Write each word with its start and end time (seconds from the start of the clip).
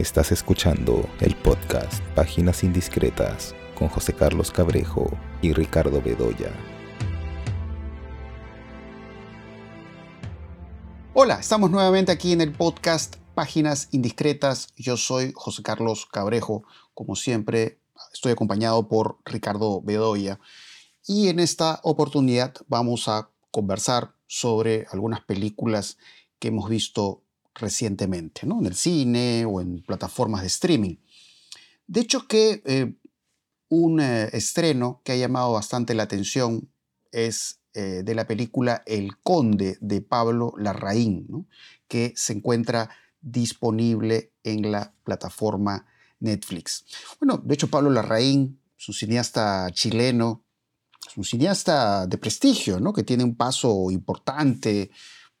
Estás 0.00 0.32
escuchando 0.32 1.06
el 1.20 1.36
podcast 1.36 2.02
Páginas 2.14 2.64
Indiscretas 2.64 3.54
con 3.74 3.88
José 3.88 4.14
Carlos 4.14 4.50
Cabrejo 4.50 5.10
y 5.42 5.52
Ricardo 5.52 6.00
Bedoya. 6.00 6.50
Hola, 11.12 11.38
estamos 11.38 11.70
nuevamente 11.70 12.12
aquí 12.12 12.32
en 12.32 12.40
el 12.40 12.50
podcast 12.50 13.16
Páginas 13.34 13.88
Indiscretas. 13.90 14.72
Yo 14.74 14.96
soy 14.96 15.32
José 15.34 15.62
Carlos 15.62 16.06
Cabrejo. 16.06 16.64
Como 16.94 17.14
siempre, 17.14 17.78
estoy 18.14 18.32
acompañado 18.32 18.88
por 18.88 19.18
Ricardo 19.26 19.82
Bedoya. 19.82 20.40
Y 21.06 21.28
en 21.28 21.40
esta 21.40 21.78
oportunidad 21.82 22.54
vamos 22.68 23.06
a 23.06 23.28
conversar 23.50 24.14
sobre 24.26 24.86
algunas 24.92 25.20
películas 25.20 25.98
que 26.38 26.48
hemos 26.48 26.70
visto 26.70 27.22
recientemente, 27.54 28.46
¿no? 28.46 28.60
en 28.60 28.66
el 28.66 28.74
cine 28.74 29.44
o 29.44 29.60
en 29.60 29.82
plataformas 29.82 30.42
de 30.42 30.46
streaming. 30.46 30.96
De 31.86 32.00
hecho 32.00 32.26
que 32.26 32.62
eh, 32.64 32.94
un 33.68 34.00
eh, 34.00 34.28
estreno 34.32 35.00
que 35.04 35.12
ha 35.12 35.16
llamado 35.16 35.52
bastante 35.52 35.94
la 35.94 36.04
atención 36.04 36.68
es 37.12 37.60
eh, 37.74 38.02
de 38.04 38.14
la 38.14 38.26
película 38.26 38.82
El 38.86 39.18
Conde 39.18 39.78
de 39.80 40.00
Pablo 40.00 40.54
Larraín, 40.58 41.48
que 41.88 42.12
se 42.16 42.32
encuentra 42.32 42.90
disponible 43.20 44.32
en 44.42 44.72
la 44.72 44.92
plataforma 45.04 45.86
Netflix. 46.20 46.84
Bueno, 47.20 47.40
de 47.44 47.54
hecho 47.54 47.68
Pablo 47.68 47.90
Larraín 47.90 48.60
es 48.78 48.88
un 48.88 48.94
cineasta 48.94 49.70
chileno, 49.72 50.44
es 51.08 51.16
un 51.16 51.24
cineasta 51.24 52.06
de 52.06 52.18
prestigio, 52.18 52.80
¿no? 52.80 52.92
que 52.92 53.02
tiene 53.02 53.24
un 53.24 53.36
paso 53.36 53.90
importante 53.90 54.90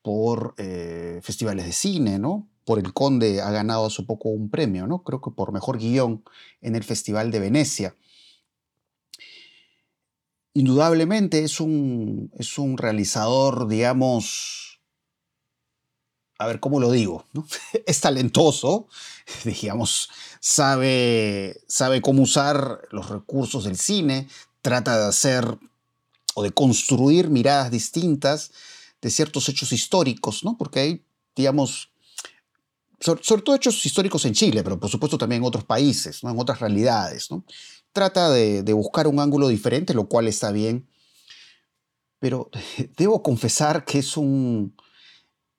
por 0.02 0.54
eh, 0.58 1.20
festivales 1.22 1.66
de 1.66 1.72
cine, 1.72 2.18
¿no? 2.18 2.48
Por 2.64 2.78
El 2.78 2.92
Conde 2.92 3.40
ha 3.40 3.50
ganado 3.50 3.86
hace 3.86 4.02
poco 4.02 4.28
un 4.28 4.50
premio, 4.50 4.86
¿no? 4.86 5.02
Creo 5.02 5.20
que 5.20 5.30
por 5.30 5.52
mejor 5.52 5.78
guion 5.78 6.24
en 6.60 6.76
el 6.76 6.84
Festival 6.84 7.30
de 7.30 7.40
Venecia. 7.40 7.96
Indudablemente 10.54 11.44
es 11.44 11.60
un, 11.60 12.32
es 12.38 12.58
un 12.58 12.76
realizador, 12.76 13.68
digamos, 13.68 14.80
a 16.38 16.46
ver 16.46 16.58
cómo 16.58 16.80
lo 16.80 16.90
digo, 16.90 17.24
es 17.86 18.00
talentoso, 18.00 18.88
digamos, 19.44 20.08
sabe, 20.40 21.60
sabe 21.68 22.00
cómo 22.00 22.22
usar 22.22 22.80
los 22.90 23.10
recursos 23.10 23.64
del 23.64 23.76
cine, 23.76 24.28
trata 24.62 24.98
de 24.98 25.06
hacer 25.06 25.58
o 26.34 26.42
de 26.42 26.52
construir 26.52 27.28
miradas 27.28 27.70
distintas 27.70 28.52
de 29.00 29.10
ciertos 29.10 29.48
hechos 29.48 29.72
históricos, 29.72 30.44
¿no? 30.44 30.56
Porque 30.56 30.80
hay, 30.80 31.04
digamos, 31.34 31.90
sobre, 33.00 33.42
todo 33.42 33.56
hechos 33.56 33.84
históricos 33.84 34.24
en 34.26 34.34
Chile, 34.34 34.62
pero 34.62 34.78
por 34.78 34.90
supuesto 34.90 35.16
también 35.16 35.42
en 35.42 35.48
otros 35.48 35.64
países, 35.64 36.22
¿no? 36.22 36.30
en 36.30 36.38
otras 36.38 36.60
realidades. 36.60 37.30
¿no? 37.30 37.44
Trata 37.92 38.30
de, 38.30 38.72
buscar 38.74 39.06
un 39.06 39.20
ángulo 39.20 39.48
diferente, 39.48 39.94
lo 39.94 40.06
cual 40.06 40.28
está 40.28 40.52
bien, 40.52 40.86
pero 42.18 42.50
debo 42.96 43.22
confesar 43.22 43.84
que 43.84 43.98
es 43.98 44.16
un, 44.16 44.76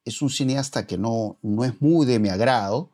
es 0.05 0.21
un 0.21 0.29
cineasta 0.29 0.85
que 0.85 0.97
no, 0.97 1.37
no 1.41 1.65
es 1.65 1.81
muy 1.81 2.05
de 2.05 2.19
mi 2.19 2.29
agrado. 2.29 2.91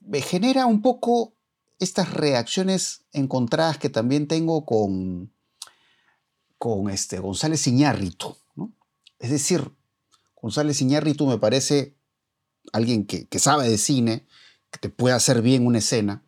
Me 0.00 0.20
genera 0.20 0.66
un 0.66 0.82
poco 0.82 1.32
estas 1.78 2.12
reacciones 2.12 3.04
encontradas 3.12 3.78
que 3.78 3.88
también 3.88 4.28
tengo 4.28 4.66
con, 4.66 5.32
con 6.58 6.90
este 6.90 7.20
González 7.20 7.66
Iñárritu. 7.66 8.36
Es 9.18 9.30
decir, 9.30 9.72
González 10.40 10.80
Iñárritu 10.80 11.26
me 11.26 11.38
parece 11.38 11.96
alguien 12.72 13.06
que, 13.06 13.26
sabe 13.38 13.68
de 13.68 13.78
cine, 13.78 14.26
que 14.70 14.78
te 14.78 14.88
puede 14.88 15.14
hacer 15.14 15.42
bien 15.42 15.66
una 15.66 15.78
escena, 15.78 16.24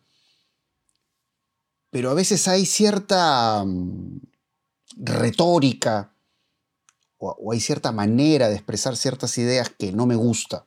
pero 1.89 2.09
a 2.09 2.13
veces 2.13 2.47
hay 2.47 2.65
cierta 2.65 3.63
mm, 3.65 4.21
retórica 4.97 6.15
o, 7.17 7.51
hay 7.51 7.59
cierta 7.59 7.91
manera 7.91 8.49
de 8.49 8.55
expresar 8.55 8.97
ciertas 8.97 9.37
ideas 9.37 9.69
que 9.69 9.91
no 9.91 10.05
me 10.05 10.15
gusta, 10.15 10.65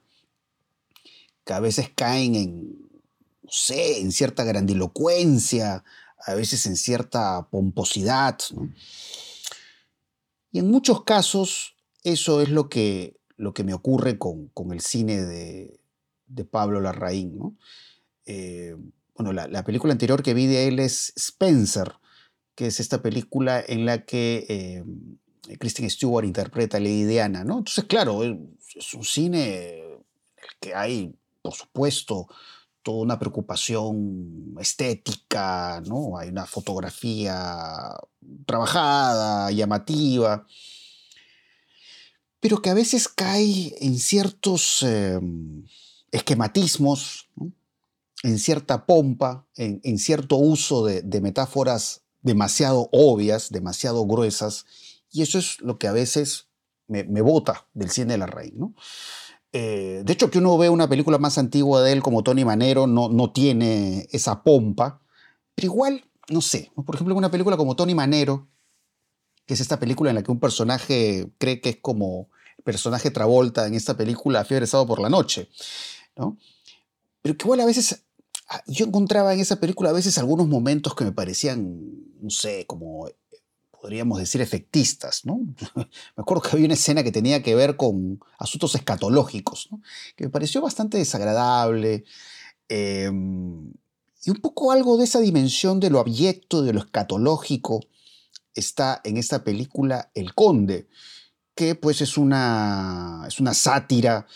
que 1.45 1.53
a 1.53 1.61
veces 1.61 1.91
caen 1.95 2.35
en, 2.37 2.79
no 3.43 3.51
sé, 3.51 4.01
en 4.01 4.13
cierta 4.13 4.45
grandilocuencia, 4.45 5.85
a 6.27 6.35
veces 6.35 6.65
en 6.67 6.77
cierta 6.77 7.49
pomposidad. 7.51 8.39
Y 10.53 10.61
en 10.61 10.71
muchos 10.71 11.03
casos 11.05 11.74
eso 12.05 12.43
es 12.43 12.51
lo 12.51 12.69
que, 12.69 13.17
lo 13.37 13.53
que 13.55 13.65
me 13.65 13.75
ocurre 13.75 14.19
con, 14.19 14.51
el 14.71 14.81
cine 14.81 15.23
de, 15.23 15.81
Pablo 16.51 16.81
Larraín. 16.81 17.59
Eh, 18.27 18.77
bueno, 19.17 19.33
la, 19.33 19.65
película 19.65 19.93
anterior 19.93 20.23
que 20.23 20.35
vi 20.35 20.47
de 20.47 20.69
él 20.69 20.79
es 20.79 21.13
Spencer, 21.17 21.95
que 22.55 22.67
es 22.67 22.81
esta 22.81 23.03
película 23.03 23.65
en 23.67 23.87
la 23.87 24.05
que 24.05 24.47
eh, 24.49 24.85
Kristen 25.59 25.89
Stewart 25.89 26.27
interpreta 26.27 26.77
a 26.77 26.81
Lady 26.81 27.05
Diana. 27.05 27.45
¿no? 27.45 27.59
Entonces, 27.59 27.85
claro, 27.85 28.23
es 28.23 28.95
un 28.95 29.05
cine 29.05 29.79
en 29.79 29.93
el 29.93 30.49
que 30.61 30.75
hay, 30.75 31.15
por 31.41 31.55
supuesto, 31.55 32.29
toda 32.83 33.03
una 33.03 33.19
preocupación 33.19 34.55
estética, 34.61 35.83
¿no? 35.87 36.19
Hay 36.19 36.29
una 36.29 36.45
fotografía 36.45 37.97
trabajada, 38.45 39.51
llamativa 39.51 40.47
pero 42.45 42.61
que 42.61 42.69
a 42.69 42.75
veces 42.75 43.09
cae 43.09 43.75
en 43.81 43.99
ciertos 43.99 44.83
em, 44.83 45.65
esquematismos, 46.13 47.31
en 48.23 48.39
cierta 48.39 48.85
pompa, 48.85 49.47
en, 49.57 49.99
cierto 49.99 50.37
uso 50.37 50.85
de, 50.85 51.21
metáforas 51.23 52.03
demasiado 52.21 52.91
obvias, 52.93 53.51
demasiado 53.51 54.05
gruesas, 54.05 54.67
y 55.11 55.23
eso 55.23 55.39
es 55.39 55.59
lo 55.63 55.79
que 55.79 55.89
a 55.89 55.93
veces 55.93 56.49
me, 56.87 57.23
bota 57.23 57.67
del 57.73 57.89
cine 57.89 58.13
de 58.13 58.19
la 58.19 58.27
rey. 58.27 58.53
Eh, 59.53 60.03
de 60.05 60.13
hecho, 60.13 60.31
que 60.31 60.37
uno 60.37 60.59
ve 60.59 60.69
una 60.69 60.87
película 60.87 61.17
más 61.17 61.39
antigua 61.39 61.81
de 61.81 61.93
él 61.93 62.03
como 62.03 62.23
Tony 62.23 62.45
Manero, 62.45 62.87
no, 62.87 63.09
no 63.09 63.33
tiene 63.33 64.07
esa 64.13 64.43
pompa, 64.43 65.01
pero 65.55 65.65
igual, 65.65 66.05
no 66.29 66.43
sé, 66.43 66.71
por 66.75 66.95
ejemplo, 66.95 67.15
una 67.15 67.31
película 67.31 67.57
como 67.57 67.75
Tony 67.75 67.95
Manero, 67.95 68.49
que 69.47 69.55
es 69.55 69.61
esta 69.61 69.79
película 69.79 70.11
en 70.11 70.17
la 70.17 70.23
que 70.23 70.33
un 70.33 70.41
personaje 70.41 71.29
cree 71.39 71.61
que 71.61 71.71
es 71.71 71.77
como 71.81 72.29
personaje 72.65 73.11
Travolta 73.11 73.67
en 73.67 73.75
esta 73.75 73.97
película 73.97 74.45
Fiebre 74.45 74.67
por 74.87 75.01
la 75.01 75.11
Noche, 75.11 75.49
¿no? 76.17 76.39
Pero 77.23 77.37
que 77.37 77.45
igual 77.45 77.61
a 77.61 77.67
veces, 77.67 78.05
ah, 78.49 78.63
yo 78.67 78.87
encontraba 78.87 79.33
en 79.35 79.41
esa 79.41 79.61
película 79.61 79.91
a 79.91 79.93
veces 79.93 80.19
algunos 80.19 80.49
momentos 80.49 80.95
que 80.95 81.05
me 81.05 81.13
parecían, 81.13 81.81
no 82.21 82.31
sé, 82.31 82.67
como 82.67 83.09
podríamos 83.81 84.19
decir 84.19 84.41
efectistas, 84.41 85.27
¿no? 85.27 85.41
me 85.77 85.87
acuerdo 86.17 86.43
que 86.43 86.51
había 86.53 86.65
una 86.65 86.75
escena 86.75 87.03
que 87.03 87.13
tenía 87.13 87.43
que 87.43 87.55
ver 87.55 87.77
con 87.77 88.19
asuntos 88.39 88.75
escatológicos, 88.75 89.69
¿no? 89.71 89.83
Que 90.17 90.25
me 90.25 90.31
pareció 90.31 90.63
bastante 90.63 90.97
desagradable. 90.97 92.05
Em, 92.69 93.73
y 94.25 94.31
un 94.31 94.37
poco 94.41 94.73
algo 94.73 94.97
de 94.97 95.05
esa 95.05 95.21
dimensión 95.21 95.81
de 95.81 95.91
lo 95.91 96.01
abyecto, 96.01 96.63
de 96.63 96.73
lo 96.73 96.81
escatológico, 96.81 97.81
está 98.55 99.01
en 99.05 99.17
esta 99.17 99.45
película 99.45 100.11
El 100.15 100.35
Conde, 100.35 100.89
que 101.55 101.75
pues 101.75 102.01
es 102.01 102.19
una, 102.19 103.25
es 103.27 103.41
una 103.41 103.55
sátira 103.55 104.27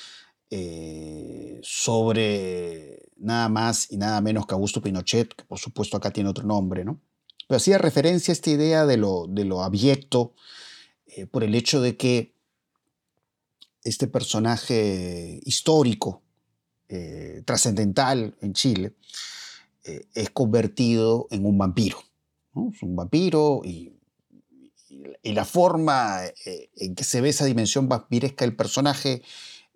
eh, 0.51 1.61
sobre 1.63 3.11
nada 3.17 3.49
más 3.49 3.91
y 3.91 3.97
nada 3.97 4.21
menos 4.21 4.47
que 4.47 4.55
Augusto 4.55 4.81
Pinochet, 4.81 5.35
que 5.35 5.45
por 5.45 5.59
supuesto 5.59 5.97
acá 5.97 6.11
tiene 6.11 6.31
otro 6.31 6.45
nombre, 6.45 6.85
¿no? 6.85 7.01
Pero 7.47 7.57
hacía 7.57 7.79
referencia 7.79 8.33
a 8.33 8.35
esta 8.35 8.51
idea 8.51 8.87
de 8.87 8.97
lo, 8.97 9.27
de 9.29 9.45
lo 9.45 9.63
abyecto 9.63 10.35
eh, 11.07 11.27
por 11.27 11.43
el 11.43 11.55
hecho 11.55 11.81
de 11.81 11.97
que 11.97 12.35
este 13.83 14.07
personaje 14.07 15.41
histórico, 15.45 16.23
eh, 16.89 17.43
trascendental 17.45 18.37
en 18.41 18.53
Chile, 18.53 18.95
es 20.15 20.29
convertido 20.29 21.29
en 21.31 21.47
un 21.47 21.57
vampiro. 21.57 21.97
Es 22.71 22.83
un 22.83 22.95
vampiro 22.95 23.63
y 23.65 23.98
y 25.23 25.33
la 25.33 25.45
forma 25.45 26.21
eh, 26.45 26.71
en 26.77 26.95
que 26.95 27.05
se 27.05 27.21
ve 27.21 27.31
esa 27.31 27.45
dimensión 27.45 27.89
vampiresca 27.89 28.45
del 28.45 28.57
personaje 28.57 29.23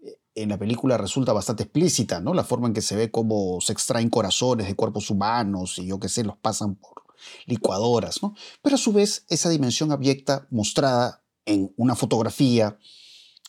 eh, 0.03 0.19
en 0.35 0.49
la 0.49 0.59
película 0.59 0.97
resulta 0.99 1.33
bastante 1.33 1.65
explícita, 1.65 2.21
¿no? 2.21 2.35
La 2.35 2.45
forma 2.45 2.69
en 2.69 2.75
que 2.75 2.83
se 2.83 2.97
ve 2.97 3.11
cómo 3.11 3.61
se 3.61 3.73
extraen 3.73 4.11
corazones 4.11 4.67
de 4.67 4.75
cuerpos 4.75 5.11
humanos 5.11 5.79
y 5.79 5.87
yo 5.87 5.99
qué 6.01 6.09
sé, 6.09 6.25
los 6.25 6.37
pasan 6.37 6.75
por 6.77 7.03
licuadoras, 7.47 8.23
¿no? 8.23 8.35
Pero 8.63 8.77
a 8.77 8.79
su 8.79 8.93
vez 8.93 9.25
esa 9.29 9.49
dimensión 9.49 9.93
abyecta 9.93 10.47
mostrada 10.51 11.23
en 11.45 11.73
una 11.77 11.95
fotografía, 11.95 12.79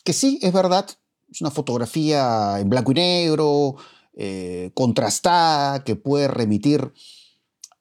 que 0.04 0.12
sí, 0.12 0.38
es 0.42 0.52
verdad, 0.52 0.86
es 1.30 1.40
una 1.40 1.50
fotografía 1.50 2.58
en 2.60 2.68
blanco 2.68 2.92
y 2.92 2.94
negro, 2.94 3.76
eh, 4.14 4.70
contrastada, 4.74 5.82
que 5.82 5.96
puede 5.96 6.28
remitir 6.28 6.92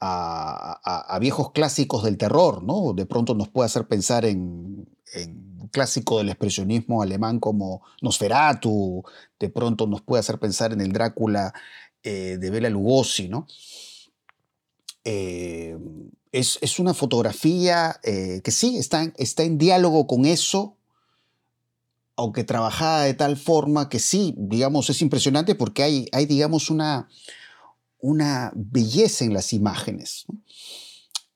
a, 0.06 1.18
viejos 1.20 1.52
clásicos 1.52 2.04
del 2.04 2.18
terror, 2.18 2.64
¿no? 2.64 2.94
De 2.94 3.06
pronto 3.06 3.36
nos 3.36 3.50
puede 3.50 3.68
hacer 3.68 3.88
pensar 3.88 4.26
en, 4.26 4.86
un 5.16 5.68
clásico 5.72 6.18
del 6.18 6.30
expresionismo 6.30 7.02
alemán 7.02 7.40
como 7.40 7.84
Nosferatu, 8.02 9.04
de 9.40 9.50
pronto 9.50 9.88
nos 9.88 10.02
puede 10.02 10.20
hacer 10.20 10.40
pensar 10.40 10.74
en 10.74 10.82
el 10.82 10.92
Drácula 10.92 11.54
de 12.04 12.50
Bela 12.50 12.70
Lugosi, 12.70 13.30
¿no? 13.30 13.48
es, 15.06 16.80
una 16.80 16.94
fotografía 16.94 18.00
que 18.04 18.52
sí, 18.52 18.78
está, 18.78 19.14
está 19.18 19.44
en 19.44 19.58
diálogo 19.58 20.08
con 20.08 20.26
eso, 20.26 20.76
aunque 22.16 22.44
trabajada 22.44 23.04
de 23.04 23.14
tal 23.14 23.38
forma 23.38 23.88
que 23.88 24.00
sí, 24.00 24.34
digamos, 24.38 24.90
es 24.90 25.02
impresionante 25.02 25.56
porque 25.56 25.84
hay, 25.84 26.08
hay 26.12 26.26
digamos, 26.26 26.70
una, 26.70 27.08
una 28.04 28.52
belleza 28.54 29.24
en 29.24 29.34
las 29.34 29.54
imágenes. 29.54 30.26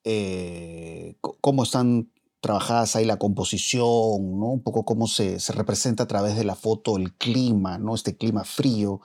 Eh, 0.03 1.15
cómo 1.21 1.63
están 1.63 2.11
trabajadas 2.41 2.97
ahí 2.97 3.05
la 3.05 3.17
composición, 3.17 4.37
¿no? 4.37 4.47
un 4.47 4.61
poco 4.61 4.83
cómo 4.83 5.07
se, 5.07 5.37
representa 5.53 6.03
a 6.03 6.07
través 6.07 6.35
de 6.35 6.43
la 6.43 6.55
foto 6.55 6.97
el 6.97 7.13
clima, 7.13 7.77
¿no? 7.77 7.95
este 7.95 8.17
clima 8.17 8.43
frío 8.43 8.99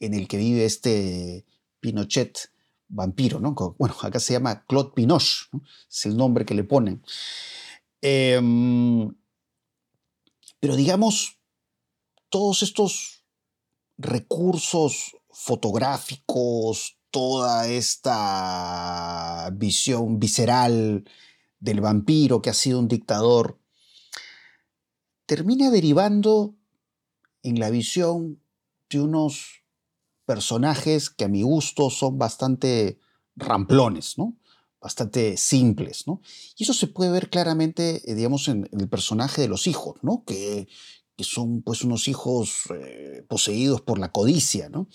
en 0.00 0.14
el 0.14 0.26
que 0.26 0.38
vive 0.38 0.64
este 0.64 1.46
Pinochet 1.78 2.50
vampiro. 2.88 3.38
¿no? 3.38 3.54
Bueno, 3.78 3.94
acá 4.02 4.18
se 4.18 4.32
llama 4.32 4.64
Claude 4.66 4.90
Pinoche, 4.96 5.46
es 5.88 6.06
el 6.06 6.16
nombre 6.16 6.44
que 6.44 6.54
le 6.54 6.64
ponen. 6.64 7.00
Em, 8.02 9.14
pero 10.58 10.74
digamos, 10.74 11.38
todos 12.28 12.64
estos 12.64 13.24
recursos 13.98 15.14
fotográficos, 15.30 16.96
toda 17.14 17.68
esta 17.68 19.48
visión 19.52 20.18
visceral 20.18 21.04
del 21.60 21.80
vampiro 21.80 22.42
que 22.42 22.50
ha 22.50 22.54
sido 22.54 22.80
un 22.80 22.88
dictador, 22.88 23.60
termina 25.24 25.70
derivando 25.70 26.56
en 27.44 27.60
la 27.60 27.70
visión 27.70 28.42
de 28.90 29.00
unos 29.00 29.62
personajes 30.26 31.08
que 31.08 31.26
a 31.26 31.28
mi 31.28 31.42
gusto 31.42 31.88
son 31.88 32.18
bastante 32.18 32.98
ramplones, 33.36 34.18
¿no? 34.18 34.36
bastante 34.80 35.36
simples, 35.36 36.08
¿no? 36.08 36.20
Y 36.58 36.64
eso 36.64 36.74
se 36.74 36.88
puede 36.88 37.12
ver 37.12 37.30
claramente, 37.30 38.02
eh, 38.10 38.14
digamos, 38.16 38.48
en, 38.48 38.68
el 38.72 38.88
personaje 38.88 39.40
de 39.40 39.48
los 39.48 39.68
hijos, 39.68 40.02
¿no? 40.02 40.24
Que, 40.26 40.66
son 41.18 41.62
pues 41.62 41.82
unos 41.84 42.08
hijos 42.08 42.64
eh, 42.74 43.24
poseídos 43.28 43.80
por 43.80 44.00
la 44.00 44.10
codicia, 44.10 44.68
¿no? 44.68 44.88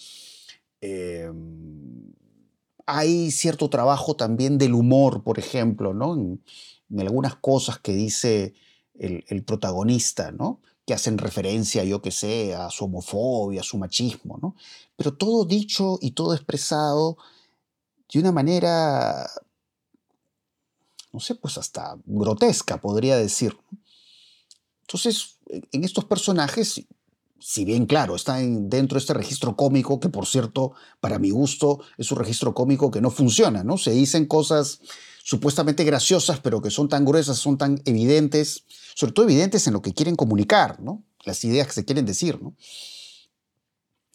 Em, 0.82 2.14
hay 2.86 3.32
cierto 3.32 3.70
trabajo 3.70 4.16
también 4.16 4.58
del 4.58 4.74
humor, 4.74 5.24
por 5.24 5.40
ejemplo, 5.40 5.94
¿no? 5.94 6.16
En, 6.16 6.42
algunas 7.00 7.36
cosas 7.36 7.78
que 7.80 7.94
dice 7.94 8.56
el, 8.96 9.44
protagonista, 9.44 10.32
¿no? 10.32 10.60
Que 10.86 10.96
hacen 10.96 11.20
referencia, 11.20 11.84
yo 11.84 12.02
que 12.02 12.10
sé, 12.10 12.56
a 12.56 12.72
su 12.72 12.86
homofobia, 12.86 13.62
a 13.62 13.64
su 13.64 13.78
machismo, 13.78 14.40
¿no? 14.42 14.56
Pero 14.96 15.14
todo 15.14 15.46
dicho 15.46 16.00
y 16.02 16.12
todo 16.12 16.34
expresado 16.34 17.18
de 18.12 18.20
una 18.20 18.32
manera, 18.32 19.30
no 21.14 21.20
sé, 21.20 21.36
pues 21.36 21.60
hasta 21.60 21.96
grotesca, 22.06 22.82
podría 22.82 23.18
decir. 23.18 23.56
Entonces, 24.82 25.38
en 25.46 25.84
estos 25.84 26.06
personajes 26.06 26.84
si 27.40 27.66
bien 27.66 27.86
claro, 27.86 28.16
está 28.16 28.38
dentro 28.38 28.96
de 28.96 29.00
este 29.00 29.14
registro 29.14 29.56
cómico, 29.56 30.00
que 30.00 30.10
por 30.10 30.26
cierto, 30.26 30.74
para 31.00 31.20
mi 31.20 31.32
gusto, 31.32 31.80
es 31.98 32.12
un 32.12 32.18
registro 32.18 32.54
cómico 32.54 32.92
que 32.92 33.02
no 33.02 33.12
funciona, 33.12 33.64
¿no? 33.64 33.78
Se 33.78 33.92
dicen 33.92 34.26
cosas 34.26 34.82
supuestamente 35.24 35.84
graciosas, 35.84 36.40
pero 36.40 36.62
que 36.62 36.70
son 36.70 36.90
tan 36.90 37.06
gruesas, 37.06 37.38
son 37.38 37.58
tan 37.58 37.82
evidentes, 37.86 38.66
sobre 38.96 39.14
todo 39.14 39.26
evidentes 39.26 39.68
en 39.68 39.74
lo 39.74 39.82
que 39.82 39.94
quieren 39.94 40.16
comunicar, 40.16 40.82
¿no? 40.82 41.04
Las 41.24 41.44
ideas 41.44 41.68
que 41.68 41.74
se 41.74 41.86
quieren 41.86 42.06
decir, 42.06 42.42
¿no? 42.42 42.56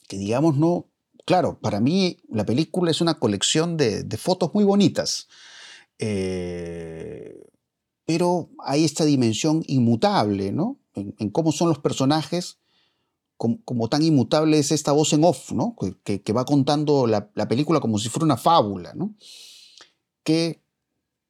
Que 0.09 0.19
digamos, 0.19 0.57
no, 0.57 0.89
claro, 1.25 1.59
para 1.61 1.81
mí 1.81 2.19
la 2.29 2.45
película 2.45 2.91
es 2.91 3.01
una 3.01 3.15
colección 3.15 3.77
de, 3.77 4.05
fotos 4.19 4.53
muy 4.55 4.65
bonitas, 4.65 5.29
eh, 5.99 7.47
pero 8.05 8.51
hay 8.59 8.85
esta 8.85 9.05
dimensión 9.05 9.63
inmutable, 9.67 10.53
¿no? 10.53 10.79
en 10.95 11.29
cómo 11.31 11.51
son 11.51 11.71
los 11.71 11.81
personajes 11.81 12.59
como, 13.37 13.89
tan 13.89 14.03
inmutable 14.03 14.59
es 14.59 14.73
esta 14.73 14.93
voz 14.93 15.13
en 15.13 15.25
off, 15.25 15.53
¿no? 15.53 15.77
que, 16.05 16.33
va 16.33 16.45
contando 16.45 17.07
la, 17.07 17.31
película 17.49 17.81
como 17.81 17.99
si 17.99 18.09
fuera 18.09 18.25
una 18.25 18.37
fábula, 18.37 18.95
¿no? 18.95 19.15
que 20.23 20.63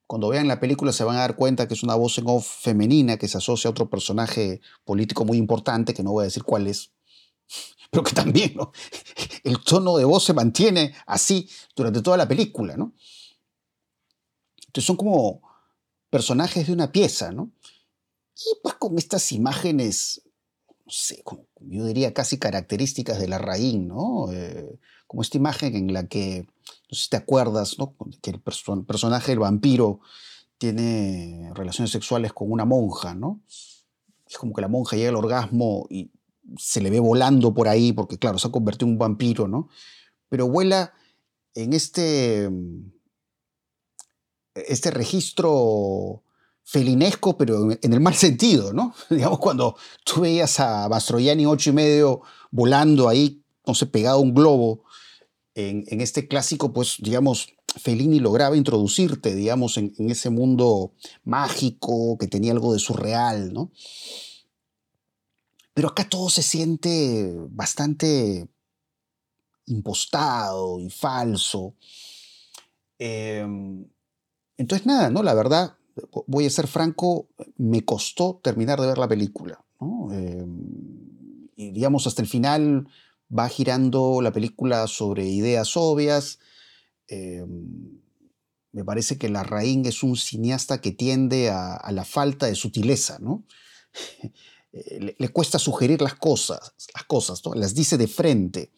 cuando 0.07 0.29
vean 0.29 0.47
la 0.47 0.61
película 0.61 0.93
se 0.93 1.03
van 1.03 1.17
a 1.17 1.21
dar 1.21 1.35
cuenta 1.35 1.67
que 1.67 1.75
es 1.75 1.83
una 1.83 1.95
voz 1.95 2.19
en 2.19 2.29
off 2.29 2.47
femenina 2.47 3.17
que 3.17 3.27
se 3.27 3.39
asocia 3.39 3.69
a 3.69 3.73
otro 3.73 3.89
personaje 3.89 4.61
político 4.85 5.25
muy 5.25 5.39
importante, 5.39 5.95
que 5.95 6.03
no 6.03 6.13
voy 6.13 6.23
a 6.23 6.25
decir 6.25 6.45
cuál 6.45 6.67
es, 6.67 6.93
pero 7.91 8.05
que 8.05 8.13
también 8.13 8.55
el 9.45 9.59
tono 9.65 9.97
de 9.97 10.05
voz 10.05 10.25
se 10.25 10.35
mantiene 10.35 10.95
así 11.07 11.49
durante 11.75 12.03
toda 12.03 12.17
la 12.17 12.29
película. 12.29 12.77
¿no? 12.77 12.93
Entonces 14.67 14.87
son 14.87 14.97
como 14.97 15.41
personajes 16.11 16.67
de 16.67 16.73
una 16.73 16.93
pieza, 16.93 17.33
¿no? 17.33 17.51
Y 18.37 18.61
pues 18.63 18.75
con 18.75 18.99
estas 18.99 19.33
imágenes 19.33 20.23
no 20.85 20.93
sé, 20.93 21.23
yo 21.61 21.87
diría 21.87 22.13
casi 22.13 22.39
características 22.39 23.19
de 23.19 23.29
la 23.29 23.39
raíz, 23.39 23.79
¿no? 23.79 24.31
Eh, 24.33 24.79
como 25.07 25.23
esta 25.23 25.39
imagen 25.39 25.75
en 25.75 25.93
la 25.93 26.07
que, 26.07 26.47
no 26.67 26.97
sé 26.97 27.05
si 27.05 27.09
te 27.09 27.17
acuerdas, 27.17 27.79
¿no? 27.79 27.97
Que 28.21 28.31
el 28.31 28.41
personaje, 28.41 29.33
el 29.33 29.39
vampiro, 29.39 30.01
tiene 30.59 31.51
relaciones 31.55 31.91
sexuales 31.91 32.33
con 32.33 32.51
una 32.51 32.65
monja, 32.65 33.15
¿no? 33.15 33.41
Es 34.27 34.37
como 34.37 34.53
que 34.53 34.61
la 34.61 34.69
monja 34.69 34.97
llega 34.97 35.09
al 35.09 35.17
orgasmo 35.17 35.87
y 35.89 36.11
se 36.59 36.81
le 36.81 36.91
ve 36.91 37.01
volando 37.01 37.55
por 37.55 37.69
ahí, 37.69 37.93
porque 37.93 38.19
claro, 38.19 38.39
se 38.39 38.49
ha 38.49 38.53
convertido 38.53 38.87
en 38.87 38.93
un 38.93 38.99
vampiro, 38.99 39.49
¿no? 39.49 39.69
Pero 40.29 40.49
vuela 40.49 40.93
en 41.55 41.73
este, 41.73 42.51
este 44.55 44.91
registro 44.91 46.24
felinesco, 46.65 47.37
pero 47.37 47.71
en 47.71 47.93
el 47.93 48.01
mal 48.01 48.15
sentido, 48.15 48.73
¿no? 48.73 48.95
Digamos, 49.11 49.39
cuando 49.39 49.77
tú 50.05 50.23
veías 50.23 50.59
a 50.61 50.89
Mastroianni 50.89 51.47
ocho 51.47 51.71
y 51.71 51.75
medio 51.75 52.23
volando 52.51 53.09
ahí, 53.09 53.43
no 53.67 53.75
sé, 53.75 53.87
pegado 53.87 54.19
a 54.19 54.23
un 54.23 54.35
globo, 54.35 54.85
en, 55.55 56.01
este 56.01 56.27
clásico, 56.27 56.73
pues, 56.73 56.97
digamos, 56.99 57.49
Fellini 57.77 58.19
lograba 58.19 58.57
introducirte, 58.57 59.35
digamos, 59.35 59.77
en, 59.77 59.93
ese 60.11 60.31
mundo 60.31 60.93
mágico 61.23 62.19
que 62.19 62.27
tenía 62.27 62.53
algo 62.53 62.73
de 62.73 62.81
surreal, 62.81 63.53
¿no? 63.53 63.71
Pero 65.73 65.89
acá 65.89 66.09
todo 66.09 66.31
se 66.31 66.43
siente 66.43 67.33
bastante 67.51 68.49
impostado 69.67 70.79
y 70.81 70.91
falso. 70.91 71.75
Em, 72.99 73.87
entonces, 74.57 74.87
nada, 74.87 75.11
¿no? 75.11 75.23
La 75.23 75.35
verdad, 75.35 75.77
voy 76.27 76.47
a 76.47 76.51
ser 76.51 76.67
franco, 76.67 77.29
me 77.57 77.85
costó 77.85 78.41
terminar 78.43 78.81
de 78.81 78.87
ver 78.87 78.99
la 78.99 79.09
película. 79.09 79.65
Em, 79.81 81.49
y 81.57 81.71
digamos, 81.71 82.07
hasta 82.07 82.23
el 82.23 82.29
final 82.29 82.89
va 83.37 83.49
girando 83.49 84.21
la 84.23 84.33
película 84.33 84.87
sobre 84.87 85.27
ideas 85.27 85.77
obvias. 85.77 86.39
Em, 87.09 88.01
me 88.73 88.85
parece 88.85 89.19
que 89.19 89.29
Larraín 89.29 89.87
es 89.87 90.03
un 90.03 90.17
cineasta 90.17 90.81
que 90.81 90.91
tiende 90.91 91.51
a, 91.51 91.91
la 91.93 92.05
falta 92.05 92.47
de 92.47 92.55
sutileza, 92.55 93.19
¿no? 93.21 93.45
Eh, 94.77 95.15
le, 95.17 95.29
cuesta 95.29 95.61
sugerir 95.61 96.03
las 96.03 96.17
cosas, 96.17 96.75
las 96.93 97.05
cosas, 97.05 97.41
las 97.55 97.77
dice 97.77 97.97
de 97.97 98.09
frente. 98.09 98.73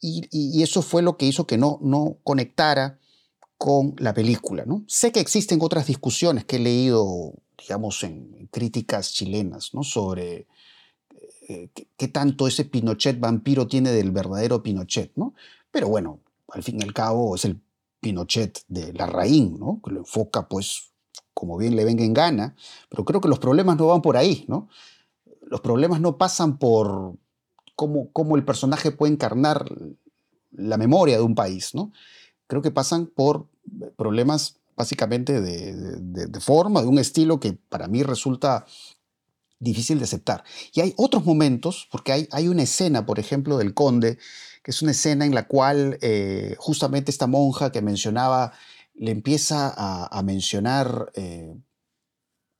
Y, 0.00 0.62
eso 0.62 0.82
fue 0.82 1.02
lo 1.02 1.16
que 1.16 1.26
hizo 1.26 1.48
que 1.48 1.58
no, 1.58 1.80
no 1.82 2.18
conectara 2.22 3.00
con 3.58 3.94
la 3.98 4.14
película. 4.14 4.64
¿no? 4.64 4.84
Sé 4.86 5.12
que 5.12 5.20
existen 5.20 5.58
otras 5.60 5.86
discusiones 5.86 6.44
que 6.44 6.56
he 6.56 6.60
leído, 6.60 7.34
digamos, 7.58 8.02
en 8.04 8.48
críticas 8.50 9.12
chilenas, 9.12 9.74
¿no? 9.74 9.82
sobre 9.82 10.46
eh, 11.48 11.68
qué, 11.96 12.08
tanto 12.08 12.46
ese 12.46 12.64
Pinochet 12.64 13.18
vampiro 13.18 13.66
tiene 13.66 13.90
del 13.90 14.12
verdadero 14.12 14.62
Pinochet. 14.62 15.12
¿no? 15.16 15.34
Pero 15.70 15.88
bueno, 15.88 16.20
al 16.52 16.62
fin 16.62 16.78
y 16.80 16.84
al 16.84 16.94
cabo 16.94 17.34
es 17.34 17.44
el 17.44 17.60
Pinochet 18.00 18.64
de 18.68 18.92
la 18.92 19.06
¿no? 19.06 19.80
que 19.84 19.90
lo 19.90 19.98
enfoca 19.98 20.48
pues 20.48 20.92
como 21.34 21.56
bien 21.56 21.76
le 21.76 21.84
venga 21.84 22.04
en 22.04 22.14
gana, 22.14 22.56
pero 22.88 23.04
creo 23.04 23.20
que 23.20 23.28
los 23.28 23.38
problemas 23.38 23.76
no 23.76 23.86
van 23.86 24.02
por 24.02 24.16
ahí, 24.16 24.44
¿no? 24.48 24.68
Los 25.42 25.60
problemas 25.60 26.00
no 26.00 26.18
pasan 26.18 26.58
por 26.58 27.14
cómo, 27.76 28.10
cómo 28.10 28.34
el 28.34 28.44
personaje 28.44 28.90
puede 28.90 29.12
encarnar 29.12 29.64
la 30.50 30.76
memoria 30.76 31.16
de 31.16 31.22
un 31.22 31.36
país, 31.36 31.76
¿no? 31.76 31.92
Creo 32.48 32.62
que 32.62 32.72
pasan 32.72 33.06
por 33.06 33.46
problemas 33.96 34.56
básicamente 34.76 35.40
de, 35.40 36.40
forma, 36.40 36.82
de 36.82 36.88
un 36.88 36.98
estilo 36.98 37.40
que 37.40 37.52
para 37.52 37.88
mí 37.88 38.02
resulta 38.02 38.64
difícil 39.58 39.98
de 39.98 40.04
aceptar. 40.04 40.44
Y 40.72 40.80
hay 40.80 40.94
otros 40.96 41.24
momentos, 41.24 41.88
porque 41.90 42.12
hay, 42.12 42.28
hay 42.30 42.46
una 42.46 42.62
escena, 42.62 43.04
por 43.04 43.18
ejemplo, 43.18 43.58
del 43.58 43.74
conde, 43.74 44.18
que 44.62 44.70
es 44.70 44.80
una 44.80 44.92
escena 44.92 45.24
en 45.24 45.34
la 45.34 45.48
cual 45.48 45.98
eh, 46.00 46.54
justamente 46.58 47.10
esta 47.10 47.26
monja 47.26 47.72
que 47.72 47.82
mencionaba 47.82 48.52
le 48.94 49.10
empieza 49.10 49.72
a, 49.76 50.22
mencionar 50.22 51.10
eh, 51.14 51.54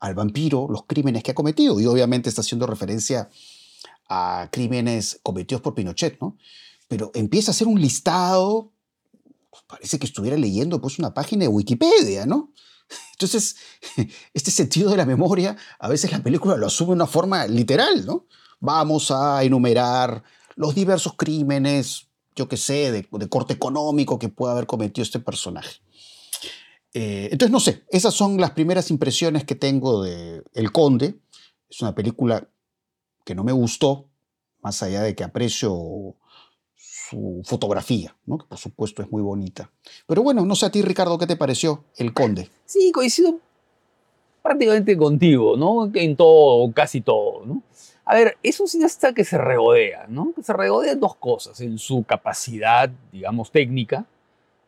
al 0.00 0.14
vampiro 0.14 0.68
los 0.70 0.86
crímenes 0.86 1.22
que 1.22 1.32
ha 1.32 1.34
cometido, 1.34 1.80
y 1.80 1.86
obviamente 1.86 2.28
está 2.28 2.42
haciendo 2.42 2.66
referencia 2.66 3.28
a 4.08 4.48
crímenes 4.50 5.20
cometidos 5.22 5.62
por 5.62 5.74
Pinochet, 5.74 6.20
¿no? 6.20 6.36
pero 6.88 7.10
empieza 7.14 7.50
a 7.50 7.54
hacer 7.54 7.68
un 7.68 7.80
listado, 7.80 8.72
parece 9.68 9.98
que 9.98 10.06
estuviera 10.06 10.36
leyendo 10.36 10.80
pues 10.80 10.98
una 10.98 11.14
página 11.14 11.42
de 11.42 11.48
Wikipedia, 11.48 12.26
¿no? 12.26 12.52
Entonces, 13.12 13.56
este 14.34 14.50
sentido 14.50 14.90
de 14.90 14.96
la 14.96 15.06
memoria, 15.06 15.56
a 15.78 15.88
veces 15.88 16.10
la 16.10 16.22
película 16.22 16.56
lo 16.56 16.66
asume 16.66 16.88
de 16.88 16.94
una 16.94 17.06
forma 17.06 17.46
literal, 17.46 18.04
¿no? 18.04 18.26
Vamos 18.58 19.12
a 19.12 19.44
enumerar 19.44 20.24
los 20.56 20.74
diversos 20.74 21.14
crímenes, 21.16 22.08
yo 22.34 22.48
qué 22.48 22.56
sé, 22.56 22.90
de, 22.90 23.28
corte 23.28 23.54
económico 23.54 24.18
que 24.18 24.28
pueda 24.28 24.52
haber 24.52 24.66
cometido 24.66 25.04
este 25.04 25.20
personaje. 25.20 25.80
Eh, 26.94 27.28
entonces, 27.30 27.52
no 27.52 27.60
sé, 27.60 27.84
esas 27.90 28.14
son 28.14 28.40
las 28.40 28.52
primeras 28.52 28.90
impresiones 28.90 29.44
que 29.44 29.54
tengo 29.54 30.02
de 30.02 30.42
El 30.54 30.72
Conde. 30.72 31.20
Es 31.68 31.80
una 31.82 31.94
película 31.94 32.48
que 33.24 33.36
no 33.36 33.44
me 33.44 33.52
gustó, 33.52 34.08
más 34.60 34.82
allá 34.82 35.02
de 35.02 35.14
que 35.14 35.22
aprecio 35.22 36.16
su 37.08 37.42
fotografía, 37.44 38.14
¿no? 38.26 38.38
que 38.38 38.46
por 38.46 38.58
supuesto 38.58 39.02
es 39.02 39.10
muy 39.10 39.22
bonita. 39.22 39.70
Pero 40.06 40.22
bueno, 40.22 40.44
no 40.44 40.54
sé 40.54 40.66
a 40.66 40.70
ti, 40.70 40.82
Ricardo, 40.82 41.18
¿qué 41.18 41.26
te 41.26 41.36
pareció 41.36 41.84
El 41.96 42.12
Conde? 42.12 42.48
Sí, 42.66 42.92
coincido 42.92 43.38
prácticamente 44.42 44.96
contigo, 44.96 45.56
¿no? 45.56 45.90
En 45.94 46.16
todo, 46.16 46.72
casi 46.72 47.00
todo, 47.00 47.44
¿no? 47.44 47.62
A 48.04 48.14
ver, 48.14 48.38
es 48.42 48.58
un 48.60 48.68
cineasta 48.68 49.12
que 49.12 49.24
se 49.24 49.36
regodea, 49.36 50.06
¿no? 50.08 50.32
Que 50.34 50.42
se 50.42 50.54
regodea 50.54 50.92
en 50.92 51.00
dos 51.00 51.16
cosas, 51.16 51.60
en 51.60 51.76
su 51.76 52.04
capacidad, 52.04 52.90
digamos, 53.12 53.50
técnica, 53.50 54.06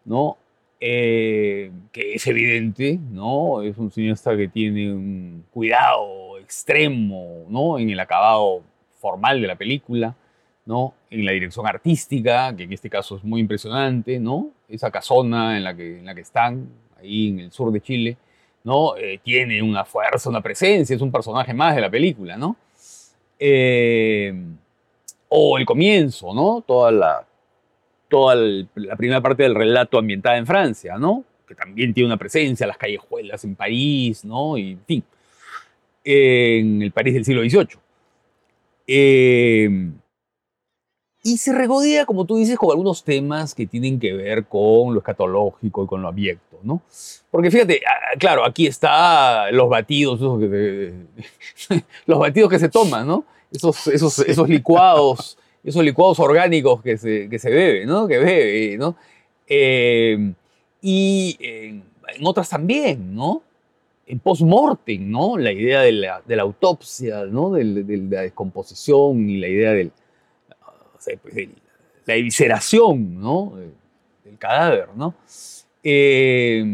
¿no? 0.04 0.37
Eh, 0.80 1.70
que 1.92 2.14
es 2.14 2.26
evidente, 2.26 2.99
¿no? 3.11 3.62
Es 3.62 3.78
un 3.78 3.90
cineasta 3.90 4.37
que 4.37 4.49
tiene 4.49 4.92
un 4.92 5.44
cuidado 5.50 6.38
extremo, 6.38 7.47
¿no? 7.49 7.78
En 7.78 7.88
el 7.88 8.00
acabado 8.00 8.62
formal 8.99 9.40
de 9.40 9.47
la 9.47 9.56
película, 9.56 10.14
¿no? 10.66 10.92
En 11.10 11.24
la 11.24 11.32
dirección 11.32 11.66
artística, 11.66 12.54
que 12.56 12.62
en 12.62 12.72
este 12.72 12.88
caso 12.88 13.16
es 13.16 13.24
muy 13.24 13.40
impresionante, 13.40 14.20
¿no? 14.20 14.50
Esa 14.68 14.90
casona 14.90 15.56
en 15.56 15.64
la 15.64 15.74
que, 15.74 15.98
en 15.98 16.06
la 16.06 16.14
que 16.14 16.20
están, 16.20 16.68
ahí 16.98 17.28
en 17.30 17.40
el 17.40 17.52
sur 17.52 17.72
de 17.72 17.80
Chile, 17.80 18.16
¿no? 18.62 18.96
Eh, 18.96 19.18
tiene 19.22 19.60
una 19.60 19.84
fuerza, 19.84 20.30
una 20.30 20.40
presencia, 20.40 20.94
es 20.94 21.02
un 21.02 21.10
personaje 21.10 21.52
más 21.52 21.74
de 21.74 21.80
la 21.80 21.90
película, 21.90 22.36
¿no? 22.36 22.56
Eh, 23.38 24.32
o 25.28 25.58
el 25.58 25.64
comienzo, 25.64 26.34
¿no? 26.34 26.62
Toda 26.66 26.92
la, 26.92 27.26
toda 28.08 28.34
la 28.34 28.96
primera 28.96 29.20
parte 29.20 29.44
del 29.44 29.54
relato 29.54 29.98
ambientada 29.98 30.36
en 30.36 30.46
Francia, 30.46 30.98
¿no? 30.98 31.24
Que 31.46 31.54
también 31.54 31.94
tiene 31.94 32.08
una 32.08 32.16
presencia, 32.16 32.66
las 32.66 32.76
callejuelas 32.76 33.44
en 33.44 33.54
París, 33.56 34.24
¿no? 34.24 34.58
Y 34.58 34.72
en 34.72 34.84
fin, 34.84 35.04
en 36.04 36.82
el 36.82 36.92
París 36.92 37.14
del 37.14 37.24
siglo 37.24 37.42
XVIII. 37.42 37.78
Eh, 38.86 39.90
y 41.30 41.37
se 41.37 41.52
regodea, 41.52 42.06
como 42.06 42.25
tú 42.25 42.38
dices, 42.38 42.58
con 42.58 42.70
algunos 42.70 43.04
temas 43.04 43.54
que 43.54 43.64
tienen 43.64 44.00
que 44.00 44.12
ver 44.12 44.46
con 44.46 44.92
lo 44.92 44.99
escatológico 44.99 45.84
y 45.84 45.87
con 45.87 46.02
lo 46.02 46.08
abierto, 46.08 46.58
¿no? 46.64 46.82
Porque 47.30 47.52
fíjate, 47.52 47.80
ah, 47.87 48.16
claro, 48.18 48.44
aquí 48.44 48.66
está 48.66 49.49
los 49.52 49.68
batidos, 49.68 50.20
los 52.06 52.18
batidos 52.18 52.50
que 52.50 52.58
se 52.58 52.68
toman, 52.68 53.06
¿no? 53.06 53.25
Esos, 53.52 53.87
esos, 53.87 54.18
esos 54.18 54.49
licuados, 54.49 55.38
esos 55.62 55.84
licuados 55.84 56.18
orgánicos 56.18 56.82
que 56.82 56.99
se, 56.99 57.28
que 57.28 57.38
se 57.38 57.50
bebe, 57.50 57.87
¿no? 57.87 58.08
Que 58.08 58.18
bebe, 58.18 58.76
¿no? 58.76 58.96
Eh, 59.46 60.32
y 60.82 61.37
en 61.40 61.84
otras 62.25 62.49
también, 62.49 63.14
¿no? 63.14 63.42
En 64.04 64.18
post-mortem, 64.18 65.08
¿no? 65.08 65.38
La 65.38 65.52
idea 65.52 65.82
de 65.82 65.92
la, 65.92 66.22
de 66.26 66.34
la 66.34 66.42
autopsia, 66.42 67.25
¿no? 67.26 67.52
De, 67.52 67.84
de, 67.84 67.96
la 67.99 68.22
descomposición 68.22 69.30
y 69.30 69.37
la 69.37 69.46
idea 69.46 69.70
del, 69.72 69.92
pues, 71.23 71.49
la 72.07 72.14
evisceración 72.14 73.21
¿no? 73.21 73.54
del 74.25 74.38
cadáver. 74.38 74.88
¿no? 74.95 75.14
Eh, 75.83 76.64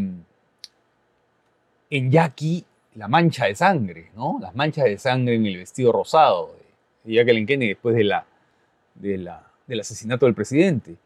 en 1.90 2.11
Jackie, 2.11 2.64
la 2.95 3.09
mancha 3.09 3.47
de 3.47 3.54
sangre, 3.54 4.11
¿no? 4.16 4.38
las 4.40 4.54
manchas 4.54 4.85
de 4.87 4.99
sangre 4.99 5.35
en 5.35 5.47
el 5.47 5.59
vestido 5.59 5.92
rosado 5.92 6.56
de 7.04 7.14
Jacqueline 7.14 7.47
Kennedy 7.47 7.68
después 7.71 7.95
del 7.95 9.80
asesinato 9.80 10.26
del 10.26 10.35
presidente. 10.35 10.97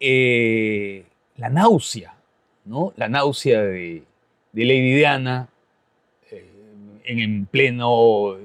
Eh, 0.00 1.04
la 1.36 1.48
náusea, 1.48 2.14
¿no? 2.64 2.92
la 2.96 3.08
náusea 3.08 3.62
de, 3.62 4.02
Lady 4.52 4.94
Diana 4.94 5.48
eh, 6.30 6.44
en, 7.04 7.46
pleno, 7.46 8.36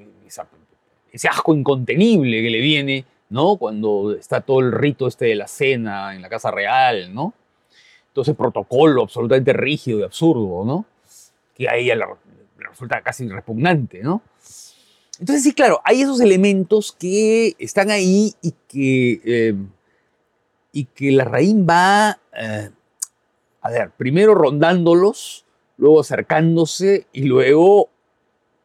ese 1.11 1.27
asco 1.27 1.55
incontenible 1.55 2.41
que 2.41 2.49
le 2.49 2.61
viene 2.61 3.05
¿no? 3.29 3.57
Cuando 3.57 4.13
está 4.13 4.41
todo 4.41 4.59
el 4.59 4.71
rito 4.71 5.07
este 5.07 5.25
de 5.25 5.35
la 5.35 5.47
cena 5.47 6.15
en 6.15 6.21
la 6.21 6.29
Casa 6.29 6.51
Real, 6.51 7.13
¿no? 7.13 7.33
Entonces 8.09 8.35
protocolo 8.35 9.03
absolutamente 9.03 9.53
rígido 9.53 9.99
y 9.99 10.03
absurdo, 10.03 10.65
¿no? 10.65 10.85
Que 11.53 11.69
a 11.69 11.75
ella 11.75 11.95
le, 11.95 12.05
resulta 12.57 13.01
casi 13.01 13.27
repugnante, 13.27 14.01
¿no? 14.01 14.21
Entonces 15.19 15.43
sí, 15.43 15.53
claro, 15.53 15.81
hay 15.83 16.01
esos 16.01 16.21
elementos 16.21 16.91
que 16.91 17.55
están 17.57 17.89
ahí 17.89 18.33
y 18.41 18.53
que, 18.67 19.21
eh, 19.25 19.55
y 20.71 20.85
que 20.85 21.11
la 21.11 21.25
raíz 21.25 21.55
va, 21.55 22.19
eh, 22.39 22.69
a 23.61 23.69
ver, 23.69 23.91
primero 23.97 24.35
rondándolos, 24.35 25.45
luego 25.77 26.01
acercándose 26.01 27.07
y 27.13 27.23
luego 27.23 27.89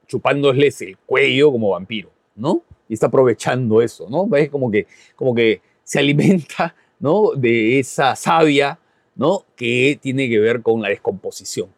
chupándoles 0.07 0.83
el 0.83 0.99
cuello 0.99 1.51
como 1.51 1.71
vampiro, 1.71 2.11
¿no? 2.37 2.63
Y 2.93 2.95
está 2.95 3.07
aprovechando 3.07 3.81
eso, 3.81 4.07
¿no? 4.11 4.29
Es 4.37 4.51
como 4.51 4.71
que, 4.71 4.87
como 5.17 5.35
que 5.35 5.63
se 5.83 5.99
alimenta, 5.99 6.75
¿no? 7.01 7.31
De 7.35 7.79
esa 7.79 8.15
savia, 8.17 8.79
¿no? 9.17 9.47
Que 9.57 9.99
tiene 10.01 10.29
que 10.29 10.39
ver 10.39 10.61
con 10.61 10.83
la 10.83 10.91
descomposición. 10.91 11.71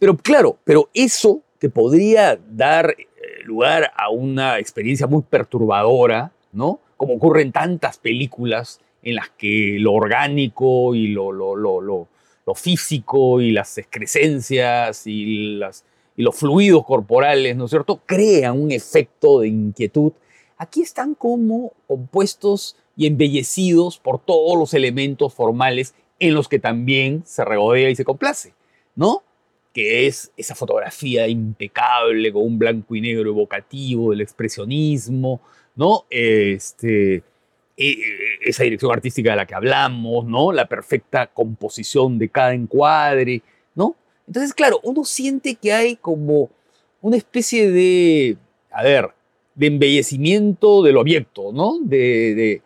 Pero 0.00 0.16
claro, 0.16 0.58
pero 0.64 0.90
eso 0.92 1.42
que 1.60 1.70
podría 1.70 2.40
dar 2.50 2.90
eh, 2.98 3.04
lugar 3.44 3.92
a 3.96 4.10
una 4.10 4.58
experiencia 4.58 5.06
muy 5.06 5.22
perturbadora, 5.22 6.32
¿no? 6.52 6.80
Como 6.96 7.14
ocurre 7.14 7.42
en 7.42 7.52
tantas 7.52 7.96
películas 7.98 8.80
en 9.04 9.14
las 9.14 9.30
que 9.30 9.76
lo 9.78 9.92
orgánico 9.92 10.92
y 10.96 11.06
lo, 11.06 11.30
lo, 11.30 11.54
lo, 11.54 11.80
lo 11.80 12.54
físico 12.56 13.40
y 13.40 13.52
las 13.52 13.78
excrescencias 13.78 15.06
y, 15.06 15.54
las, 15.58 15.84
y 16.16 16.22
los 16.22 16.34
fluidos 16.34 16.84
corporales, 16.84 17.56
¿no 17.56 17.66
es 17.66 17.70
cierto?, 17.70 18.00
crean 18.04 18.60
un 18.60 18.72
efecto 18.72 19.38
de 19.38 19.48
inquietud 19.48 20.10
aquí 20.58 20.82
están 20.82 21.14
como 21.14 21.72
compuestos 21.86 22.76
y 22.96 23.06
embellecidos 23.06 23.98
por 23.98 24.18
todos 24.18 24.58
los 24.58 24.74
elementos 24.74 25.32
formales 25.32 25.94
en 26.18 26.34
los 26.34 26.48
que 26.48 26.58
también 26.58 27.22
se 27.24 27.44
regodea 27.44 27.90
y 27.90 27.96
se 27.96 28.04
complace, 28.04 28.52
¿no? 28.96 29.22
Que 29.72 30.08
es 30.08 30.32
esa 30.36 30.56
fotografía 30.56 31.28
impecable 31.28 32.32
con 32.32 32.42
un 32.42 32.58
blanco 32.58 32.96
y 32.96 33.00
negro 33.00 33.30
evocativo 33.30 34.10
del 34.10 34.20
expresionismo, 34.20 35.40
¿no? 35.76 36.06
Este, 36.10 37.14
e, 37.16 37.22
e, 37.76 37.94
esa 38.42 38.64
dirección 38.64 38.90
artística 38.90 39.30
de 39.30 39.36
la 39.36 39.46
que 39.46 39.54
hablamos, 39.54 40.24
¿no? 40.24 40.50
La 40.50 40.66
perfecta 40.66 41.28
composición 41.28 42.18
de 42.18 42.28
cada 42.28 42.52
encuadre, 42.52 43.42
¿no? 43.76 43.94
Entonces, 44.26 44.52
claro, 44.52 44.80
uno 44.82 45.04
siente 45.04 45.54
que 45.54 45.72
hay 45.72 45.94
como 45.94 46.50
una 47.00 47.16
especie 47.16 47.70
de, 47.70 48.36
a 48.72 48.82
ver, 48.82 49.10
de 49.58 49.66
embellecimiento 49.66 50.82
de 50.84 50.92
lo 50.92 51.00
abierto, 51.00 51.50
¿no? 51.52 51.78
De, 51.82 52.62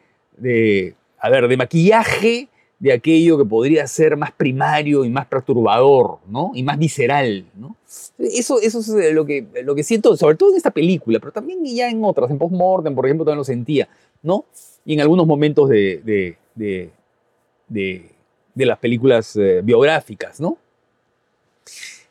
a 1.19 1.31
ver, 1.31 1.49
de 1.49 1.57
maquillaje 1.57 2.49
de 2.79 2.93
aquello 2.93 3.39
que 3.39 3.45
podría 3.45 3.87
ser 3.87 4.17
más 4.17 4.33
primario 4.33 5.05
y 5.05 5.09
más 5.09 5.27
perturbador, 5.27 6.19
¿no? 6.27 6.51
Y 6.55 6.63
más 6.63 6.79
visceral, 6.79 7.47
¿no? 7.57 7.77
Eso, 8.19 8.61
eso 8.61 8.81
es 8.81 9.15
lo 9.15 9.25
que, 9.25 9.47
lo 9.65 9.75
que 9.75 9.85
siento, 9.85 10.17
sobre 10.17 10.37
todo 10.37 10.51
en 10.51 10.57
esta 10.57 10.71
película, 10.71 11.19
pero 11.19 11.33
también 11.33 11.65
ya 11.65 11.89
en 11.89 12.05
otras, 12.05 12.31
en 12.31 12.39
Postmortem, 12.39 12.95
por 12.95 13.07
ejemplo, 13.07 13.25
también 13.25 13.39
lo 13.39 13.45
sentía, 13.45 13.89
¿no? 14.23 14.45
Y 14.85 14.95
en 14.95 15.01
algunos 15.01 15.27
momentos 15.27 15.71
de, 15.71 16.37
de, 16.55 18.11
las 18.57 18.79
películas 18.79 19.35
eh, 19.37 19.63
biográficas, 19.63 20.41
¿no? 20.41 20.59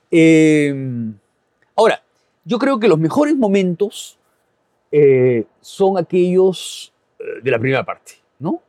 Em, 0.10 1.14
ahora, 1.76 2.02
yo 2.46 2.58
creo 2.58 2.80
que 2.80 2.88
los 2.88 2.98
mejores 2.98 3.36
momentos 3.36 4.18
eh, 4.92 5.46
son 5.62 5.98
aquellos 5.98 6.94
eh, 7.20 7.24
de 7.44 7.52
la 7.52 7.60
primera 7.60 7.86
parte, 7.86 8.14
¿no? 8.40 8.62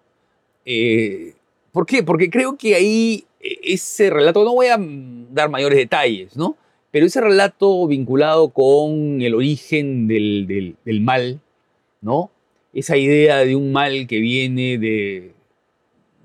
Eh, 0.65 1.35
¿Por 1.73 1.85
qué? 1.87 2.03
Porque 2.03 2.31
creo 2.31 2.57
que 2.57 2.75
ahí 2.75 3.25
ese 3.41 4.09
relato, 4.11 4.45
no 4.45 4.55
voy 4.55 4.69
a 4.69 4.79
dar 4.79 5.51
mayores 5.51 5.79
detalles, 5.79 6.37
¿no? 6.37 6.57
Pero 6.93 7.07
ese 7.07 7.21
relato 7.21 7.87
vinculado 7.87 8.51
con 8.51 9.21
el 9.21 9.35
origen 9.35 10.07
del, 10.07 10.77
mal, 11.01 11.41
¿no? 12.01 12.31
Esa 12.73 12.97
idea 12.97 13.39
de 13.39 13.57
un 13.57 13.73
mal 13.73 14.07
que 14.07 14.21
viene 14.21 14.79
de, 14.79 15.33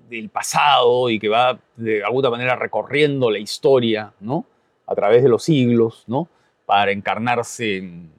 del 0.09 0.29
pasado 0.29 1.09
y 1.09 1.19
que 1.19 1.29
va 1.29 1.59
de 1.75 2.03
alguna 2.03 2.29
manera 2.29 2.55
recorriendo 2.55 3.31
la 3.31 3.39
historia, 3.39 4.13
¿no? 4.19 4.45
A 4.85 4.93
través 4.93 5.23
de 5.23 5.29
los 5.29 5.43
siglos, 5.43 6.03
¿no? 6.07 6.27
Para 6.65 6.91
encarnarse 6.91 7.77
en, 7.77 8.11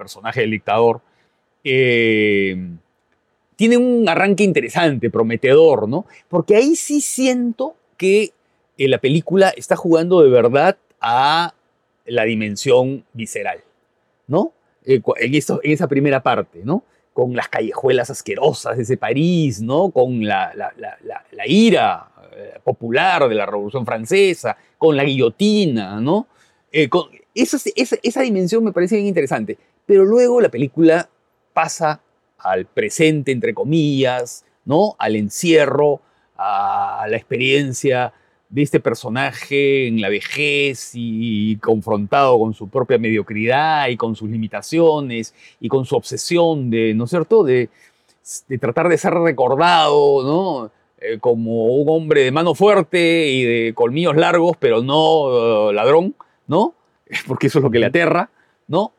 personaje 0.00 0.40
del 0.40 0.50
dictador, 0.50 1.02
eh, 1.62 2.56
tiene 3.56 3.76
un 3.76 4.08
arranque 4.08 4.42
interesante, 4.42 5.10
prometedor, 5.10 5.86
¿no? 5.86 6.06
Porque 6.28 6.56
ahí 6.56 6.74
sí 6.74 7.02
siento 7.02 7.76
que 7.98 8.32
eh, 8.78 8.88
la 8.88 8.98
película 8.98 9.52
está 9.54 9.76
jugando 9.76 10.22
de 10.22 10.30
verdad 10.30 10.78
a 11.02 11.52
la 12.06 12.24
dimensión 12.24 13.04
visceral, 13.12 13.60
¿no? 14.26 14.52
Eh, 14.86 15.02
en, 15.18 15.34
esa 15.34 15.86
primera 15.86 16.22
parte, 16.22 16.62
¿no? 16.64 16.82
Con 17.12 17.36
las 17.36 17.48
callejuelas 17.48 18.08
asquerosas 18.08 18.78
de 18.78 18.84
ese 18.84 18.96
París, 18.96 19.60
¿no? 19.60 19.90
Con 19.90 20.24
la, 20.24 20.54
ira 21.44 22.06
popular 22.64 23.28
de 23.28 23.34
la 23.34 23.44
Revolución 23.44 23.84
Francesa, 23.84 24.56
con 24.78 24.96
la 24.96 25.04
guillotina, 25.04 26.00
¿no? 26.00 26.26
esa, 27.34 27.58
esa, 27.76 27.96
esa 28.02 28.22
dimensión 28.22 28.64
me 28.64 28.72
parece 28.72 28.96
bien 28.96 29.08
interesante. 29.08 29.58
Pero 29.90 30.04
luego 30.04 30.40
la 30.40 30.50
película 30.50 31.08
pasa 31.52 32.00
al 32.38 32.64
presente, 32.64 33.32
entre 33.32 33.52
comillas, 33.52 34.44
¿no? 34.64 34.94
Al 35.00 35.16
encierro, 35.16 36.00
a 36.36 37.08
la 37.10 37.16
experiencia 37.16 38.12
de 38.48 38.62
este 38.62 38.78
personaje 38.78 39.88
en 39.88 40.00
la 40.00 40.08
vejez 40.08 40.92
y 40.94 41.56
confrontado 41.56 42.38
con 42.38 42.54
su 42.54 42.68
propia 42.68 42.98
mediocridad 42.98 43.88
y 43.88 43.96
con 43.96 44.14
sus 44.14 44.30
limitaciones 44.30 45.34
y 45.58 45.66
con 45.66 45.84
su 45.84 45.96
obsesión 45.96 46.70
de, 46.70 46.94
¿no 46.94 47.02
es 47.02 47.10
cierto?, 47.10 47.42
de, 47.42 47.68
tratar 48.60 48.88
de 48.88 48.96
ser 48.96 49.14
recordado, 49.14 50.22
¿no? 50.22 50.70
Eh, 51.00 51.18
como 51.18 51.66
un 51.66 51.88
hombre 51.88 52.22
de 52.22 52.30
mano 52.30 52.54
fuerte 52.54 53.26
y 53.26 53.42
de 53.42 53.74
colmillos 53.74 54.14
largos, 54.14 54.56
pero 54.56 54.84
no 54.84 55.66
uh, 55.66 55.72
ladrón, 55.72 56.14
¿no? 56.46 56.74
Porque 57.26 57.48
eso 57.48 57.58
es 57.58 57.64
lo 57.64 57.72
que 57.72 57.80
le 57.80 57.86
aterra, 57.86 58.30
¿no? 58.68 58.92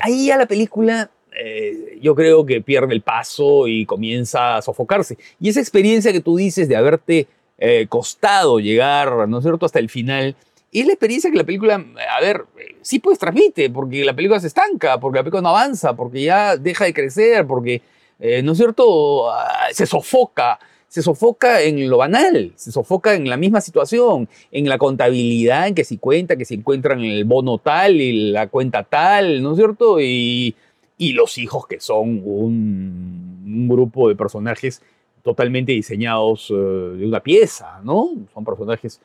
Ahí 0.00 0.26
ya 0.26 0.36
la 0.36 0.46
película 0.46 1.10
eh, 1.34 1.98
yo 2.00 2.14
creo 2.14 2.44
que 2.44 2.60
pierde 2.60 2.94
el 2.94 3.00
paso 3.00 3.66
y 3.66 3.86
comienza 3.86 4.56
a 4.56 4.62
sofocarse. 4.62 5.18
Y 5.40 5.48
esa 5.48 5.60
experiencia 5.60 6.12
que 6.12 6.20
tú 6.20 6.36
dices 6.36 6.68
de 6.68 6.76
haberte 6.76 7.26
eh, 7.58 7.86
costado 7.88 8.60
llegar, 8.60 9.28
¿no 9.28 9.38
es 9.38 9.44
cierto?, 9.44 9.66
hasta 9.66 9.78
el 9.78 9.88
final, 9.88 10.36
es 10.72 10.86
la 10.86 10.92
experiencia 10.92 11.30
que 11.30 11.36
la 11.36 11.44
película, 11.44 11.74
a 11.74 12.20
ver, 12.20 12.46
sí 12.80 12.98
pues 12.98 13.18
transmite, 13.18 13.70
porque 13.70 14.04
la 14.04 14.14
película 14.14 14.40
se 14.40 14.46
estanca, 14.46 14.98
porque 14.98 15.18
la 15.18 15.22
película 15.22 15.42
no 15.42 15.50
avanza, 15.50 15.94
porque 15.94 16.22
ya 16.22 16.56
deja 16.56 16.84
de 16.84 16.94
crecer, 16.94 17.46
porque, 17.46 17.82
eh, 18.18 18.42
¿no 18.42 18.52
es 18.52 18.58
cierto?, 18.58 19.30
ah, 19.30 19.68
se 19.72 19.86
sofoca 19.86 20.58
se 20.92 21.00
sofoca 21.00 21.62
en 21.62 21.88
lo 21.88 21.96
banal, 21.96 22.52
se 22.56 22.70
sofoca 22.70 23.14
en 23.14 23.28
la 23.28 23.38
misma 23.38 23.62
situación, 23.62 24.28
en 24.50 24.68
la 24.68 24.76
contabilidad, 24.76 25.68
en 25.68 25.74
que 25.74 25.84
si 25.84 25.96
cuenta, 25.96 26.36
que 26.36 26.44
se 26.44 26.54
encuentran 26.54 27.00
en 27.00 27.12
el 27.12 27.24
bono 27.24 27.56
tal 27.56 28.00
y 28.00 28.30
la 28.30 28.48
cuenta 28.48 28.84
tal, 28.84 29.42
¿no 29.42 29.52
es 29.52 29.56
cierto? 29.56 30.00
Y 30.00 30.54
y 31.02 31.14
los 31.14 31.36
hijos, 31.36 31.66
que 31.66 31.80
son 31.80 32.22
un, 32.24 33.68
grupo 33.68 34.08
de 34.08 34.14
personajes 34.14 34.80
totalmente 35.22 35.72
diseñados 35.72 36.48
eh, 36.50 36.54
de 36.54 37.06
una 37.06 37.20
pieza, 37.20 37.80
¿no? 37.82 38.10
Son 38.32 38.44
personajes 38.44 39.00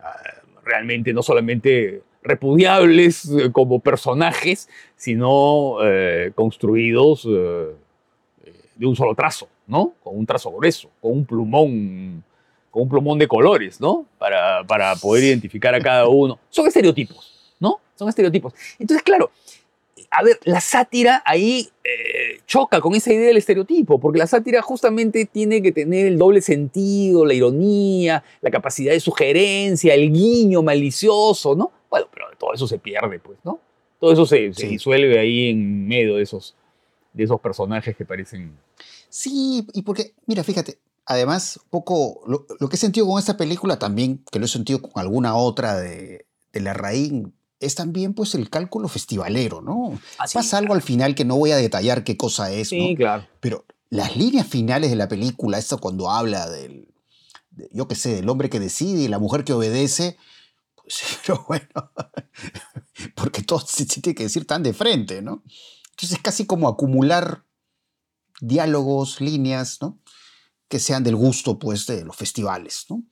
ah, 0.00 0.16
realmente 0.64 1.12
no 1.12 1.22
solamente 1.22 2.02
repudiables 2.22 3.28
eh, 3.30 3.52
como 3.52 3.80
personajes, 3.80 4.68
sino 4.96 5.76
eh, 5.84 6.32
construidos 6.34 7.24
de 7.24 8.86
un 8.86 8.96
solo 8.96 9.14
trazo, 9.14 9.48
¿no? 9.72 9.94
Con 10.04 10.18
un 10.18 10.26
trazo 10.26 10.52
grueso, 10.52 10.90
con 11.00 11.12
un 11.12 11.24
plumón, 11.24 12.22
con 12.70 12.82
un 12.82 12.88
plumón 12.88 13.18
de 13.18 13.26
colores, 13.26 13.80
¿no? 13.80 14.06
Para, 14.18 14.62
para 14.64 14.94
poder 14.96 15.24
identificar 15.24 15.74
a 15.74 15.80
cada 15.80 16.06
uno. 16.06 16.38
Son 16.50 16.66
estereotipos, 16.66 17.54
¿no? 17.58 17.80
Son 17.94 18.06
estereotipos. 18.08 18.52
Entonces, 18.78 19.02
claro, 19.02 19.30
a 20.10 20.22
ver, 20.22 20.38
la 20.44 20.60
sátira 20.60 21.22
ahí 21.24 21.70
eh, 21.82 22.40
choca 22.46 22.82
con 22.82 22.94
esa 22.94 23.14
idea 23.14 23.28
del 23.28 23.38
estereotipo, 23.38 23.98
porque 23.98 24.18
la 24.18 24.26
sátira 24.26 24.60
justamente 24.60 25.24
tiene 25.24 25.62
que 25.62 25.72
tener 25.72 26.06
el 26.06 26.18
doble 26.18 26.42
sentido, 26.42 27.24
la 27.24 27.32
ironía, 27.32 28.22
la 28.42 28.50
capacidad 28.50 28.92
de 28.92 29.00
sugerencia, 29.00 29.94
el 29.94 30.12
guiño 30.12 30.62
malicioso, 30.62 31.54
¿no? 31.54 31.72
Bueno, 31.88 32.08
pero 32.12 32.26
todo 32.38 32.52
eso 32.52 32.66
se 32.66 32.78
pierde, 32.78 33.18
pues, 33.20 33.38
¿no? 33.42 33.58
Todo 33.98 34.12
eso 34.12 34.26
se, 34.26 34.50
disuelve 34.50 35.18
ahí 35.18 35.48
en 35.48 35.88
medio 35.88 36.16
de 36.16 36.24
esos, 36.24 36.54
de 37.14 37.24
esos 37.24 37.40
personajes 37.40 37.96
que 37.96 38.04
parecen... 38.04 38.54
Sí, 39.12 39.66
y 39.74 39.82
porque, 39.82 40.14
mira, 40.24 40.42
fíjate, 40.42 40.80
además, 41.04 41.60
poco 41.68 42.22
lo, 42.26 42.46
que 42.70 42.76
he 42.76 42.78
sentido 42.78 43.06
con 43.06 43.18
esta 43.18 43.36
película 43.36 43.78
también, 43.78 44.24
que 44.32 44.38
lo 44.38 44.46
he 44.46 44.48
sentido 44.48 44.80
con 44.80 44.92
alguna 45.02 45.36
otra 45.36 45.76
de, 45.76 46.24
de 46.50 46.60
la 46.62 46.72
raíz, 46.72 47.12
es 47.60 47.74
también 47.74 48.14
pues 48.14 48.34
el 48.34 48.48
cálculo 48.48 48.88
festivalero, 48.88 49.60
¿no? 49.60 50.00
Ah, 50.18 50.24
Pasa 50.32 50.56
algo 50.56 50.72
al 50.72 50.80
final 50.80 51.14
que 51.14 51.26
no 51.26 51.36
voy 51.36 51.50
a 51.50 51.58
detallar 51.58 52.04
qué 52.04 52.16
cosa 52.16 52.50
es, 52.52 52.70
sí, 52.70 52.94
claro. 52.96 53.26
Pero 53.40 53.66
las 53.90 54.16
líneas 54.16 54.46
finales 54.46 54.88
de 54.88 54.96
la 54.96 55.08
película, 55.08 55.58
esto 55.58 55.76
cuando 55.76 56.10
habla 56.10 56.48
del, 56.48 56.88
yo 57.70 57.86
qué 57.88 57.96
sé, 57.96 58.14
del 58.14 58.30
hombre 58.30 58.48
que 58.48 58.60
decide 58.60 59.02
y 59.02 59.08
la 59.08 59.18
mujer 59.18 59.44
que 59.44 59.52
obedece, 59.52 60.16
pues 60.74 61.02
pero 61.26 61.44
bueno, 61.46 61.68
porque 63.14 63.42
todo 63.42 63.60
se 63.60 63.84
tiene 63.84 64.14
que 64.14 64.22
decir 64.22 64.46
tan 64.46 64.62
de 64.62 64.72
frente, 64.72 65.20
¿no? 65.20 65.42
Entonces 65.90 66.12
es 66.16 66.22
casi 66.22 66.46
como 66.46 66.66
acumular 66.66 67.44
diálogos, 68.42 69.20
líneas, 69.20 69.78
¿no? 69.80 70.00
Que 70.68 70.78
sean 70.78 71.04
del 71.04 71.16
gusto, 71.16 71.58
pues, 71.58 71.86
de 71.86 72.04
los 72.04 72.16
festivales, 72.16 72.86
¿no? 72.90 73.04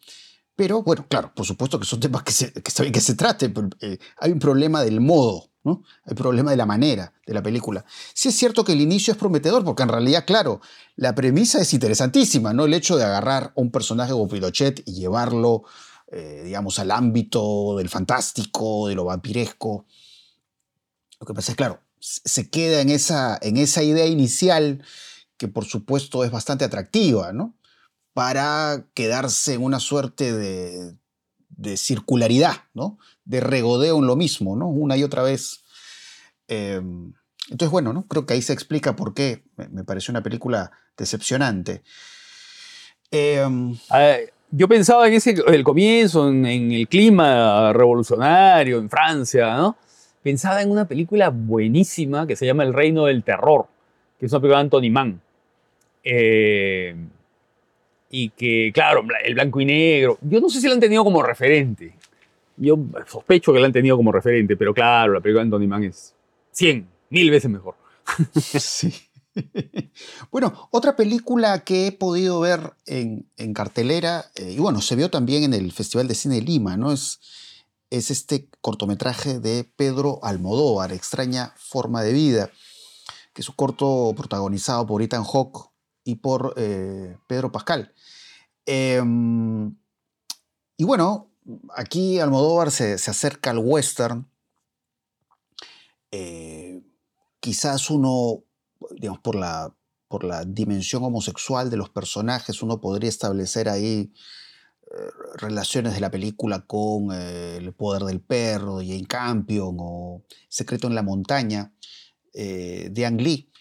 Pero 0.56 0.82
bueno, 0.82 1.06
claro, 1.08 1.32
por 1.34 1.46
supuesto 1.46 1.78
que 1.80 1.86
son 1.86 2.00
temas 2.00 2.22
que, 2.22 2.32
se, 2.32 2.52
que 2.52 2.62
está 2.66 2.82
bien 2.82 2.92
que 2.92 3.00
se 3.00 3.14
trate, 3.14 3.50
eh, 3.80 3.98
hay 4.18 4.32
un 4.32 4.38
problema 4.38 4.82
del 4.82 5.00
modo, 5.00 5.50
¿no? 5.64 5.84
Hay 6.04 6.10
un 6.10 6.16
problema 6.16 6.50
de 6.50 6.56
la 6.56 6.66
manera 6.66 7.14
de 7.26 7.32
la 7.32 7.42
película. 7.42 7.84
Sí 8.12 8.28
es 8.28 8.36
cierto 8.36 8.64
que 8.64 8.72
el 8.72 8.80
inicio 8.80 9.12
es 9.12 9.18
prometedor, 9.18 9.64
porque 9.64 9.84
en 9.84 9.88
realidad, 9.88 10.24
claro, 10.26 10.60
la 10.96 11.14
premisa 11.14 11.60
es 11.60 11.72
interesantísima, 11.72 12.52
¿no? 12.52 12.66
El 12.66 12.74
hecho 12.74 12.96
de 12.96 13.04
agarrar 13.04 13.44
a 13.44 13.52
un 13.54 13.70
personaje 13.70 14.12
como 14.12 14.28
Pinochet 14.28 14.82
y 14.84 14.94
llevarlo, 14.94 15.62
eh, 16.12 16.42
digamos, 16.44 16.78
al 16.78 16.90
ámbito 16.90 17.76
del 17.78 17.88
fantástico, 17.88 18.88
de 18.88 18.96
lo 18.96 19.04
vampiresco. 19.04 19.86
Lo 21.20 21.26
que 21.26 21.34
pasa 21.34 21.52
es, 21.52 21.56
claro, 21.56 21.80
se 22.00 22.50
queda 22.50 22.80
en 22.80 22.90
esa, 22.90 23.38
en 23.40 23.56
esa 23.56 23.82
idea 23.82 24.06
inicial 24.06 24.82
que 25.40 25.48
por 25.48 25.64
supuesto 25.64 26.22
es 26.22 26.30
bastante 26.30 26.66
atractiva, 26.66 27.32
¿no? 27.32 27.54
para 28.12 28.84
quedarse 28.92 29.54
en 29.54 29.64
una 29.64 29.80
suerte 29.80 30.34
de, 30.34 30.96
circularidad, 31.78 32.56
¿no? 32.74 32.98
de 33.24 33.40
regodeo 33.40 33.98
en 33.98 34.06
lo 34.06 34.16
mismo, 34.16 34.54
¿no? 34.54 34.68
una 34.68 34.98
y 34.98 35.02
otra 35.02 35.22
vez. 35.22 35.62
Em, 36.46 37.14
entonces, 37.48 37.70
bueno, 37.70 37.94
¿no? 37.94 38.06
creo 38.06 38.26
que 38.26 38.34
ahí 38.34 38.42
se 38.42 38.52
explica 38.52 38.96
por 38.96 39.14
qué 39.14 39.42
me, 39.56 39.82
pareció 39.82 40.12
una 40.12 40.22
película 40.22 40.72
decepcionante. 40.94 41.82
Em, 43.10 43.78
yo 44.50 44.68
pensaba 44.68 45.08
en 45.08 45.14
ese, 45.14 45.36
el 45.46 45.64
comienzo, 45.64 46.28
en, 46.28 46.44
el 46.44 46.86
clima 46.86 47.72
revolucionario 47.72 48.78
en 48.78 48.90
Francia, 48.90 49.56
¿no? 49.56 49.78
Pensaba 50.22 50.60
en 50.60 50.70
una 50.70 50.86
película 50.86 51.30
buenísima 51.30 52.26
que 52.26 52.36
se 52.36 52.44
llama 52.44 52.64
El 52.64 52.74
Reino 52.74 53.06
del 53.06 53.24
Terror, 53.24 53.68
que 54.18 54.26
es 54.26 54.32
una 54.32 54.40
película 54.40 54.58
de 54.58 54.64
Anthony 54.64 54.90
Mann. 54.90 55.22
Eh, 56.02 56.94
y 58.10 58.30
que, 58.30 58.72
claro, 58.74 59.04
el 59.24 59.34
blanco 59.34 59.60
y 59.60 59.64
negro, 59.64 60.18
yo 60.22 60.40
no 60.40 60.48
sé 60.48 60.60
si 60.60 60.66
lo 60.66 60.74
han 60.74 60.80
tenido 60.80 61.04
como 61.04 61.22
referente. 61.22 61.94
Yo 62.56 62.78
sospecho 63.06 63.52
que 63.52 63.60
lo 63.60 63.64
han 63.64 63.72
tenido 63.72 63.96
como 63.96 64.12
referente, 64.12 64.56
pero 64.56 64.74
claro, 64.74 65.14
la 65.14 65.20
película 65.20 65.44
de 65.44 65.46
Anthony 65.46 65.68
Mann 65.68 65.84
es 65.84 66.14
100, 66.52 66.86
mil 67.10 67.30
veces 67.30 67.50
mejor. 67.50 67.76
sí. 68.36 68.92
Bueno, 70.32 70.68
otra 70.72 70.96
película 70.96 71.60
que 71.60 71.86
he 71.86 71.92
podido 71.92 72.40
ver 72.40 72.74
en, 72.86 73.24
cartelera, 73.54 74.26
eh, 74.34 74.54
y 74.56 74.58
bueno, 74.58 74.80
se 74.80 74.96
vio 74.96 75.08
también 75.08 75.44
en 75.44 75.54
el 75.54 75.70
Festival 75.72 76.08
de 76.08 76.16
Cine 76.16 76.36
de 76.36 76.42
Lima, 76.42 76.76
¿no? 76.76 76.92
Es, 76.92 77.20
es 77.90 78.10
este 78.10 78.48
cortometraje 78.60 79.38
de 79.38 79.64
Pedro 79.76 80.18
Almodóvar, 80.22 80.92
Extraña 80.92 81.54
Forma 81.56 82.02
de 82.02 82.12
Vida, 82.12 82.50
que 83.32 83.42
es 83.42 83.48
un 83.48 83.54
corto 83.54 84.12
protagonizado 84.16 84.84
por 84.86 85.00
Ethan 85.00 85.24
Hawke 85.24 85.69
y 86.10 86.16
por 86.16 86.54
eh, 86.56 87.16
Pedro 87.26 87.52
Pascal. 87.52 87.94
Em, 88.66 89.76
y 90.76 90.84
bueno, 90.84 91.30
aquí 91.76 92.18
Almodóvar 92.18 92.70
se, 92.70 92.98
se 92.98 93.10
acerca 93.10 93.50
al 93.50 93.58
western. 93.58 94.28
Eh, 96.10 96.82
quizás 97.38 97.90
uno, 97.90 98.42
digamos, 98.90 99.20
por 99.20 99.36
la, 99.36 99.72
por 100.08 100.24
la 100.24 100.44
dimensión 100.44 101.04
homosexual 101.04 101.70
de 101.70 101.76
los 101.76 101.90
personajes, 101.90 102.62
uno 102.62 102.80
podría 102.80 103.08
establecer 103.08 103.68
ahí 103.68 104.12
eh, 104.90 105.10
relaciones 105.36 105.94
de 105.94 106.00
la 106.00 106.10
película 106.10 106.66
con 106.66 107.12
El 107.12 107.72
poder 107.74 108.02
del 108.02 108.20
perro 108.20 108.78
Jane 108.78 109.06
Campion 109.06 109.76
o 109.78 110.24
Secreto 110.48 110.88
en 110.88 110.96
la 110.96 111.02
montaña 111.02 111.72
de 112.32 113.06
Ang 113.06 113.20
Lee. 113.20 113.52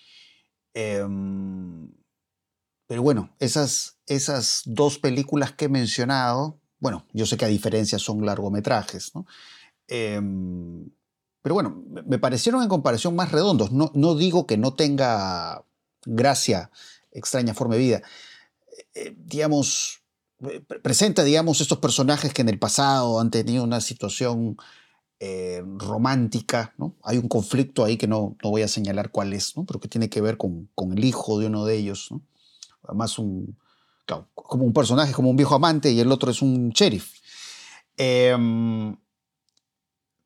Em, 0.73 1.91
pero 2.89 3.03
bueno, 3.03 3.29
esas, 3.37 3.99
esas 4.07 4.63
dos 4.65 4.97
películas 4.97 5.51
que 5.51 5.65
he 5.65 5.69
mencionado, 5.69 6.59
bueno, 6.79 7.05
yo 7.13 7.27
sé 7.27 7.37
que 7.37 7.45
a 7.45 7.49
diferencia 7.49 7.99
son 7.99 8.25
largometrajes, 8.25 9.13
¿no? 9.13 9.27
Em, 9.87 10.89
pero 11.43 11.53
bueno, 11.53 11.83
me 12.07 12.17
parecieron 12.17 12.63
en 12.63 12.67
comparación 12.67 13.15
más 13.15 13.31
redondos. 13.31 13.71
No, 13.71 13.91
no 13.93 14.15
digo 14.15 14.47
que 14.47 14.57
no 14.57 14.73
tenga 14.73 15.63
gracia 16.03 16.71
extraña 17.11 17.53
forma 17.53 17.75
de 17.75 17.79
vida. 17.79 18.01
Eh, 18.95 19.15
digamos, 19.19 20.01
presenta, 20.81 21.23
digamos, 21.23 21.61
estos 21.61 21.77
personajes 21.77 22.33
que 22.33 22.41
en 22.41 22.49
el 22.49 22.57
pasado 22.57 23.19
han 23.19 23.29
tenido 23.29 23.63
una 23.63 23.81
situación 23.81 24.57
romántica, 25.77 26.73
¿no? 26.77 26.95
Hay 27.03 27.19
un 27.19 27.27
conflicto 27.27 27.85
ahí 27.85 27.97
que 27.97 28.07
no, 28.07 28.35
no, 28.43 28.49
voy 28.49 28.63
a 28.63 28.67
señalar 28.67 29.11
cuál 29.11 29.33
es, 29.33 29.55
¿no? 29.55 29.65
Pero 29.65 29.79
que 29.79 29.89
tiene 29.89 30.09
que 30.09 30.21
ver 30.21 30.37
con, 30.37 30.69
con 30.73 30.97
el 30.97 31.03
hijo 31.05 31.37
de 31.39 31.47
uno 31.47 31.65
de 31.65 31.75
ellos, 31.75 32.07
¿no? 32.09 32.23
Además, 32.89 33.19
un, 33.19 33.57
como 34.33 34.65
un 34.65 34.73
personaje, 34.73 35.13
como 35.13 35.29
un 35.29 35.35
viejo 35.35 35.55
amante 35.55 35.91
y 35.91 35.99
el 35.99 36.11
otro 36.11 36.31
es 36.31 36.41
un 36.41 36.69
sheriff. 36.69 37.13
Em, 37.97 38.97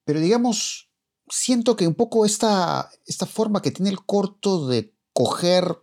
pero 0.06 0.20
digamos, 0.20 0.90
siento 1.30 1.76
que 1.76 1.88
un 1.88 1.96
poco 1.96 2.26
esta, 2.26 2.90
esta 3.06 3.26
forma 3.26 3.62
que 3.62 3.72
tiene 3.72 3.90
el 3.90 4.06
corto 4.06 4.68
de 4.68 4.94
coger 5.14 5.78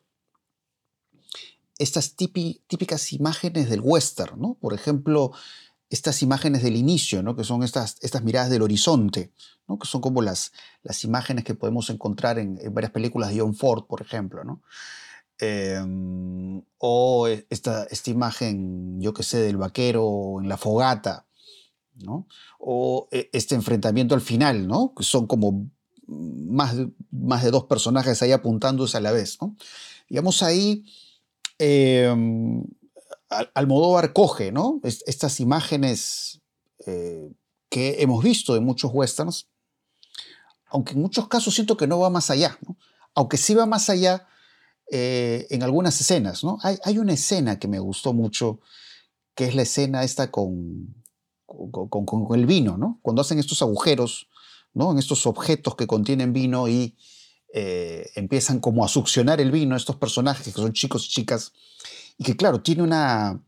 estas 1.79 2.15
típicas 2.15 3.13
imágenes 3.13 3.71
del 3.71 3.81
western, 3.83 4.39
¿no? 4.39 4.55
Por 4.55 4.75
ejemplo, 4.75 5.33
estas 5.91 6.23
imágenes 6.23 6.63
del 6.63 6.77
inicio, 6.77 7.23
¿no? 7.23 7.35
que 7.35 7.43
son 7.43 7.63
estas, 7.65 7.97
estas 8.01 8.23
miradas 8.23 8.49
del 8.49 8.63
horizonte, 8.63 9.33
¿no? 9.67 9.79
que 9.79 9.89
son 9.89 10.01
como 10.01 10.23
las, 10.23 10.53
las 10.83 11.03
imágenes 11.05 11.45
que 11.45 11.55
podemos 11.55 11.91
encontrar 11.91 12.39
en, 12.39 12.59
en, 12.63 12.73
varias 12.73 12.93
películas 12.93 13.31
de 13.31 13.41
John 13.41 13.55
Ford, 13.55 13.87
por 13.87 14.01
ejemplo. 14.01 14.45
¿no? 14.45 14.63
Em, 15.41 16.63
o 16.79 17.27
e, 17.29 17.47
esta, 17.51 17.85
esta 17.85 18.11
imagen, 18.11 19.01
yo 19.01 19.15
que 19.15 19.23
sé, 19.23 19.39
del 19.39 19.57
vaquero 19.57 20.41
en 20.41 20.49
la 20.49 20.57
fogata, 20.57 21.27
¿no? 21.97 22.27
O 22.59 23.09
e, 23.11 23.31
este 23.33 23.55
enfrentamiento 23.55 24.15
al 24.15 24.21
final, 24.21 24.67
¿no? 24.67 24.93
Que 24.95 25.03
son 25.03 25.27
como 25.27 25.71
más, 26.07 26.77
más 27.11 27.43
de 27.43 27.51
dos 27.51 27.65
personajes 27.65 28.23
ahí 28.23 28.33
apuntándose 28.33 28.97
a 28.97 29.01
la 29.01 29.13
vez, 29.13 29.39
¿no? 29.41 29.57
Digamos 30.09 30.43
ahí, 30.43 30.85
eh, 31.59 32.13
Almodóvar 33.55 34.13
coge, 34.13 34.51
¿no? 34.51 34.81
estas 34.83 35.39
imágenes 35.39 36.41
eh, 36.85 37.31
que 37.69 38.03
hemos 38.03 38.25
visto 38.25 38.57
en 38.57 38.65
muchos 38.65 38.91
westerns, 38.93 39.47
aunque 40.67 40.95
en 40.95 41.01
muchos 41.01 41.29
casos 41.29 41.55
siento 41.55 41.77
que 41.77 41.87
no 41.87 42.01
va 42.01 42.11
más 42.11 42.31
allá. 42.31 42.59
Aunque 43.15 43.37
sí 43.37 43.55
va 43.55 43.67
más 43.67 43.89
allá 43.89 44.27
eh, 44.93 45.47
en 45.51 45.63
algunas 45.63 46.01
escenas, 46.01 46.43
¿no? 46.43 46.59
Hay, 46.63 46.99
una 46.99 47.13
escena 47.13 47.61
que 47.61 47.69
me 47.69 47.79
gustó 47.79 48.13
mucho, 48.13 48.59
que 49.37 49.45
es 49.45 49.55
la 49.55 49.63
escena 49.63 50.03
esta 50.03 50.33
con, 50.33 50.97
con, 51.47 52.27
el 52.35 52.45
vino, 52.45 52.77
¿no? 52.77 52.99
Cuando 53.01 53.23
hacen 53.23 53.39
estos 53.39 53.63
agujeros, 53.63 54.27
¿no? 54.75 54.91
En 54.91 54.99
estos 54.99 55.29
objetos 55.29 55.77
que 55.77 55.87
contienen 55.87 56.33
vino 56.33 56.67
y 56.67 56.97
eh, 57.55 58.11
empiezan 58.17 58.59
como 58.59 58.85
a 58.85 58.89
succionar 58.89 59.41
el 59.41 59.53
vino, 59.53 59.77
estos 59.77 59.95
personajes 59.95 60.45
que 60.45 60.61
son 60.61 60.73
chicos 60.73 61.07
y 61.07 61.11
chicas, 61.11 61.53
y 62.19 62.25
que 62.25 62.37
claro, 62.37 62.61
tiene 62.61 62.83
una, 62.83 63.41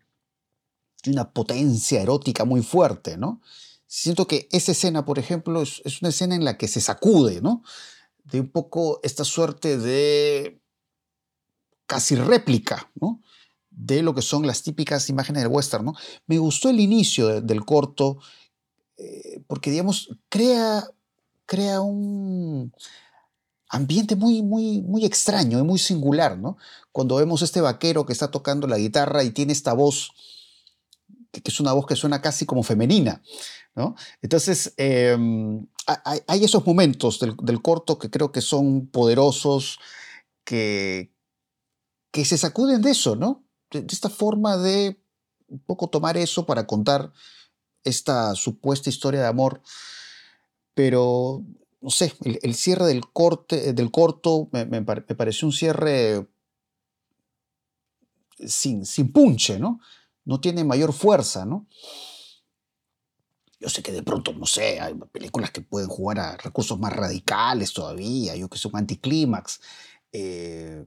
una 1.09 1.33
potencia 1.33 2.01
erótica 2.01 2.45
muy 2.45 2.63
fuerte, 2.63 3.17
¿no? 3.17 3.41
Siento 3.89 4.29
que 4.29 4.49
esa 4.53 4.71
escena, 4.71 5.05
por 5.05 5.19
ejemplo, 5.19 5.61
es, 5.61 5.83
es 5.85 6.03
una 6.03 6.11
escena 6.11 6.37
en 6.37 6.45
la 6.45 6.57
que 6.57 6.69
se 6.69 6.81
sacude, 6.81 7.41
¿no? 7.43 7.65
De 8.23 8.39
un 8.39 8.49
poco 8.49 9.01
esta 9.03 9.25
suerte 9.25 9.77
de 9.77 10.62
casi 11.87 12.15
réplica 12.15 12.91
de 13.71 14.03
lo 14.03 14.15
que 14.15 14.23
son 14.23 14.47
las 14.47 14.63
típicas 14.63 15.09
imágenes 15.09 15.43
del 15.43 15.53
western. 15.53 15.85
¿no? 15.85 15.95
Me 16.27 16.39
gustó 16.39 16.69
el 16.69 16.81
inicio 16.81 17.41
del 17.41 17.65
corto 17.65 18.19
eh, 18.97 19.43
porque, 19.47 19.71
digamos, 19.71 20.11
crea, 20.29 20.85
crea 21.47 21.81
un 21.81 22.73
ambiente 23.69 24.17
muy, 24.17 24.43
muy, 24.43 24.83
muy 24.83 25.05
extraño 25.05 25.59
y 25.59 25.63
muy 25.63 25.79
singular. 25.79 26.39
¿no? 26.39 26.57
Cuando 26.93 27.17
vemos 27.17 27.43
este 27.43 27.61
vaquero 27.61 28.07
que 28.07 28.13
está 28.13 28.31
tocando 28.31 28.67
la 28.67 28.79
guitarra 28.79 29.25
y 29.25 29.31
tiene 29.31 29.53
esta 29.53 29.73
voz 29.73 30.11
que 31.41 31.51
es 31.51 31.61
una 31.61 31.73
voz 31.73 31.87
que 31.87 31.97
suena 31.97 32.21
casi 32.21 32.45
como 32.45 32.63
femenina. 32.63 33.23
¿no? 33.75 33.97
Entonces, 34.21 34.75
em, 34.77 35.67
hay, 36.27 36.45
esos 36.45 36.67
momentos 36.67 37.19
del, 37.21 37.35
del, 37.43 37.63
corto 37.63 37.99
que 37.99 38.11
creo 38.11 38.33
que 38.33 38.43
son 38.43 38.87
poderosos, 38.87 39.79
que, 40.45 41.11
que 42.13 42.25
se 42.25 42.39
sacuden 42.39 42.83
de 42.83 42.91
eso, 42.91 43.17
¿no? 43.17 43.45
De, 43.71 43.85
esta 43.91 44.11
forma 44.11 44.57
de 44.59 45.03
un 45.49 45.59
poco 45.61 45.89
tomar 45.89 46.17
eso 46.17 46.47
para 46.47 46.67
contar 46.67 47.13
esta 47.83 48.35
supuesta 48.35 48.91
historia 48.91 49.23
de 49.23 49.27
amor. 49.27 49.63
Pero, 50.75 51.43
no 51.81 51.91
sé, 51.91 52.15
el, 52.23 52.55
cierre 52.55 52.87
del, 52.87 53.11
corte, 53.11 53.73
del 53.73 53.91
corto 53.91 54.49
me, 54.53 54.83
pareció 54.83 55.49
un 55.49 55.53
cierre 55.53 56.27
sin, 58.39 58.87
sin 58.87 59.13
punche, 59.13 59.59
¿no? 59.59 59.81
No 60.25 60.41
tiene 60.41 60.65
mayor 60.65 60.93
fuerza, 60.93 61.45
¿no? 61.45 61.67
Yo 63.59 63.69
sé 63.69 63.83
que 63.83 63.93
de 63.93 64.03
pronto, 64.03 64.33
no 64.33 64.47
sé, 64.47 64.81
hay 64.81 64.95
películas 65.13 65.51
que 65.51 65.61
pueden 65.61 65.89
jugar 65.89 66.19
a 66.19 66.37
recursos 66.37 66.79
más 66.79 66.93
radicales 66.93 67.73
todavía, 67.73 68.35
yo 68.37 68.49
que 68.49 68.59
sé, 68.59 68.69
un 68.69 68.77
anticlímax. 68.77 69.61
Eh, 70.13 70.85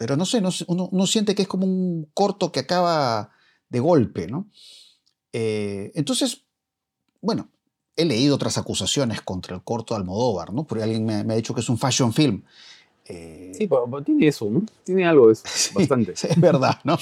pero 0.00 0.16
no 0.16 0.24
sé, 0.24 0.40
no, 0.40 0.48
uno, 0.66 1.06
siente 1.06 1.34
que 1.34 1.42
es 1.42 1.48
como 1.48 1.66
un 1.66 2.10
corto 2.14 2.50
que 2.50 2.60
acaba 2.60 3.32
de 3.68 3.80
golpe, 3.80 4.28
¿no? 4.28 4.48
Eh, 5.30 5.92
entonces, 5.94 6.46
bueno, 7.20 7.50
he 7.96 8.06
leído 8.06 8.36
otras 8.36 8.56
acusaciones 8.56 9.20
contra 9.20 9.54
el 9.54 9.62
corto 9.62 9.92
de 9.92 10.00
Almodóvar, 10.00 10.54
¿no? 10.54 10.66
Porque 10.66 10.84
alguien 10.84 11.04
me, 11.04 11.16
ha 11.16 11.36
dicho 11.36 11.54
que 11.54 11.60
es 11.60 11.68
un 11.68 11.76
fashion 11.76 12.14
film. 12.14 12.42
Eh, 13.04 13.52
sí, 13.54 13.66
pero, 13.66 14.02
tiene 14.02 14.26
eso, 14.26 14.48
¿no? 14.48 14.62
Tiene 14.84 15.04
algo 15.04 15.26
de 15.26 15.34
eso, 15.34 15.44
bastante. 15.74 16.12
Es 16.12 16.40
verdad, 16.40 16.78
¿no? 16.84 16.98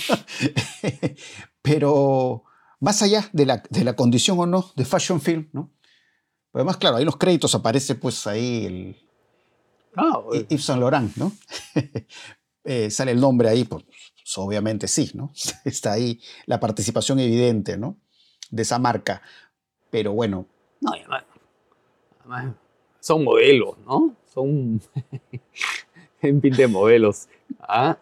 pero 1.63 2.43
más 2.81 3.01
allá 3.03 3.31
de 3.33 3.47
la, 3.47 3.63
de 3.71 3.85
la, 3.85 3.95
condición 3.95 4.41
o 4.41 4.47
no 4.47 4.73
de 4.75 4.85
fashion 4.85 5.21
film, 5.21 5.49
¿no? 5.53 5.71
además, 6.53 6.79
claro, 6.79 6.97
ahí 6.97 7.03
en 7.03 7.07
los 7.07 7.17
créditos 7.17 7.55
aparece 7.55 7.95
pues 7.95 8.27
ahí 8.27 8.67
el... 8.67 8.97
Ah, 9.95 10.21
Yves 10.49 10.65
Saint 10.65 10.81
Laurent, 10.81 11.17
¿no? 11.17 11.31
Eh, 12.71 12.91
sale 12.91 13.13
el 13.13 13.21
nombre 13.21 13.49
ahí, 13.49 13.65
pues 13.65 13.83
obviamente 14.37 14.89
sí, 14.89 15.11
¿no? 15.15 15.33
Está 15.65 15.93
ahí 15.93 16.21
la 16.45 16.61
participación 16.61 17.19
evidente, 17.19 17.79
¿no? 17.79 17.97
De 18.51 18.61
esa 18.61 18.79
marca. 18.79 19.23
Pero 19.89 20.13
bueno. 20.13 20.47
No, 20.83 20.93
además, 20.93 21.25
son 23.01 23.25
modelos, 23.25 23.79
¿no? 23.87 24.15
Son 24.27 24.83
en 26.21 26.43
fin 26.43 26.55
de 26.55 26.67
modelos. 26.67 27.29
¿ah? 27.61 27.97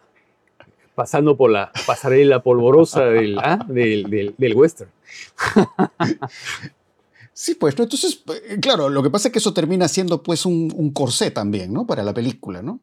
Pasando 0.96 1.37
por 1.37 1.52
la 1.52 1.70
pasarela 1.87 2.42
polvorosa 2.42 3.05
del, 3.05 3.38
¿ah? 3.38 3.64
del, 3.68 4.35
del, 4.37 4.55
western. 4.55 4.90
Sí, 7.38 7.55
pues, 7.55 7.76
¿no? 7.76 7.85
Entonces, 7.85 8.24
eh, 8.48 8.59
claro, 8.59 8.88
lo 8.88 9.02
que 9.02 9.11
pasa 9.11 9.29
es 9.29 9.33
que 9.33 9.40
eso 9.40 9.52
termina 9.52 9.88
siendo 9.88 10.22
pues 10.22 10.46
un, 10.46 10.72
un 10.74 10.90
corsé 10.90 11.31
también, 11.31 11.70
¿no? 11.70 11.87
Para 11.87 12.02
la 12.02 12.14
película, 12.14 12.62
¿no? 12.62 12.81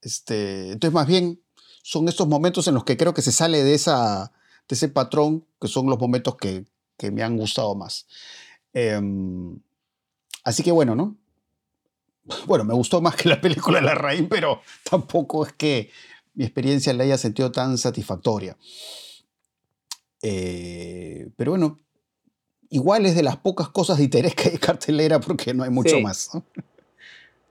Este, 0.00 0.72
entonces, 0.72 0.94
más 0.94 1.06
bien, 1.06 1.40
son 1.82 2.08
estos 2.08 2.26
momentos 2.26 2.66
en 2.68 2.74
los 2.74 2.84
que 2.84 2.96
creo 2.96 3.14
que 3.14 3.22
se 3.22 3.32
sale 3.32 3.62
de, 3.62 3.74
esa, 3.74 4.32
de 4.68 4.74
ese 4.74 4.88
patrón, 4.88 5.46
que 5.60 5.68
son 5.68 5.86
los 5.86 5.98
momentos 5.98 6.36
que, 6.36 6.64
me 7.12 7.22
han 7.22 7.36
gustado 7.36 7.74
más. 7.74 8.06
Em, 8.72 9.58
así 10.42 10.62
que 10.62 10.72
bueno, 10.72 10.94
¿no? 10.94 11.16
Bueno, 12.46 12.64
me 12.64 12.74
gustó 12.74 13.00
más 13.00 13.14
que 13.14 13.28
la 13.28 13.40
película 13.40 13.80
La 13.80 13.94
Raíz, 13.94 14.26
pero 14.28 14.62
tampoco 14.90 15.46
es 15.46 15.52
que 15.52 15.90
mi 16.34 16.44
experiencia 16.44 16.92
la 16.92 17.04
haya 17.04 17.18
sentido 17.18 17.52
tan 17.52 17.78
satisfactoria. 17.78 18.56
Eh, 20.22 21.28
pero 21.36 21.52
bueno, 21.52 21.78
igual 22.70 23.06
es 23.06 23.14
de 23.14 23.22
las 23.22 23.36
pocas 23.36 23.68
cosas 23.68 23.98
de 23.98 24.04
interés 24.04 24.34
que 24.34 24.48
hay 24.50 24.58
cartelera 24.58 25.20
porque 25.20 25.54
no 25.54 25.62
hay 25.62 25.70
mucho 25.70 26.00
más. 26.00 26.30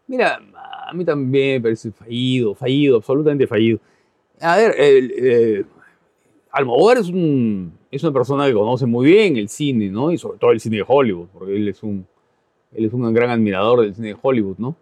Mira, 0.07 0.39
a 0.87 0.93
mí 0.93 1.03
también 1.03 1.55
me 1.55 1.61
parece 1.61 1.91
fallido, 1.91 2.53
fallido, 2.53 2.97
absolutamente 2.97 3.47
fallido. 3.47 3.79
A 4.39 4.57
ver, 4.57 4.75
eh, 4.77 5.65
Almodóvar 6.51 6.97
es, 6.99 7.09
un, 7.09 7.73
es 7.91 8.03
una 8.03 8.13
persona 8.13 8.45
que 8.45 8.53
conoce 8.53 8.85
muy 8.85 9.07
bien 9.07 9.35
el 9.37 9.49
cine, 9.49 9.89
¿no? 9.89 10.11
Y 10.11 10.17
sobre 10.17 10.37
todo 10.37 10.51
el 10.51 10.59
cine 10.59 10.77
de 10.77 10.85
Hollywood, 10.87 11.27
porque 11.33 11.55
él 11.55 11.67
es 11.67 11.81
un, 11.83 12.05
él 12.73 12.85
es 12.85 12.93
un 12.93 13.13
gran 13.13 13.29
admirador 13.29 13.81
del 13.81 13.95
cine 13.95 14.09
de 14.09 14.17
Hollywood, 14.21 14.57
¿no? 14.57 14.75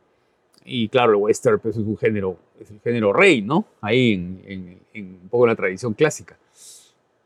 Y 0.65 0.87
claro, 0.89 1.13
el 1.13 1.17
western 1.17 1.59
pues, 1.59 1.77
es 1.77 1.83
un 1.83 1.97
género, 1.97 2.37
es 2.59 2.69
el 2.71 2.79
género 2.79 3.11
rey, 3.13 3.41
¿no? 3.41 3.65
Ahí 3.81 4.13
en, 4.13 4.79
un 4.95 5.29
poco 5.29 5.47
la 5.47 5.55
tradición 5.55 5.93
clásica. 5.93 6.37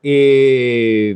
Eh, 0.01 1.15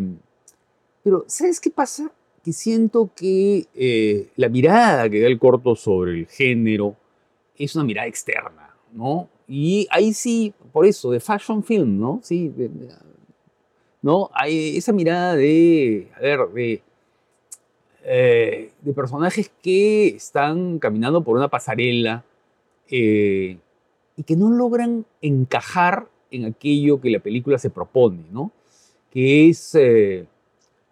pero, 1.03 1.25
¿sabes 1.27 1.59
qué 1.59 1.69
pasa? 1.69 2.11
Que 2.43 2.53
siento 2.53 3.11
que 3.15 3.67
eh, 3.75 4.29
la 4.35 4.49
mirada 4.49 5.09
que 5.09 5.21
da 5.21 5.27
el 5.27 5.37
corto 5.37 5.75
sobre 5.75 6.11
el 6.11 6.27
género, 6.27 6.95
es 7.57 7.75
una 7.75 7.83
mirada 7.83 8.07
externa, 8.07 8.75
¿no? 8.93 9.29
Y 9.47 9.87
ahí 9.91 10.13
sí, 10.13 10.53
por 10.71 10.85
eso, 10.85 11.11
de 11.11 11.19
fashion 11.19 11.63
film, 11.63 11.99
¿no? 11.99 12.19
Sí, 12.23 12.51
¿no? 14.01 14.29
Hay 14.33 14.77
esa 14.77 14.93
mirada 14.93 15.35
de, 15.35 16.07
a 16.15 16.19
ver, 16.21 16.39
de, 16.53 16.81
eh, 18.03 18.71
de 18.81 18.93
personajes 18.93 19.51
que 19.61 20.07
están 20.07 20.79
caminando 20.79 21.23
por 21.23 21.37
una 21.37 21.49
pasarela 21.49 22.23
eh, 22.89 23.57
y 24.15 24.23
que 24.23 24.35
no 24.35 24.49
logran 24.49 25.05
encajar 25.21 26.07
en 26.31 26.45
aquello 26.45 27.01
que 27.01 27.09
la 27.09 27.19
película 27.19 27.57
se 27.59 27.69
propone, 27.69 28.23
¿no? 28.31 28.51
Que 29.11 29.49
es, 29.49 29.77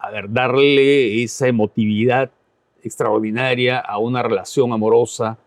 a 0.00 0.10
ver, 0.10 0.32
darle 0.32 1.22
esa 1.22 1.46
emotividad 1.46 2.30
extraordinaria 2.82 3.78
a 3.78 3.98
una 3.98 4.22
relación 4.22 4.72
amorosa 4.72 5.38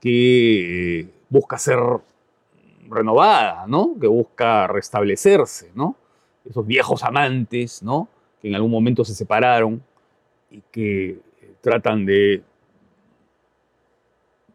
que 0.00 1.00
eh, 1.00 1.08
busca 1.28 1.58
ser 1.58 1.78
renovada, 2.88 3.66
¿no? 3.66 3.96
Que 4.00 4.06
busca 4.06 4.68
restablecerse, 4.68 5.72
¿no? 5.74 5.96
Esos 6.48 6.66
viejos 6.66 7.02
amantes, 7.02 7.82
¿no? 7.82 8.08
Que 8.40 8.48
en 8.48 8.54
algún 8.54 8.70
momento 8.70 9.04
se 9.04 9.14
separaron 9.14 9.82
y 10.50 10.62
que 10.70 11.10
eh, 11.10 11.18
tratan 11.60 12.06
de, 12.06 12.42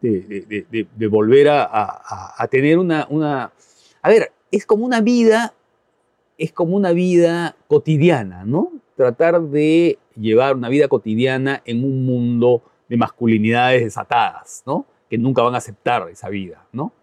de, 0.01 1.07
volver 1.07 1.49
a, 1.49 2.47
tener 2.49 2.77
una, 2.77 3.05
una... 3.09 3.51
A 4.01 4.09
ver, 4.09 4.31
es 4.51 4.65
como 4.65 4.85
una 4.85 5.01
vida, 5.01 5.53
es 6.37 6.51
como 6.53 6.75
una 6.75 6.91
vida 6.93 7.55
cotidiana, 7.67 8.45
¿no? 8.45 8.71
Tratar 8.95 9.41
de 9.41 9.97
llevar 10.15 10.55
una 10.55 10.69
vida 10.69 10.87
cotidiana 10.87 11.61
en 11.65 11.83
un 11.83 12.05
mundo 12.05 12.61
de 12.87 12.97
masculinidades 12.97 13.83
desatadas, 13.83 14.63
¿no? 14.65 14.85
Que 15.09 15.17
nunca 15.17 15.41
van 15.41 15.55
a 15.55 15.57
aceptar 15.57 16.07
esa 16.09 16.29
vida, 16.29 16.65
¿no? 16.71 16.93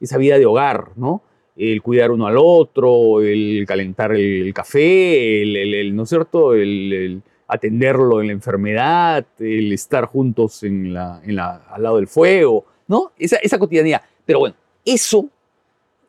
Esa 0.00 0.16
vida 0.18 0.38
de 0.38 0.46
hogar, 0.46 0.90
¿no? 0.96 1.22
El 1.56 1.82
cuidar 1.82 2.10
uno 2.10 2.26
al 2.26 2.36
otro, 2.38 3.20
el 3.20 3.64
calentar 3.66 4.12
el 4.12 4.52
café, 4.52 5.42
el, 5.42 5.94
¿no 5.94 6.02
es 6.02 6.08
cierto? 6.08 6.54
El, 6.54 7.22
atenderlo 7.46 8.20
en 8.20 8.28
la 8.28 8.32
enfermedad, 8.32 9.26
el 9.38 9.72
estar 9.72 10.06
juntos 10.06 10.62
en 10.62 10.94
la, 10.94 11.20
al 11.68 11.82
lado 11.82 11.96
del 11.96 12.08
fuego, 12.08 12.64
¿no? 12.88 13.12
Esa, 13.18 13.36
esa 13.36 13.58
cotidianidad. 13.58 14.02
Pero 14.24 14.40
bueno, 14.40 14.56
eso, 14.84 15.28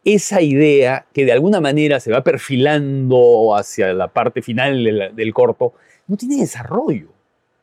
esa 0.06 0.42
idea 0.42 1.08
que 1.14 1.26
de 1.26 1.32
alguna 1.32 1.60
manera 1.60 2.00
se 2.00 2.12
va 2.12 2.24
perfilando 2.24 3.56
hacia 3.56 3.92
la 3.94 4.08
parte 4.08 4.44
final 4.44 5.12
del 5.16 5.34
corto, 5.34 5.74
no 6.08 6.16
tiene 6.16 6.38
desarrollo, 6.38 7.10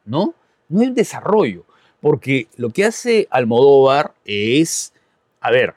¿no? 0.05 0.35
No 0.69 0.81
hay 0.81 0.89
un 0.89 0.95
desarrollo, 0.95 1.65
porque 2.01 2.49
lo 2.57 2.71
que 2.71 2.85
hace 2.85 3.29
Almodóvar 3.31 4.15
es, 4.25 4.93
a 5.41 5.53
ver, 5.53 5.75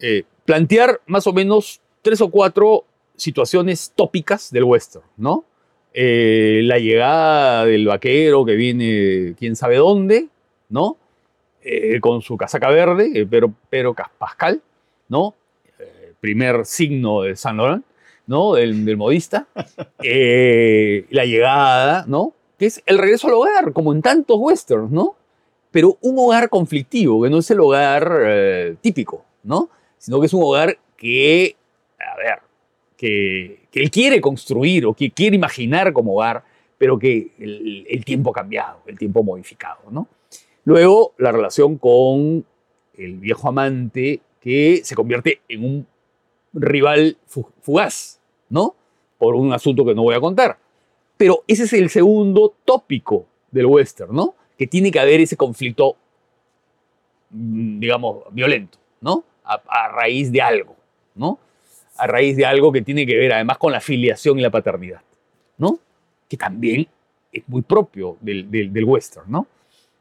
eh, 0.00 0.24
plantear 0.44 1.00
más 1.06 1.28
o 1.28 1.32
menos 1.32 1.80
tres 2.02 2.20
o 2.20 2.28
cuatro 2.28 2.84
situaciones 3.16 3.92
tópicas 3.94 4.50
del 4.50 4.64
western, 4.64 5.06
¿no? 5.16 5.44
Eh, 5.92 6.62
la 6.64 6.80
llegada 6.80 7.66
del 7.66 7.86
vaquero 7.86 8.44
que 8.44 8.56
viene 8.56 9.36
quién 9.38 9.54
sabe 9.54 9.76
dónde, 9.76 10.26
¿no? 10.68 10.96
Eh, 11.62 12.00
con 12.00 12.20
su 12.20 12.36
casaca 12.36 12.68
verde, 12.70 13.26
pero, 13.30 13.54
pero 13.70 13.94
Pascal, 14.18 14.60
¿no? 15.08 15.36
Primer 16.24 16.64
signo 16.64 17.20
de 17.20 17.36
San 17.36 17.58
Laurent. 17.58 17.84
¿no? 18.26 18.54
Del, 18.54 18.96
modista, 18.96 19.46
eh, 20.02 21.04
la 21.10 21.26
llegada, 21.26 22.06
¿no? 22.08 22.32
Que 22.58 22.64
es 22.64 22.82
el 22.86 22.96
regreso 22.96 23.26
al 23.26 23.34
hogar, 23.34 23.74
como 23.74 23.92
en 23.92 24.00
tantos 24.00 24.38
westerns, 24.40 24.90
¿no? 24.90 25.16
Pero 25.70 25.98
un 26.00 26.18
hogar 26.18 26.48
conflictivo, 26.48 27.22
que 27.22 27.28
no 27.28 27.40
es 27.40 27.50
el 27.50 27.60
hogar 27.60 28.22
eh, 28.24 28.76
típico, 28.80 29.22
¿no? 29.42 29.68
Sino 29.98 30.18
que 30.18 30.26
es 30.26 30.32
un 30.32 30.42
hogar 30.42 30.78
que, 30.96 31.56
a 32.00 32.16
ver, 32.16 32.38
que, 32.96 33.68
él 33.74 33.90
quiere 33.90 34.22
construir 34.22 34.86
o 34.86 34.94
que 34.94 35.10
quiere 35.10 35.36
imaginar 35.36 35.92
como 35.92 36.14
hogar, 36.14 36.44
pero 36.78 36.98
que 36.98 37.32
el, 37.38 37.86
el 37.86 38.04
tiempo 38.06 38.30
ha 38.30 38.32
cambiado, 38.32 38.78
el 38.86 38.96
tiempo 38.96 39.22
modificado, 39.22 39.82
¿no? 39.90 40.08
Luego, 40.64 41.12
la 41.18 41.30
relación 41.30 41.76
con 41.76 42.46
el 42.96 43.18
viejo 43.18 43.50
amante 43.50 44.22
que 44.40 44.80
se 44.82 44.94
convierte 44.94 45.40
en 45.48 45.64
un 45.64 45.86
rival 46.54 47.16
fugaz, 47.26 48.20
¿no? 48.48 48.74
Por 49.18 49.34
un 49.34 49.52
asunto 49.52 49.84
que 49.84 49.94
no 49.94 50.02
voy 50.02 50.14
a 50.14 50.20
contar. 50.20 50.58
Pero 51.16 51.44
ese 51.46 51.64
es 51.64 51.72
el 51.72 51.90
segundo 51.90 52.54
tópico 52.64 53.26
del 53.50 53.66
western, 53.66 54.14
¿no? 54.14 54.34
Que 54.56 54.66
tiene 54.66 54.90
que 54.90 55.00
haber 55.00 55.20
ese 55.20 55.36
conflicto, 55.36 55.96
mm, 57.30 57.78
digamos, 57.80 58.24
violento, 58.30 58.78
¿no? 59.00 59.24
A, 59.44 59.88
raíz 59.88 60.32
de 60.32 60.40
algo, 60.40 60.74
¿no? 61.14 61.38
A 61.96 62.06
raíz 62.06 62.36
de 62.36 62.46
algo 62.46 62.72
que 62.72 62.82
tiene 62.82 63.06
que 63.06 63.16
ver 63.16 63.32
además 63.32 63.58
con 63.58 63.72
la 63.72 63.80
filiación 63.80 64.38
y 64.38 64.42
la 64.42 64.50
paternidad, 64.50 65.02
¿no? 65.58 65.78
Que 66.28 66.36
también 66.36 66.88
es 67.30 67.46
muy 67.48 67.62
propio 67.62 68.16
del, 68.20 68.50
del, 68.50 68.84
western, 68.84 69.30
¿no? 69.30 69.46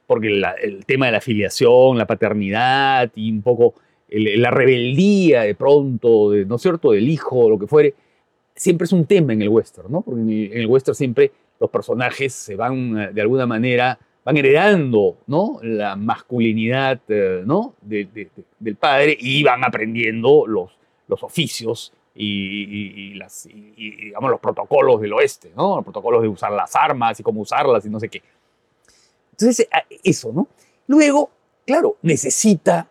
Porque 0.08 0.28
el 0.28 0.86
tema 0.86 1.08
de 1.08 1.12
la 1.12 1.22
filiación, 1.22 1.98
la 1.98 2.06
paternidad 2.06 3.12
y 3.16 3.32
un 3.32 3.42
poco 3.42 3.76
la 4.14 4.52
rebeldía 4.52 5.42
de 5.42 5.56
pronto, 5.56 6.32
¿no 6.46 6.56
es 6.56 6.62
cierto?, 6.62 6.92
del 6.92 7.10
hijo 7.10 7.50
lo 7.50 7.58
que 7.58 7.68
fuere, 7.68 7.96
siempre 8.56 8.86
es 8.86 8.94
un 8.94 9.06
tema 9.06 9.34
en 9.34 9.42
el 9.42 9.50
western, 9.50 9.92
¿no? 9.92 10.02
Porque 10.02 10.22
en 10.22 10.58
el, 10.58 10.68
western 10.68 10.96
siempre 10.96 11.32
los 11.60 11.70
personajes 11.70 12.34
se 12.34 12.56
van, 12.56 12.98
eh, 13.00 13.10
de 13.14 13.22
alguna 13.22 13.46
manera, 13.46 13.98
van 14.24 14.38
heredando, 14.38 15.18
¿no? 15.28 15.60
La 15.64 15.96
masculinidad, 15.96 17.02
eh, 17.08 17.44
¿no? 17.46 17.76
del 17.82 18.76
padre 18.78 19.18
y 19.20 19.44
van 19.44 19.64
aprendiendo 19.64 20.46
los, 20.48 20.72
los 21.08 21.24
oficios 21.24 21.94
y, 22.16 23.14
los 23.16 24.40
protocolos 24.40 25.02
del 25.02 25.14
oeste, 25.14 25.52
¿no? 25.56 25.78
Los 25.78 25.84
protocolos 25.84 26.22
de 26.22 26.28
usar 26.28 26.52
las 26.52 26.76
armas 26.76 27.20
y 27.20 27.24
cómo 27.24 27.42
usarlas 27.42 27.86
y 27.86 27.90
no 27.90 28.00
sé 28.00 28.10
qué. 28.10 28.22
Entonces, 29.32 29.68
eh, 29.72 30.00
eso, 30.04 30.32
¿no? 30.32 30.48
Luego, 30.88 31.30
claro, 31.66 31.98
necesita 32.02 32.88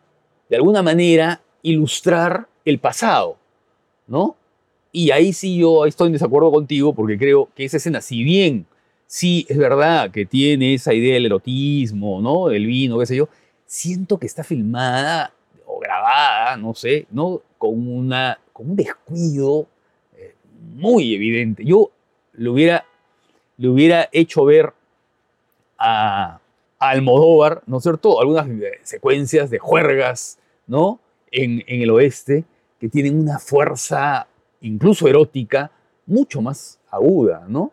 de 0.52 0.56
alguna 0.56 0.82
manera, 0.82 1.40
ilustrar 1.62 2.46
el 2.66 2.78
pasado, 2.78 3.38
¿no? 4.06 4.36
Y 4.92 5.10
ahí 5.10 5.32
sí 5.32 5.56
yo 5.56 5.86
estoy 5.86 6.08
en 6.08 6.12
desacuerdo 6.12 6.52
contigo 6.52 6.94
porque 6.94 7.16
creo 7.16 7.48
que 7.56 7.64
esa 7.64 7.78
escena, 7.78 8.02
si 8.02 8.22
bien 8.22 8.66
sí 9.06 9.46
es 9.48 9.56
verdad 9.56 10.10
que 10.10 10.26
tiene 10.26 10.74
esa 10.74 10.92
idea 10.92 11.14
del 11.14 11.24
erotismo, 11.24 12.20
¿no? 12.20 12.48
Del 12.48 12.66
vino, 12.66 12.98
qué 12.98 13.06
sé 13.06 13.16
yo, 13.16 13.30
siento 13.64 14.18
que 14.18 14.26
está 14.26 14.44
filmada 14.44 15.32
o 15.64 15.80
grabada, 15.80 16.58
no 16.58 16.74
sé, 16.74 17.06
¿no? 17.10 17.40
Con, 17.56 17.88
una, 17.88 18.38
con 18.52 18.72
un 18.72 18.76
descuido 18.76 19.68
eh, 20.18 20.34
muy 20.74 21.14
evidente. 21.14 21.64
Yo 21.64 21.90
le 22.34 22.50
hubiera, 22.50 22.84
le 23.56 23.68
hubiera 23.68 24.06
hecho 24.12 24.44
ver 24.44 24.74
a, 25.78 26.40
a 26.78 26.88
Almodóvar, 26.90 27.62
¿no 27.64 27.78
es 27.78 27.84
cierto? 27.84 28.20
Algunas 28.20 28.46
eh, 28.50 28.80
secuencias 28.82 29.48
de 29.48 29.58
juergas 29.58 30.38
¿no? 30.72 31.00
En, 31.30 31.62
el 31.66 31.90
oeste, 31.90 32.44
que 32.80 32.88
tienen 32.88 33.18
una 33.18 33.38
fuerza 33.38 34.26
incluso 34.62 35.06
erótica 35.06 35.70
mucho 36.06 36.40
más 36.40 36.80
aguda, 36.90 37.44
¿no? 37.46 37.70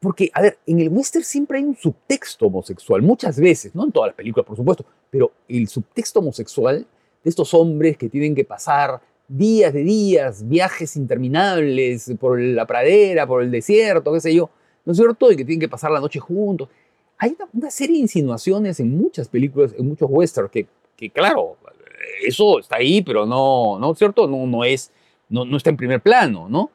Porque, 0.00 0.30
a 0.32 0.40
ver, 0.40 0.58
en 0.66 0.78
el 0.78 0.88
western 0.88 1.24
siempre 1.24 1.58
hay 1.58 1.64
un 1.64 1.74
subtexto 1.74 2.46
homosexual, 2.46 3.02
muchas 3.02 3.40
veces, 3.40 3.74
no 3.74 3.84
en 3.84 3.90
todas 3.90 4.10
las 4.10 4.14
películas, 4.14 4.46
por 4.46 4.56
supuesto, 4.56 4.84
pero 5.10 5.32
el 5.48 5.66
subtexto 5.66 6.20
homosexual 6.20 6.86
de 7.24 7.28
estos 7.28 7.52
hombres 7.52 7.96
que 7.96 8.08
tienen 8.08 8.36
que 8.36 8.44
pasar 8.44 9.00
días 9.26 9.72
de 9.72 9.82
días, 9.82 10.48
viajes 10.48 10.94
interminables 10.94 12.12
por 12.20 12.40
la 12.40 12.66
pradera, 12.66 13.26
por 13.26 13.42
el 13.42 13.50
desierto, 13.50 14.12
qué 14.12 14.20
sé 14.20 14.32
yo, 14.32 14.48
¿no 14.84 14.92
es 14.92 14.98
cierto? 14.98 15.32
Y 15.32 15.36
que 15.36 15.44
tienen 15.44 15.60
que 15.60 15.68
pasar 15.68 15.90
la 15.90 16.00
noche 16.00 16.20
juntos. 16.20 16.68
Hay 17.18 17.34
una, 17.36 17.48
una 17.52 17.70
serie 17.70 17.96
de 17.96 18.02
insinuaciones 18.02 18.78
en 18.78 18.96
muchas 18.96 19.28
películas, 19.28 19.74
en 19.76 19.88
muchos 19.88 20.08
westerns, 20.08 20.52
que 20.52 20.68
que 20.98 21.10
claro, 21.10 21.56
eso 22.22 22.58
está 22.58 22.76
ahí, 22.76 23.02
pero 23.02 23.24
no, 23.24 23.78
¿no 23.78 23.92
es 23.92 23.98
cierto? 23.98 24.26
No, 24.26 24.46
no, 24.46 24.64
es, 24.64 24.90
no, 25.28 25.44
no 25.44 25.56
está 25.56 25.70
en 25.70 25.76
primer 25.76 26.00
plano, 26.00 26.48
¿no? 26.48 26.70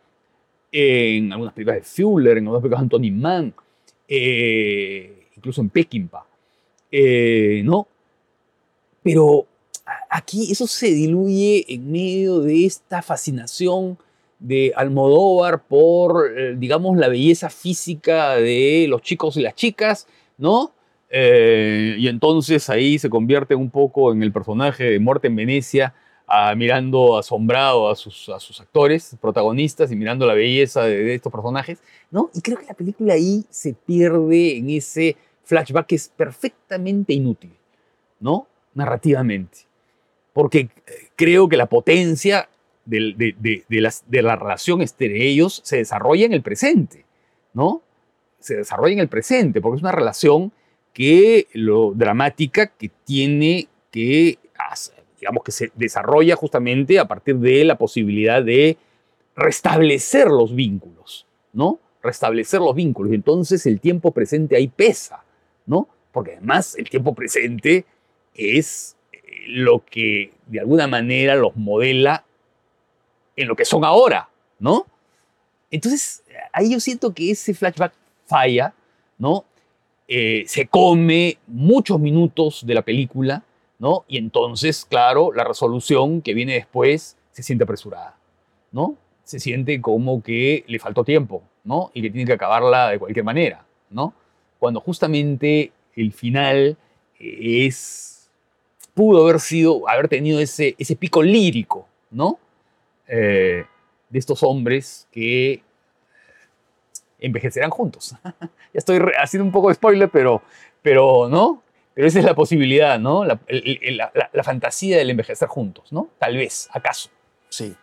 En 0.71 1.31
algunas 1.31 1.53
películas 1.53 1.81
de 1.81 1.83
Fuller, 1.83 2.37
en 2.37 2.45
algunas 2.45 2.61
películas 2.61 2.79
de 2.79 2.83
Anthony 2.85 3.11
Mann, 3.11 3.53
eh, 4.07 5.27
incluso 5.35 5.61
en 5.61 5.69
Peckinpah, 5.69 6.25
eh, 6.89 7.61
¿no? 7.65 7.87
Pero 9.03 9.45
aquí 10.09 10.49
eso 10.51 10.65
se 10.67 10.87
diluye 10.87 11.65
en 11.67 11.91
medio 11.91 12.39
de 12.39 12.65
esta 12.65 13.01
fascinación 13.01 13.97
de 14.39 14.71
Almodóvar 14.75 15.63
por, 15.67 16.31
eh, 16.37 16.55
digamos, 16.57 16.97
la 16.97 17.09
belleza 17.09 17.49
física 17.49 18.37
de 18.37 18.85
los 18.87 19.01
chicos 19.01 19.35
y 19.35 19.41
las 19.41 19.55
chicas, 19.55 20.07
¿no? 20.37 20.71
Eh, 21.15 21.95
y 21.99 22.07
entonces 22.07 22.71
ahí 22.71 22.97
se 22.97 23.07
convierte 23.07 23.53
un 23.53 23.69
poco 23.69 24.11
en 24.11 24.23
el 24.23 24.31
personaje 24.31 24.85
de 24.85 24.99
Muerte 24.99 25.27
en 25.27 25.35
Venecia, 25.35 25.93
mirando 26.57 27.19
asombrado 27.19 27.87
a 27.87 27.95
sus, 27.95 28.29
a 28.29 28.39
sus 28.39 28.59
actores, 28.59 29.15
protagonistas, 29.21 29.91
y 29.91 29.95
mirando 29.95 30.25
la 30.25 30.33
belleza 30.33 30.85
de, 30.85 31.13
estos 31.13 31.31
personajes, 31.31 31.77
¿no? 32.09 32.31
Y 32.33 32.41
creo 32.41 32.57
que 32.57 32.65
la 32.65 32.73
película 32.73 33.13
ahí 33.13 33.45
se 33.51 33.75
pierde 33.75 34.57
en 34.57 34.71
ese 34.71 35.15
flashback 35.43 35.85
que 35.85 35.95
es 35.95 36.09
perfectamente 36.09 37.13
inútil, 37.13 37.53
¿no? 38.19 38.47
Narrativamente. 38.73 39.59
Porque 40.33 40.61
eh, 40.61 40.69
creo 41.15 41.47
que 41.47 41.57
la 41.57 41.67
potencia 41.67 42.49
de, 42.85 43.13
de, 43.15 43.63
de, 43.69 43.91
de 44.07 44.21
la 44.23 44.35
relación 44.35 44.81
entre 44.81 45.27
ellos 45.27 45.61
se 45.63 45.77
desarrolla 45.77 46.25
en 46.25 46.33
el 46.33 46.41
presente, 46.41 47.05
¿no? 47.53 47.83
Se 48.39 48.55
desarrolla 48.55 48.93
en 48.93 48.99
el 48.99 49.09
presente, 49.09 49.61
porque 49.61 49.75
es 49.75 49.83
una 49.83 49.91
relación 49.91 50.51
que 50.93 51.47
lo 51.53 51.91
dramática 51.93 52.67
que 52.67 52.89
tiene 53.03 53.67
que 53.91 54.39
digamos 55.19 55.43
que 55.43 55.51
se 55.51 55.71
desarrolla 55.75 56.35
justamente 56.35 56.99
a 56.99 57.07
partir 57.07 57.37
de 57.37 57.63
la 57.63 57.77
posibilidad 57.77 58.43
de 58.43 58.77
restablecer 59.35 60.27
los 60.27 60.53
vínculos, 60.53 61.25
¿no? 61.53 61.79
Restablecer 62.01 62.59
los 62.59 62.75
vínculos. 62.75 63.13
Y 63.13 63.15
entonces 63.15 63.65
el 63.65 63.79
tiempo 63.79 64.11
presente 64.11 64.57
ahí 64.57 64.67
pesa, 64.67 65.23
¿no? 65.65 65.87
Porque 66.11 66.33
además 66.33 66.75
el 66.77 66.89
tiempo 66.89 67.15
presente 67.15 67.85
es 68.35 68.97
eh, 69.13 69.21
lo 69.47 69.85
que 69.85 70.33
de 70.47 70.59
alguna 70.59 70.87
manera 70.87 71.35
los 71.35 71.55
modela 71.55 72.25
en 73.37 73.47
lo 73.47 73.55
que 73.55 73.63
son 73.63 73.85
ahora, 73.85 74.29
¿no? 74.59 74.85
Entonces, 75.71 76.21
ahí 76.51 76.71
yo 76.71 76.79
siento 76.79 77.13
que 77.13 77.31
ese 77.31 77.53
flashback 77.53 77.93
falla, 78.27 78.73
¿no? 79.17 79.45
Eh, 80.15 80.43
se 80.45 80.67
come 80.67 81.39
muchos 81.47 81.99
minutos 81.99 82.63
de 82.67 82.75
la 82.75 82.83
película, 82.83 83.43
¿no? 83.79 84.05
Y 84.07 84.19
entonces, 84.19 84.85
claro, 84.85 85.33
la 85.33 85.43
resolución 85.43 86.21
que 86.21 86.35
viene 86.35 86.53
después 86.53 87.17
se 87.31 87.41
siente 87.41 87.63
apresurada, 87.63 88.15
¿no? 88.71 88.95
Se 89.23 89.39
siente 89.39 89.81
como 89.81 90.21
que 90.21 90.65
le 90.67 90.77
faltó 90.77 91.03
tiempo, 91.03 91.41
¿no? 91.63 91.89
Y 91.95 92.03
que 92.03 92.11
tiene 92.11 92.27
que 92.27 92.33
acabarla 92.33 92.89
de 92.89 92.99
cualquier 92.99 93.25
manera, 93.25 93.65
¿no? 93.89 94.13
Cuando 94.59 94.81
justamente 94.81 95.71
el 95.95 96.13
final 96.13 96.77
es 97.17 98.29
pudo 98.93 99.23
haber 99.23 99.39
sido, 99.39 99.89
haber 99.89 100.09
tenido 100.09 100.39
ese, 100.39 100.75
ese 100.77 100.95
pico 100.95 101.23
lírico, 101.23 101.87
¿no? 102.11 102.37
Eh, 103.07 103.65
de 104.11 104.19
estos 104.19 104.43
hombres 104.43 105.07
que 105.11 105.63
envejecerán 107.23 107.71
juntos. 107.71 108.15
ya 108.23 108.39
estoy 108.73 108.99
haciendo 109.21 109.45
un 109.45 109.51
poco 109.51 109.69
de 109.69 109.75
spoiler, 109.75 110.09
pero, 110.09 110.43
pero 110.81 111.27
¿no? 111.29 111.63
Pero 111.95 112.07
esa 112.07 112.19
es 112.19 112.25
la 112.25 112.35
posibilidad, 112.35 112.99
¿no? 112.99 113.23
La, 113.23 113.39
fantasía 114.43 114.97
del 114.97 115.11
envejecer 115.11 115.47
juntos, 115.47 115.91
¿no? 115.91 116.09
Tal 116.19 116.37
vez, 116.37 116.67
acaso. 116.71 117.09
Sí. 117.49 117.75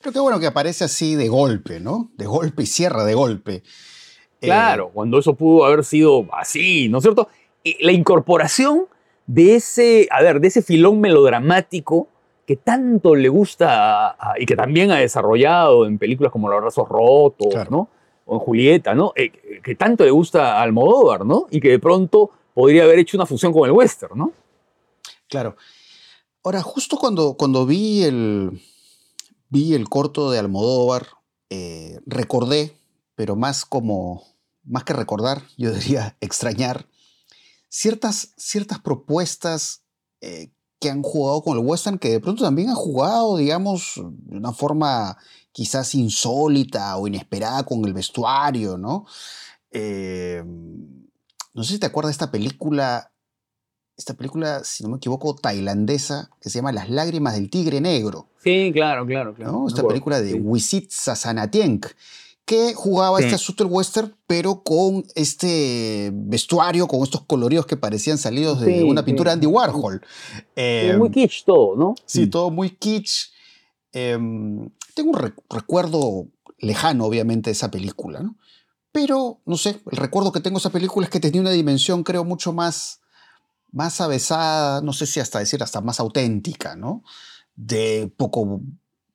Pero 0.00 0.12
qué 0.12 0.20
bueno 0.20 0.38
que 0.38 0.46
aparece 0.46 0.84
así 0.84 1.14
de 1.14 1.28
golpe, 1.28 1.80
¿no? 1.80 2.10
De 2.16 2.26
golpe 2.26 2.62
y 2.62 2.66
cierra 2.66 3.04
de 3.04 3.14
golpe. 3.14 3.62
Claro, 4.40 4.88
eh, 4.88 4.90
cuando 4.92 5.18
eso 5.18 5.34
pudo 5.34 5.64
haber 5.64 5.84
sido 5.84 6.26
así, 6.32 6.88
¿no 6.88 6.98
es 6.98 7.02
cierto? 7.02 7.28
la 7.80 7.92
incorporación 7.92 8.86
de 9.26 9.56
ese, 9.56 10.08
a 10.10 10.22
ver, 10.22 10.40
de 10.40 10.48
ese 10.48 10.62
filón 10.62 11.00
melodramático 11.00 12.08
que 12.46 12.56
tanto 12.56 13.14
le 13.14 13.28
gusta 13.28 14.16
y 14.38 14.46
que 14.46 14.56
también 14.56 14.90
ha 14.90 14.96
desarrollado 14.96 15.84
en 15.84 15.98
películas 15.98 16.32
como 16.32 16.48
Los 16.48 16.62
Brazos 16.62 16.88
Rotos, 16.88 17.70
¿no? 17.70 17.90
O 18.30 18.38
Julieta, 18.38 18.94
¿no? 18.94 19.12
Eh, 19.16 19.60
que 19.62 19.74
tanto 19.74 20.04
le 20.04 20.10
gusta 20.10 20.58
a 20.58 20.62
Almodóvar, 20.62 21.24
¿no? 21.24 21.46
Y 21.50 21.60
que 21.60 21.70
de 21.70 21.78
pronto 21.78 22.30
podría 22.52 22.84
haber 22.84 22.98
hecho 22.98 23.16
una 23.16 23.24
fusión 23.24 23.52
con 23.52 23.64
el 23.64 23.72
western, 23.72 24.18
¿no? 24.18 24.32
Claro. 25.28 25.56
Ahora, 26.44 26.60
justo 26.60 26.98
cuando, 26.98 27.34
cuando 27.34 27.64
vi, 27.64 28.04
el, 28.04 28.60
vi 29.48 29.74
el 29.74 29.88
corto 29.88 30.30
de 30.30 30.38
Almodóvar, 30.38 31.06
eh, 31.50 31.98
recordé, 32.04 32.76
pero 33.14 33.34
más 33.34 33.64
como, 33.64 34.24
más 34.62 34.84
que 34.84 34.92
recordar, 34.92 35.42
yo 35.56 35.72
diría 35.72 36.16
extrañar, 36.20 36.86
ciertas, 37.68 38.34
ciertas 38.36 38.78
propuestas 38.78 39.82
eh, 40.20 40.50
que 40.80 40.90
han 40.90 41.02
jugado 41.02 41.42
con 41.42 41.58
el 41.58 41.64
western, 41.64 41.98
que 41.98 42.10
de 42.10 42.20
pronto 42.20 42.44
también 42.44 42.68
han 42.68 42.76
jugado, 42.76 43.36
digamos, 43.38 43.94
de 43.96 44.36
una 44.36 44.52
forma 44.52 45.16
quizás 45.58 45.92
insólita 45.96 46.96
o 46.98 47.08
inesperada 47.08 47.64
con 47.64 47.84
el 47.84 47.92
vestuario, 47.92 48.78
¿no? 48.78 49.06
Eh, 49.72 50.40
no 51.52 51.64
sé 51.64 51.72
si 51.72 51.78
te 51.80 51.86
acuerdas 51.86 52.10
de 52.10 52.12
esta 52.12 52.30
película, 52.30 53.10
esta 53.96 54.14
película, 54.14 54.62
si 54.62 54.84
no 54.84 54.90
me 54.90 54.98
equivoco, 54.98 55.34
tailandesa, 55.34 56.30
que 56.40 56.48
se 56.48 56.60
llama 56.60 56.70
Las 56.70 56.88
lágrimas 56.90 57.34
del 57.34 57.50
tigre 57.50 57.80
negro. 57.80 58.28
Sí, 58.40 58.70
claro, 58.72 59.04
claro, 59.04 59.34
claro. 59.34 59.66
Esta 59.66 59.82
película 59.82 60.20
de 60.20 60.34
Wisit 60.34 60.92
Sasanatieng 60.92 61.80
que 62.44 62.72
jugaba 62.72 63.18
este 63.18 63.34
asunto 63.34 63.66
western, 63.66 64.14
pero 64.28 64.62
con 64.62 65.04
este 65.16 66.12
vestuario, 66.14 66.86
con 66.86 67.02
estos 67.02 67.22
coloridos 67.22 67.66
que 67.66 67.76
parecían 67.76 68.16
salidos 68.16 68.60
de 68.60 68.84
una 68.84 69.04
pintura 69.04 69.32
de 69.32 69.34
Andy 69.34 69.46
Warhol. 69.48 70.00
muy 70.54 70.54
em, 70.54 71.10
kitsch 71.10 71.44
todo, 71.44 71.74
¿no? 71.74 71.96
Sí, 72.06 72.28
todo 72.28 72.50
muy 72.50 72.70
kitsch. 72.70 73.36
Em, 73.92 74.70
tengo 74.94 75.10
un 75.10 75.32
recuerdo 75.50 76.28
lejano, 76.58 77.04
obviamente, 77.04 77.50
de 77.50 77.52
esa 77.52 77.70
película, 77.70 78.20
¿no? 78.20 78.36
Pero, 78.92 79.40
no 79.44 79.56
sé, 79.56 79.80
el 79.90 79.96
recuerdo 79.96 80.32
que 80.32 80.40
tengo 80.40 80.56
de 80.56 80.60
esa 80.60 80.70
película 80.70 81.06
es 81.06 81.10
que 81.10 81.20
tenía 81.20 81.40
una 81.40 81.50
dimensión, 81.50 82.02
creo, 82.02 82.24
mucho 82.24 82.52
más, 82.52 83.00
más 83.70 84.00
avesada, 84.00 84.80
no 84.80 84.92
sé 84.92 85.06
si 85.06 85.20
hasta 85.20 85.38
decir, 85.38 85.62
hasta 85.62 85.80
más 85.80 86.00
auténtica, 86.00 86.74
¿no? 86.74 87.02
De 87.54 88.12
poco 88.16 88.60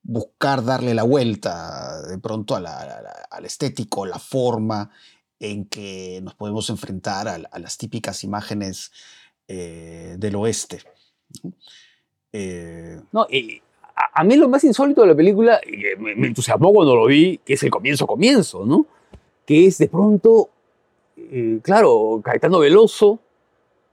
buscar 0.04 0.64
darle 0.64 0.94
la 0.94 1.04
vuelta 1.04 2.02
de 2.04 2.18
pronto 2.18 2.56
al 2.56 3.46
estético, 3.46 4.06
la 4.06 4.20
forma 4.20 4.92
en 5.40 5.66
que 5.66 6.20
nos 6.24 6.36
podemos 6.36 6.70
enfrentar 6.70 7.28
a, 7.28 7.60
las 7.60 7.78
típicas 7.78 8.24
imágenes 8.24 8.92
eh, 9.48 10.16
del 10.20 10.36
oeste. 10.36 10.84
Eh, 12.32 13.02
no, 13.12 13.28
a, 13.96 14.24
mí 14.24 14.36
lo 14.36 14.50
más 14.50 14.64
insólito 14.64 15.02
de 15.02 15.08
la 15.08 15.16
película, 15.16 15.60
me, 16.00 16.16
me, 16.16 16.28
entusiasmó 16.28 16.74
cuando 16.74 16.96
lo 16.96 17.06
vi, 17.06 17.40
que 17.46 17.54
es 17.54 17.64
el 17.64 17.70
comienzo, 17.70 18.08
comienzo, 18.08 18.66
¿no? 18.66 18.86
Que 19.46 19.68
es 19.68 19.78
de 19.78 19.88
pronto, 19.88 20.50
eh, 21.18 21.60
claro, 21.62 22.22
Caetano 22.24 22.60
Veloso, 22.60 23.20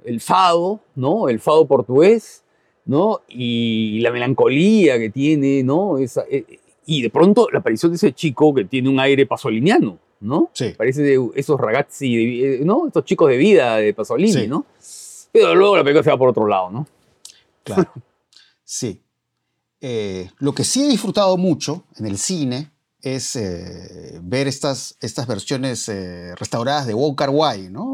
el 0.05 0.21
fado, 0.21 0.81
¿no? 0.95 1.29
El 1.29 1.41
fado 1.41 1.67
portugués, 1.67 2.45
¿no? 2.85 3.21
Y 3.29 4.01
la 4.01 4.11
melancolía 4.11 4.99
que 4.99 5.11
tiene, 5.11 5.63
¿no? 5.63 5.99
Esa, 5.99 6.25
eh, 6.31 6.45
y 6.87 7.03
de 7.03 7.11
pronto 7.11 7.49
la 7.53 7.61
aparición 7.61 7.93
de 7.93 7.97
ese 7.97 8.13
chico 8.13 8.55
que 8.55 8.65
tiene 8.65 8.89
un 8.89 8.99
aire 9.01 9.27
pasoliniano, 9.27 9.99
¿no? 10.21 10.51
Sí. 10.53 10.75
Parece 10.77 11.03
de 11.03 11.31
esos 11.35 11.61
ragazzi, 11.61 12.45
eh, 12.45 12.61
¿no? 12.65 12.87
Estos 12.87 13.05
chicos 13.05 13.29
de 13.29 13.37
vida 13.37 13.77
de 13.77 13.95
Pasolini, 13.95 14.47
¿no? 14.47 14.67
Pero 15.33 15.55
luego 15.55 15.77
la 15.77 15.85
película 15.85 16.03
se 16.03 16.11
va 16.11 16.19
por 16.19 16.31
otro 16.31 16.47
lado, 16.47 16.71
¿no? 16.71 16.87
Claro. 17.63 17.93
sí. 18.65 19.01
Eh, 19.81 20.31
lo 20.39 20.55
que 20.55 20.65
sí 20.65 20.85
he 20.85 20.89
disfrutado 20.89 21.37
mucho 21.37 21.85
en 21.97 22.07
el 22.07 22.19
cine 22.19 22.71
es 23.03 23.35
eh, 23.37 24.21
ver 24.23 24.47
estas, 24.47 24.97
estas 25.01 25.27
versiones 25.27 25.89
eh, 25.89 26.35
restauradas 26.37 26.87
de 26.87 26.95
Wong 26.95 27.17
Kar. 27.17 27.31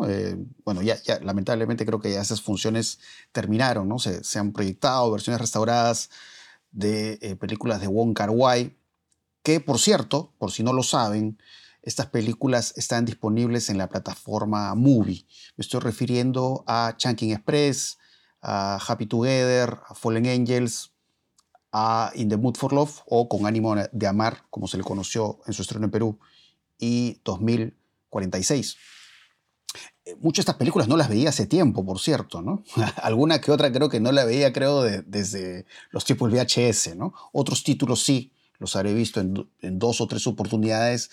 Eh, 0.09 0.37
bueno, 0.65 0.83
ya, 0.83 1.01
ya, 1.03 1.21
lamentablemente 1.21 1.87
creo 1.87 2.01
que 2.01 2.13
ya 2.13 2.21
esas 2.21 2.41
funciones 2.41 2.99
terminaron, 3.33 3.89
¿no? 3.89 3.99
Se, 3.99 4.25
se 4.25 4.39
han 4.39 4.53
proyectado 4.53 5.11
versiones 5.11 5.41
restauradas 5.41 6.11
de 6.73 7.37
películas 7.41 7.81
de 7.81 7.87
Wong 7.87 8.15
Kar 8.15 8.31
Wai, 8.31 8.77
que 9.43 9.61
por 9.61 9.79
cierto, 9.79 10.35
por 10.39 10.51
si 10.51 10.63
no 10.63 10.73
lo 10.73 10.83
saben, 10.83 11.39
estas 11.83 12.07
películas 12.07 12.75
están 12.77 13.05
disponibles 13.05 13.71
en 13.71 13.79
la 13.79 13.89
plataforma 13.89 14.75
Movie. 14.75 15.25
Me 15.57 15.63
estoy 15.63 15.81
refiriendo 15.81 16.65
a 16.67 16.95
Chunking 16.97 17.31
Express, 17.31 17.97
a 18.43 18.79
Happy 18.87 19.07
Together, 19.07 19.79
a 19.89 19.95
Fallen 19.95 20.27
Angels, 20.27 20.91
a 21.73 22.11
In 22.15 22.29
the 22.29 22.37
Mood 22.37 22.57
for 22.57 22.73
Love 22.73 23.03
o 23.07 23.29
Con 23.29 23.47
ánimo 23.47 23.75
de 23.75 24.07
amar, 24.07 24.45
como 24.51 24.69
se 24.69 24.77
le 24.77 24.85
conoció 24.85 25.41
en 25.47 25.53
su 25.53 25.63
estreno 25.63 25.87
en 25.87 25.91
Perú, 25.91 26.19
y 26.79 27.21
2046. 27.25 28.77
Eh, 30.05 30.17
muchas 30.21 30.37
de 30.39 30.51
estas 30.51 30.57
películas 30.57 30.89
no 30.89 30.97
las 30.97 31.09
veía 31.09 31.31
hace 31.31 31.47
tiempo, 31.47 31.85
por 31.85 31.99
cierto, 31.99 32.43
¿no? 32.43 32.65
Alguna 33.03 33.41
que 33.41 33.51
otra 33.51 33.73
creo 33.73 33.89
que 33.89 34.01
no 34.01 34.13
la 34.13 34.25
veía, 34.25 34.53
creo, 34.53 34.83
desde 34.83 35.67
los 35.91 36.05
tiempos 36.05 36.31
del 36.31 36.41
VHS, 36.41 36.97
¿no? 36.97 37.15
Otros 37.33 37.65
títulos 37.65 38.03
sí, 38.05 38.33
los 38.59 38.77
habré 38.77 38.95
visto 38.95 39.21
en, 39.21 39.79
dos 39.79 40.01
o 40.01 40.07
tres 40.07 40.27
oportunidades, 40.27 41.11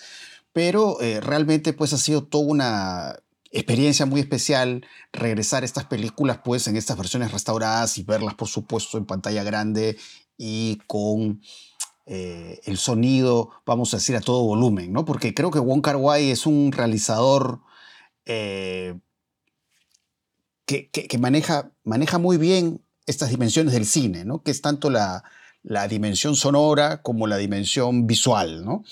pero 0.52 1.00
eh, 1.00 1.20
realmente 1.20 1.72
pues 1.72 1.92
ha 1.92 1.98
sido 1.98 2.24
toda 2.24 2.46
una 2.46 3.16
experiencia 3.50 4.06
muy 4.06 4.20
especial 4.20 4.84
regresar 5.12 5.62
a 5.62 5.66
estas 5.66 5.84
películas 5.84 6.40
pues 6.44 6.66
en 6.66 6.76
estas 6.76 6.96
versiones 6.96 7.30
restauradas 7.30 7.98
y 7.98 8.02
verlas 8.02 8.34
por 8.34 8.48
supuesto 8.48 8.98
en 8.98 9.04
pantalla 9.04 9.44
grande 9.44 9.96
y 10.36 10.76
con 10.86 11.40
eh, 12.06 12.60
el 12.64 12.76
sonido, 12.76 13.50
vamos 13.64 13.94
a 13.94 13.96
decir, 13.96 14.14
a 14.16 14.20
todo 14.20 14.44
volumen, 14.44 14.92
¿no? 14.92 15.04
Porque 15.04 15.32
creo 15.32 15.50
que 15.50 15.58
Wong 15.58 15.80
Kar 15.82 15.98
es 16.18 16.46
un 16.46 16.70
realizador 16.70 17.60
eh, 18.26 18.98
que, 20.66 21.18
maneja, 21.18 21.70
maneja 21.82 22.18
muy 22.18 22.36
bien 22.36 22.82
estas 23.06 23.30
dimensiones 23.30 23.72
del 23.72 23.86
cine, 23.86 24.24
¿no? 24.24 24.42
Que 24.42 24.50
es 24.50 24.60
tanto 24.60 24.90
la, 24.90 25.24
dimensión 25.88 26.36
sonora 26.36 27.00
como 27.00 27.26
la 27.26 27.38
dimensión 27.38 28.06
visual, 28.06 28.64
¿no? 28.64 28.84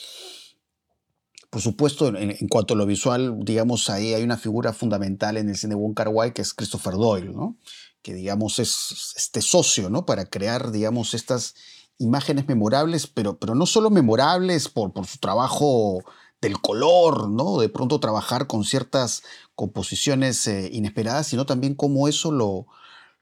Por 1.50 1.60
supuesto, 1.60 2.16
en, 2.16 2.48
cuanto 2.48 2.72
a 2.72 2.76
lo 2.78 2.86
visual, 2.86 3.40
digamos, 3.40 3.90
ahí 3.90 4.14
hay 4.14 4.22
una 4.22 4.38
figura 4.38 4.72
fundamental 4.72 5.36
en 5.36 5.50
el 5.50 5.56
cine 5.56 5.74
de 5.74 5.80
Wong 5.80 5.94
Kar 5.94 6.32
que 6.32 6.40
es 6.40 6.54
Christopher 6.54 6.94
Doyle, 6.94 7.30
¿no? 7.30 7.58
Que 8.02 8.14
digamos 8.14 8.58
es 8.58 9.14
este 9.16 9.40
socio, 9.40 9.88
¿no? 9.88 10.04
Para 10.04 10.26
crear, 10.26 10.72
digamos, 10.72 11.14
estas 11.14 11.54
imágenes 11.98 12.48
memorables, 12.48 13.06
pero, 13.06 13.38
pero 13.38 13.54
no 13.54 13.66
solo 13.66 13.90
memorables 13.90 14.68
por, 14.68 14.92
por 14.92 15.06
su 15.06 15.18
trabajo 15.18 16.02
del 16.40 16.60
color, 16.60 17.28
¿no? 17.28 17.58
De 17.58 17.68
pronto 17.68 18.00
trabajar 18.00 18.48
con 18.48 18.64
ciertas 18.64 19.22
composiciones 19.54 20.46
eh, 20.48 20.68
inesperadas, 20.72 21.28
sino 21.28 21.46
también 21.46 21.74
cómo 21.74 22.08
eso 22.08 22.32
lo, 22.32 22.66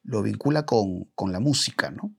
lo 0.02 0.22
vincula 0.22 0.64
con, 0.64 1.04
con 1.14 1.30
la 1.30 1.40
música, 1.40 1.90
¿no? 1.90 2.14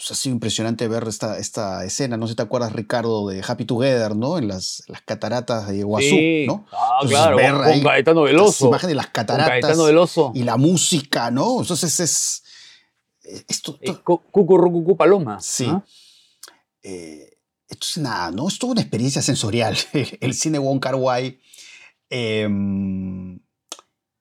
Pues 0.00 0.12
ha 0.12 0.14
sido 0.14 0.32
impresionante 0.34 0.88
ver 0.88 1.04
esta, 1.08 1.36
esta 1.36 1.84
escena, 1.84 2.16
no 2.16 2.26
sé 2.26 2.32
si 2.32 2.36
te 2.36 2.42
acuerdas, 2.42 2.72
Ricardo, 2.72 3.28
de 3.28 3.42
Happy 3.46 3.66
Together, 3.66 4.16
¿no? 4.16 4.38
En 4.38 4.48
las, 4.48 4.82
las 4.86 5.02
cataratas 5.02 5.68
de 5.68 5.76
Iguazú, 5.76 6.06
Sí. 6.08 6.44
¿no? 6.46 6.64
Ah, 6.72 7.00
Entonces, 7.02 7.18
claro, 7.18 7.36
ver 7.36 7.52
con, 7.52 7.64
ahí 7.64 7.72
con 7.82 7.90
Caetano 7.90 8.20
Las 8.24 8.32
Veloso. 8.32 8.68
imágenes 8.68 8.88
de 8.88 8.94
las 8.94 9.06
cataratas 9.08 9.76
Veloso. 9.78 10.32
y 10.34 10.42
la 10.44 10.56
música, 10.56 11.30
¿no? 11.30 11.60
Entonces 11.60 12.00
es... 12.00 12.42
Esto, 13.46 13.78
Eh, 13.82 13.94
Cucurrucucú 14.02 14.96
Paloma. 14.96 15.38
Sí. 15.42 15.66
¿ah? 15.68 15.84
eh, 16.82 17.36
esto 17.68 17.86
es 17.90 17.98
nada, 17.98 18.30
¿no? 18.30 18.48
Es 18.48 18.58
toda 18.58 18.72
una 18.72 18.80
experiencia 18.80 19.20
sensorial, 19.20 19.76
el 20.20 20.32
cine 20.32 20.58
Wong 20.58 20.80
Kar 20.80 20.94
Wai. 20.94 21.38
Em, 22.08 23.38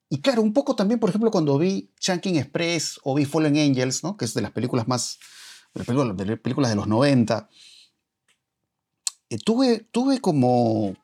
y 0.09 0.21
claro, 0.21 0.41
un 0.41 0.53
poco 0.53 0.75
también, 0.75 0.99
por 0.99 1.09
ejemplo, 1.09 1.31
cuando 1.31 1.57
vi 1.57 1.91
Chunking 1.99 2.35
Express 2.35 2.99
o 3.03 3.15
vi 3.15 3.25
Fallen 3.25 3.57
Angels, 3.57 4.03
¿no? 4.03 4.17
Que 4.17 4.25
es 4.25 4.33
de 4.33 4.41
las 4.41 4.51
películas 4.51 4.87
más, 4.87 5.17
películas, 5.73 6.17
de 6.17 6.25
las 6.25 6.39
películas 6.39 6.69
de 6.71 6.75
los 6.75 6.87
90, 6.87 7.49
eh, 9.29 9.37
tuve, 9.37 9.87
tuve 9.91 10.19
como, 10.19 10.95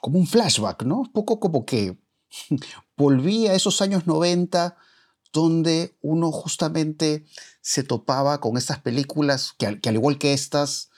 como 0.00 0.18
un 0.18 0.26
flashback, 0.26 0.84
¿no? 0.84 1.00
Un 1.00 1.12
poco 1.12 1.40
como 1.40 1.64
que 1.64 1.98
volví 2.96 3.46
a 3.46 3.54
esos 3.54 3.80
años 3.82 4.06
90 4.06 4.76
donde 5.32 5.96
uno 6.00 6.32
justamente 6.32 7.24
se 7.60 7.84
topaba 7.84 8.40
con 8.40 8.56
estas 8.56 8.80
películas 8.80 9.54
que, 9.58 9.66
al- 9.66 9.80
igual 9.84 10.18
que 10.18 10.32
estas, 10.32 10.90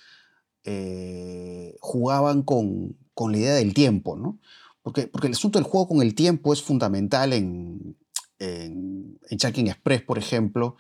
eh, 0.65 1.77
jugaban 1.81 2.43
con, 2.43 2.97
con 3.15 3.33
la 3.33 3.39
idea 3.39 3.55
del 3.55 3.75
tiempo, 3.75 4.17
¿no? 4.17 4.41
Porque, 4.83 5.07
porque 5.09 5.29
el 5.29 5.35
asunto 5.35 5.59
del 5.59 5.69
juego 5.69 5.89
con 5.89 6.03
el 6.03 6.15
tiempo 6.15 6.53
es 6.53 6.63
fundamental 6.63 7.33
en, 7.35 7.97
en, 8.39 9.19
en 9.31 9.69
Express, 9.69 10.03
por 10.03 10.19
ejemplo, 10.19 10.77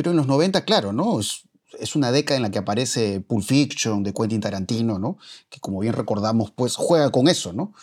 pero 0.00 0.12
en 0.12 0.16
los 0.16 0.26
90, 0.26 0.64
claro, 0.64 0.94
¿no? 0.94 1.20
Es, 1.20 1.42
es 1.78 1.94
una 1.94 2.10
década 2.10 2.36
en 2.38 2.42
la 2.44 2.50
que 2.50 2.58
aparece 2.58 3.20
Pulp 3.20 3.44
Fiction 3.44 4.02
de 4.02 4.14
Quentin 4.14 4.40
Tarantino, 4.40 4.98
¿no? 4.98 5.18
Que 5.50 5.60
como 5.60 5.78
bien 5.80 5.92
recordamos, 5.92 6.50
pues 6.52 6.74
juega 6.74 7.10
con 7.12 7.28
eso, 7.28 7.52
¿no? 7.52 7.74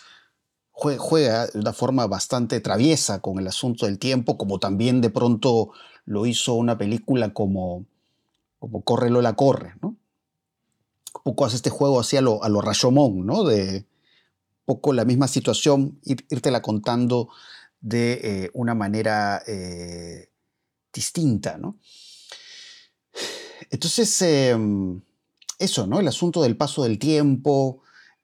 Jue- 0.74 0.98
Juega 0.98 1.46
de 1.48 1.60
una 1.60 1.74
forma 1.74 2.08
bastante 2.08 2.60
traviesa 2.62 3.22
con 3.22 3.38
el 3.40 3.48
asunto 3.48 3.86
del 3.86 4.00
tiempo, 4.00 4.36
como 4.40 4.60
también 4.60 5.00
de 5.02 5.12
pronto 5.12 5.70
lo 6.06 6.26
hizo 6.26 6.56
una 6.56 6.80
película 6.80 7.34
como, 7.34 7.86
como 8.60 8.84
Corre 8.84 9.12
Lola 9.12 9.36
Corre, 9.36 9.76
¿no? 9.82 9.90
Un 11.14 11.24
poco 11.24 11.46
hace 11.46 11.56
este 11.58 11.70
juego 11.70 12.00
así 12.00 12.18
a 12.18 12.22
lo, 12.22 12.44
a 12.44 12.50
lo 12.50 12.62
Rashomon, 12.62 13.26
¿no? 13.26 13.44
De 13.44 13.78
un 13.80 13.86
poco 14.66 14.94
la 14.94 15.06
misma 15.06 15.28
situación, 15.28 16.00
ir, 16.04 16.26
írtela 16.30 16.62
contando 16.62 17.30
de 17.82 18.14
eh, 18.24 18.52
una 18.54 18.76
manera 18.76 19.42
eh, 19.48 20.30
distinta, 20.94 21.58
¿no? 21.58 21.80
Entonces, 23.72 24.22
eh, 24.22 24.56
eso, 25.60 25.88
¿no? 25.88 26.00
El 26.00 26.08
asunto 26.08 26.42
del 26.42 26.58
paso 26.58 26.84
del 26.84 27.00
tiempo, 27.00 27.82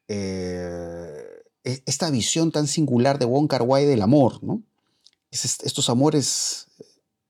eh, 0.07 1.23
e- 1.63 1.83
esta 1.85 2.09
visión 2.11 2.51
tan 2.51 2.67
singular 2.67 3.19
de 3.19 3.25
Wong 3.25 3.47
Kar 3.47 3.63
Wai 3.63 3.85
del 3.85 4.01
amor, 4.01 4.43
¿no? 4.43 4.61
Es 5.31 5.45
est- 5.45 5.63
estos 5.65 5.89
amores 5.89 6.67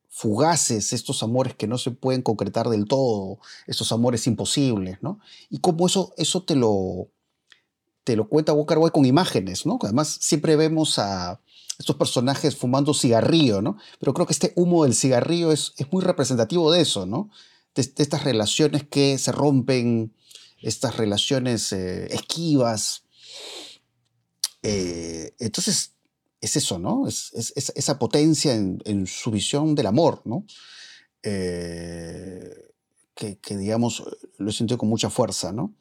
fugaces, 0.09 0.93
estos 0.93 1.23
amores 1.23 1.55
que 1.55 1.67
no 1.67 1.77
se 1.77 1.91
pueden 1.91 2.21
concretar 2.21 2.69
del 2.69 2.85
todo, 2.85 3.39
estos 3.67 3.91
amores 3.91 4.27
imposibles, 4.27 4.99
¿no? 5.01 5.19
Y 5.49 5.59
cómo 5.59 5.87
eso, 5.87 6.13
eso 6.17 6.43
te 6.43 6.55
lo, 6.55 7.07
te 8.03 8.15
lo 8.15 8.27
cuenta 8.29 8.53
Wong 8.53 8.67
Kar 8.67 8.77
Wai 8.79 8.91
con 8.91 9.05
imágenes, 9.05 9.65
¿no? 9.65 9.79
Además, 9.81 10.17
siempre 10.21 10.55
vemos 10.55 10.99
a 10.99 11.39
estos 11.79 11.95
personajes 11.95 12.55
fumando 12.55 12.93
cigarrillo, 12.93 13.61
¿no? 13.61 13.77
Pero 13.99 14.13
creo 14.13 14.27
que 14.27 14.33
este 14.33 14.53
humo 14.55 14.83
del 14.83 14.93
cigarrillo 14.93 15.51
es, 15.51 15.73
es 15.77 15.91
muy 15.91 16.03
representativo 16.03 16.71
de 16.71 16.81
eso, 16.81 17.05
¿no? 17.05 17.29
De, 17.75 17.81
estas 17.97 18.23
relaciones 18.23 18.83
que 18.87 19.17
se 19.17 19.31
rompen, 19.31 20.13
estas 20.61 20.97
relaciones 20.97 21.71
eh, 21.73 22.07
esquivas. 22.13 23.03
Eh, 24.61 25.33
entonces, 25.39 25.93
es 26.41 26.55
eso, 26.55 26.79
¿no? 26.79 27.07
Es, 27.07 27.31
es- 27.33 27.53
es 27.55 27.71
esa 27.75 27.99
potencia 27.99 28.53
en, 28.53 28.79
su 29.07 29.31
visión 29.31 29.75
del 29.75 29.87
amor, 29.87 30.21
¿no? 30.25 30.45
Eh, 31.23 32.71
que, 33.15 33.37
digamos, 33.57 34.03
lo 34.37 34.49
he 34.49 34.53
sentido 34.53 34.77
con 34.77 34.89
mucha 34.89 35.09
fuerza, 35.09 35.51
¿no? 35.51 35.73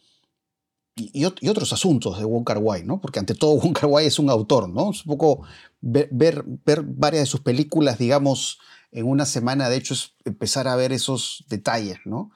Y, 0.94 1.10
y 1.20 1.24
ot- 1.24 1.38
y 1.40 1.48
otros 1.48 1.72
asuntos 1.72 2.18
de 2.18 2.24
Wong 2.24 2.44
Kar 2.44 2.60
¿no? 2.84 3.00
Porque 3.00 3.18
ante 3.18 3.34
todo 3.34 3.56
Wong 3.60 3.72
Kar 3.72 3.90
es 4.02 4.18
un 4.18 4.30
autor, 4.30 4.68
¿no? 4.68 4.90
Es 4.90 5.04
un 5.06 5.16
poco 5.16 5.42
ver, 5.80 6.08
ver 6.12 6.82
varias 6.82 7.22
de 7.22 7.26
sus 7.26 7.40
películas, 7.40 7.98
digamos, 7.98 8.58
en 8.92 9.06
una 9.06 9.24
semana, 9.24 9.70
de 9.70 9.76
hecho, 9.76 9.94
es 9.94 10.14
empezar 10.24 10.68
a 10.68 10.76
ver 10.76 10.92
esos 10.92 11.44
detalles, 11.48 11.98
¿no? 12.04 12.30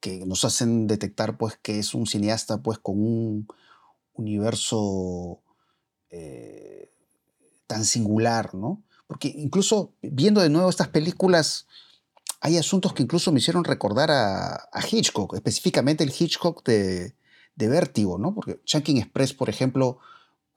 Que 0.00 0.24
nos 0.24 0.44
hacen 0.44 0.86
detectar, 0.86 1.36
pues, 1.36 1.58
que 1.62 1.78
es 1.78 1.94
un 1.94 2.06
cineasta, 2.06 2.62
pues, 2.62 2.78
con 2.78 2.98
un 2.98 3.48
universo 4.14 5.42
eh, 6.10 6.90
tan 7.66 7.84
singular, 7.84 8.54
¿no? 8.54 8.82
Porque 9.06 9.28
incluso 9.28 9.92
viendo 10.02 10.40
de 10.40 10.48
nuevo 10.48 10.70
estas 10.70 10.88
películas, 10.88 11.66
hay 12.40 12.56
asuntos 12.56 12.94
que 12.94 13.02
incluso 13.02 13.30
me 13.30 13.40
hicieron 13.40 13.64
recordar 13.64 14.10
a, 14.10 14.68
Hitchcock, 14.90 15.34
específicamente 15.34 16.04
el 16.04 16.12
Hitchcock 16.16 16.64
de, 16.64 17.14
de 17.54 17.68
Vértigo, 17.68 18.18
¿no? 18.18 18.34
Porque 18.34 18.60
Chunking 18.64 18.96
Express, 18.98 19.34
por 19.34 19.50
ejemplo, 19.50 19.98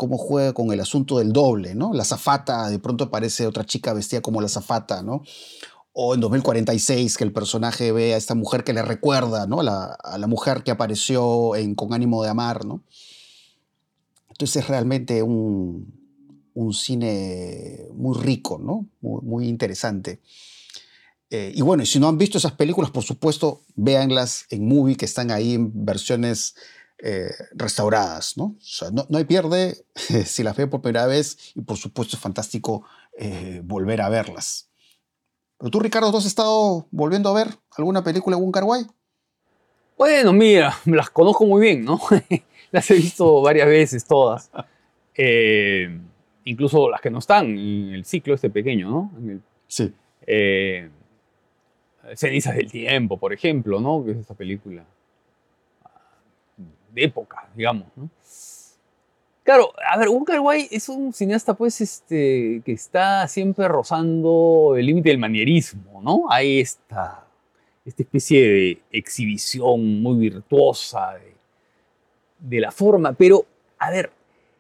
cómo 0.02 0.18
juega 0.18 0.52
con 0.52 0.72
el 0.72 0.80
asunto 0.80 1.20
del 1.20 1.32
doble, 1.32 1.76
¿no? 1.76 1.94
La 1.94 2.04
zafata, 2.04 2.72
de 2.72 2.80
pronto 2.80 3.04
aparece 3.04 3.46
otra 3.46 3.68
chica 3.68 3.94
vestida 3.94 4.20
como 4.20 4.42
la 4.42 4.48
zafata, 4.48 5.04
¿no? 5.04 5.22
O 5.94 6.16
en 6.16 6.22
2046, 6.22 7.18
que 7.18 7.24
el 7.24 7.32
personaje 7.32 7.92
ve 7.92 8.16
a 8.16 8.18
esta 8.18 8.34
mujer 8.34 8.64
que 8.64 8.74
le 8.74 8.82
recuerda, 8.82 9.46
¿no? 9.46 9.60
A 9.60 10.18
la, 10.18 10.28
mujer 10.28 10.64
que 10.64 10.72
apareció 10.72 11.56
en 11.56 11.76
Con 11.76 11.94
ánimo 11.94 12.24
de 12.24 12.30
amar, 12.30 12.66
¿no? 12.66 12.82
Entonces 14.32 14.64
es 14.64 14.68
realmente 14.68 15.22
un, 15.22 15.94
un 16.56 16.74
cine 16.74 17.86
muy 17.94 18.18
rico, 18.18 18.58
¿no? 18.58 18.88
Muy, 19.02 19.22
muy 19.22 19.48
interesante. 19.48 20.20
Eh, 21.30 21.52
y 21.54 21.62
bueno, 21.62 21.84
y 21.84 21.86
si 21.86 22.00
no 22.00 22.08
han 22.08 22.18
visto 22.18 22.40
esas 22.40 22.54
películas, 22.54 22.90
por 22.90 23.04
supuesto, 23.04 23.62
véanlas 23.76 24.48
en 24.50 24.68
movie, 24.68 24.96
que 24.96 25.06
están 25.06 25.30
ahí 25.30 25.54
en 25.54 25.86
versiones 25.86 26.56
eh, 27.04 27.32
restauradas, 27.54 28.38
¿no? 28.38 28.44
O 28.44 28.56
sea, 28.62 28.92
no, 28.92 29.06
no 29.10 29.18
hay 29.18 29.26
pierde 29.26 29.76
si 30.26 30.44
las 30.44 30.56
ve 30.56 30.68
por 30.68 30.82
primera 30.82 31.08
vez 31.08 31.52
y 31.56 31.62
por 31.62 31.78
supuesto 31.78 32.16
es 32.16 32.22
fantástico 32.22 32.86
eh, 33.18 33.62
volver 33.64 34.02
a 34.02 34.10
verlas. 34.10 34.70
Pero 35.58 35.70
tú, 35.72 35.80
Ricardo, 35.80 36.12
¿tú 36.12 36.18
has 36.18 36.26
estado 36.26 36.88
volviendo 36.92 37.30
a 37.30 37.34
ver 37.34 37.48
alguna 37.78 38.04
película 38.04 38.38
de 38.38 38.44
Wai? 38.44 38.86
Bueno, 39.98 40.34
mira, 40.34 40.76
las 40.86 41.10
conozco 41.10 41.46
muy 41.46 41.62
bien, 41.62 41.86
¿no? 41.86 42.00
las 42.72 42.90
he 42.92 42.96
visto 42.96 43.42
varias 43.42 43.68
veces 43.68 44.06
todas. 44.06 44.50
Eh, 45.16 46.00
incluso 46.46 46.90
las 46.90 47.02
que 47.02 47.10
no 47.12 47.20
están 47.20 47.46
en 47.58 47.94
el 47.94 48.06
ciclo 48.06 48.34
este 48.34 48.50
pequeño, 48.50 48.90
¿no? 48.90 49.12
En 49.18 49.30
el- 49.30 49.42
Sí. 49.68 49.94
eh, 50.28 50.90
Cenizas 52.16 52.56
del 52.56 52.70
Tiempo, 52.72 53.18
por 53.18 53.32
ejemplo, 53.32 53.80
¿no? 53.80 54.04
Que 54.04 54.12
es 54.12 54.18
esa 54.18 54.34
película 54.34 54.84
de 56.94 57.04
época, 57.04 57.48
digamos, 57.56 57.88
¿no? 57.96 58.10
Claro, 59.44 59.74
a 59.90 59.98
ver, 59.98 60.08
Wong 60.10 60.24
Kar 60.24 60.40
es 60.70 60.88
un 60.88 61.12
cineasta, 61.14 61.56
pues, 61.56 61.82
este, 61.82 62.62
que 62.64 62.74
está 62.74 63.28
siempre 63.28 63.68
rozando 63.68 64.76
el 64.78 64.86
límite 64.86 65.10
del 65.10 65.18
manierismo, 65.18 66.00
¿no? 66.04 66.26
Hay 66.30 66.60
esta, 66.60 67.26
esta 67.84 68.04
especie 68.04 68.42
de 68.48 68.82
exhibición 68.92 70.02
muy 70.02 70.18
virtuosa 70.30 71.16
de, 72.40 72.60
la 72.60 72.72
forma, 72.72 73.14
pero, 73.14 73.46
a 73.80 73.90
ver, 73.90 74.12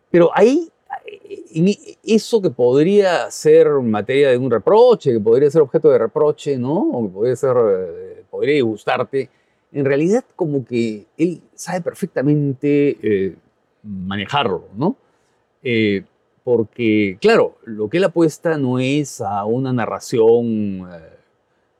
pero 0.09 0.31
ahí, 0.33 0.69
eh, 1.05 1.97
eso 2.03 2.41
que 2.41 2.49
podría 2.49 3.29
ser 3.29 3.69
materia 3.69 4.31
de 4.31 4.37
un 4.37 4.49
reproche, 4.49 5.13
que 5.13 5.19
podría 5.19 5.51
ser 5.51 5.61
objeto 5.61 5.89
de 5.89 5.99
reproche, 5.99 6.57
¿no? 6.57 6.73
O 6.73 7.03
que 7.03 7.13
podría 7.13 7.35
ser, 7.35 7.55
eh, 7.55 8.23
podría 8.31 8.63
gustarte, 8.63 9.29
en 9.71 9.85
realidad 9.85 10.25
como 10.35 10.65
que 10.65 11.05
él 11.17 11.41
sabe 11.55 11.81
perfectamente 11.81 12.97
eh, 13.01 13.35
manejarlo, 13.83 14.65
¿no? 14.75 14.95
Eh, 15.63 16.03
porque, 16.43 17.17
claro, 17.21 17.57
lo 17.65 17.89
que 17.89 17.97
él 17.97 18.03
apuesta 18.03 18.57
no 18.57 18.79
es 18.79 19.21
a 19.21 19.45
una 19.45 19.71
narración 19.71 20.89
eh, 20.91 21.17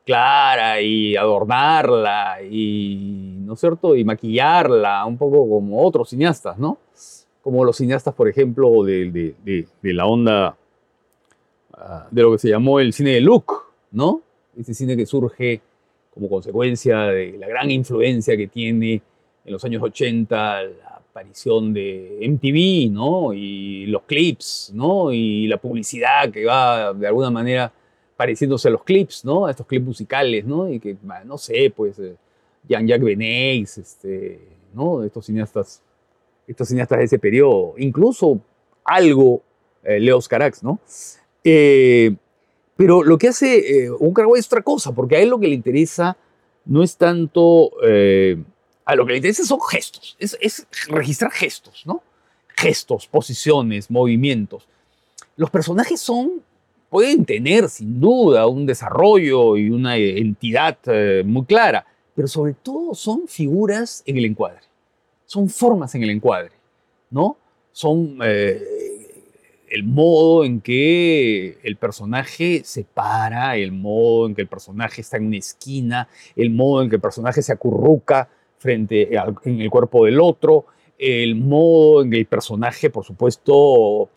clara 0.06 0.82
y 0.82 1.16
adornarla 1.16 2.42
y, 2.44 3.38
¿no 3.42 3.54
es 3.54 3.60
cierto?, 3.60 3.96
y 3.96 4.04
maquillarla, 4.04 5.06
un 5.06 5.18
poco 5.18 5.50
como 5.50 5.84
otros 5.84 6.10
cineastas, 6.10 6.58
¿no? 6.58 6.78
Como 7.42 7.66
los 7.66 7.78
cineastas, 7.78 8.14
por 8.14 8.28
ejemplo, 8.28 8.84
de, 8.84 9.66
la 9.82 10.06
onda 10.06 10.56
ah, 11.74 12.08
de 12.12 12.22
lo 12.22 12.32
que 12.34 12.38
se 12.38 12.50
llamó 12.50 12.80
el 12.80 12.94
cine 12.94 13.12
de 13.12 13.22
look, 13.22 13.64
¿no? 13.92 14.22
Ese 14.56 14.74
cine 14.74 14.96
que 14.96 15.06
surge 15.06 15.62
como 16.14 16.30
consecuencia 16.30 17.00
de 17.06 17.38
la 17.38 17.48
gran 17.48 17.72
influencia 17.72 18.36
que 18.38 18.48
tiene 18.48 19.02
en 19.44 19.52
los 19.52 19.64
años 19.64 19.82
80 19.82 20.64
la 20.64 21.02
aparición 21.12 21.74
de 21.74 22.20
MTV, 22.22 22.92
¿no? 22.92 23.34
Y 23.34 23.86
los 23.88 24.04
clips, 24.04 24.72
¿no? 24.74 25.12
Y 25.12 25.48
la 25.48 25.58
publicidad 25.58 26.30
que 26.32 26.46
va 26.46 26.94
de 26.94 27.08
alguna 27.08 27.30
manera 27.30 27.72
pareciéndose 28.16 28.68
a 28.68 28.72
los 28.72 28.84
clips, 28.84 29.26
¿no? 29.26 29.46
A 29.46 29.52
estos 29.52 29.66
clips 29.66 29.86
musicales, 29.86 30.46
¿no? 30.46 30.70
Y 30.70 30.80
que, 30.80 30.96
no 31.26 31.38
sé, 31.38 31.74
pues, 31.76 31.98
eh, 32.00 32.16
Jean-Jacques 32.68 33.04
Benéis, 33.04 33.78
este, 33.78 34.40
¿no? 34.74 35.04
Estos 35.04 35.26
cineastas, 35.26 35.82
estos 36.48 36.68
cineastas 36.68 37.00
de 37.00 37.06
ese 37.06 37.20
periodo. 37.20 37.74
Incluso 37.78 38.40
algo 38.84 39.42
eh, 39.84 40.00
Leos 40.00 40.28
Carax, 40.28 40.64
¿no? 40.64 40.80
Eh, 41.44 42.16
pero 42.82 43.04
lo 43.04 43.18
que 43.18 43.28
hace 43.28 43.84
eh, 43.84 43.92
un 43.92 44.14
Carguay 44.14 44.40
es 44.40 44.48
otra 44.48 44.64
cosa, 44.64 44.92
porque 44.92 45.18
a 45.18 45.20
él 45.20 45.30
lo 45.30 45.40
que 45.40 45.48
le 45.48 45.54
interesa 45.54 46.18
no 46.66 46.82
es 46.82 46.98
tanto... 46.98 47.72
a 48.86 48.96
lo 48.96 49.06
que 49.06 49.12
le 49.12 49.18
interesa 49.18 49.46
son 49.46 49.60
gestos, 49.62 50.18
es, 50.20 50.36
es 50.42 50.68
registrar 50.88 51.32
gestos, 51.32 51.84
¿no? 51.86 52.02
Gestos, 52.58 53.08
posiciones, 53.08 53.92
movimientos. 53.92 54.68
Los 55.36 55.50
personajes 55.50 56.00
son 56.00 56.42
pueden 56.90 57.24
tener 57.24 57.70
sin 57.70 58.02
duda 58.02 58.48
un 58.48 58.66
desarrollo 58.66 59.56
y 59.58 59.70
una 59.70 59.96
entidad 59.96 60.78
muy 61.24 61.46
clara, 61.46 61.86
pero 62.16 62.28
sobre 62.28 62.54
todo 62.54 62.96
son 62.96 63.28
figuras 63.28 64.04
en 64.06 64.18
el 64.18 64.26
encuadre, 64.26 64.62
son 65.26 65.48
formas 65.48 65.96
en 65.96 66.04
el 66.04 66.10
encuadre, 66.10 66.52
¿no? 67.10 67.38
Son 67.72 68.18
el 69.72 69.84
modo 69.86 70.44
en 70.44 70.60
que 70.60 71.58
el 71.64 71.78
personaje 71.78 72.62
se 72.66 72.84
para, 72.84 73.56
el 73.56 73.72
modo 73.72 74.28
en 74.28 74.36
que 74.36 74.42
el 74.42 74.48
personaje 74.48 75.00
está 75.00 75.16
en 75.16 75.28
una 75.28 75.38
esquina, 75.38 76.10
el 76.36 76.50
modo 76.50 76.84
en 76.84 76.90
que 76.90 76.98
el 76.98 77.02
personaje 77.02 77.42
se 77.42 77.54
acurruca 77.54 78.28
frente 78.58 79.18
al, 79.18 79.34
en 79.46 79.62
el 79.62 79.70
cuerpo 79.70 80.06
del 80.06 80.20
otro, 80.20 80.66
el 81.00 81.36
modo 81.36 82.04
en 82.04 82.12
que 82.12 82.18
el 82.18 82.26
personaje, 82.26 82.90
por 82.90 83.06
supuesto, 83.06 84.10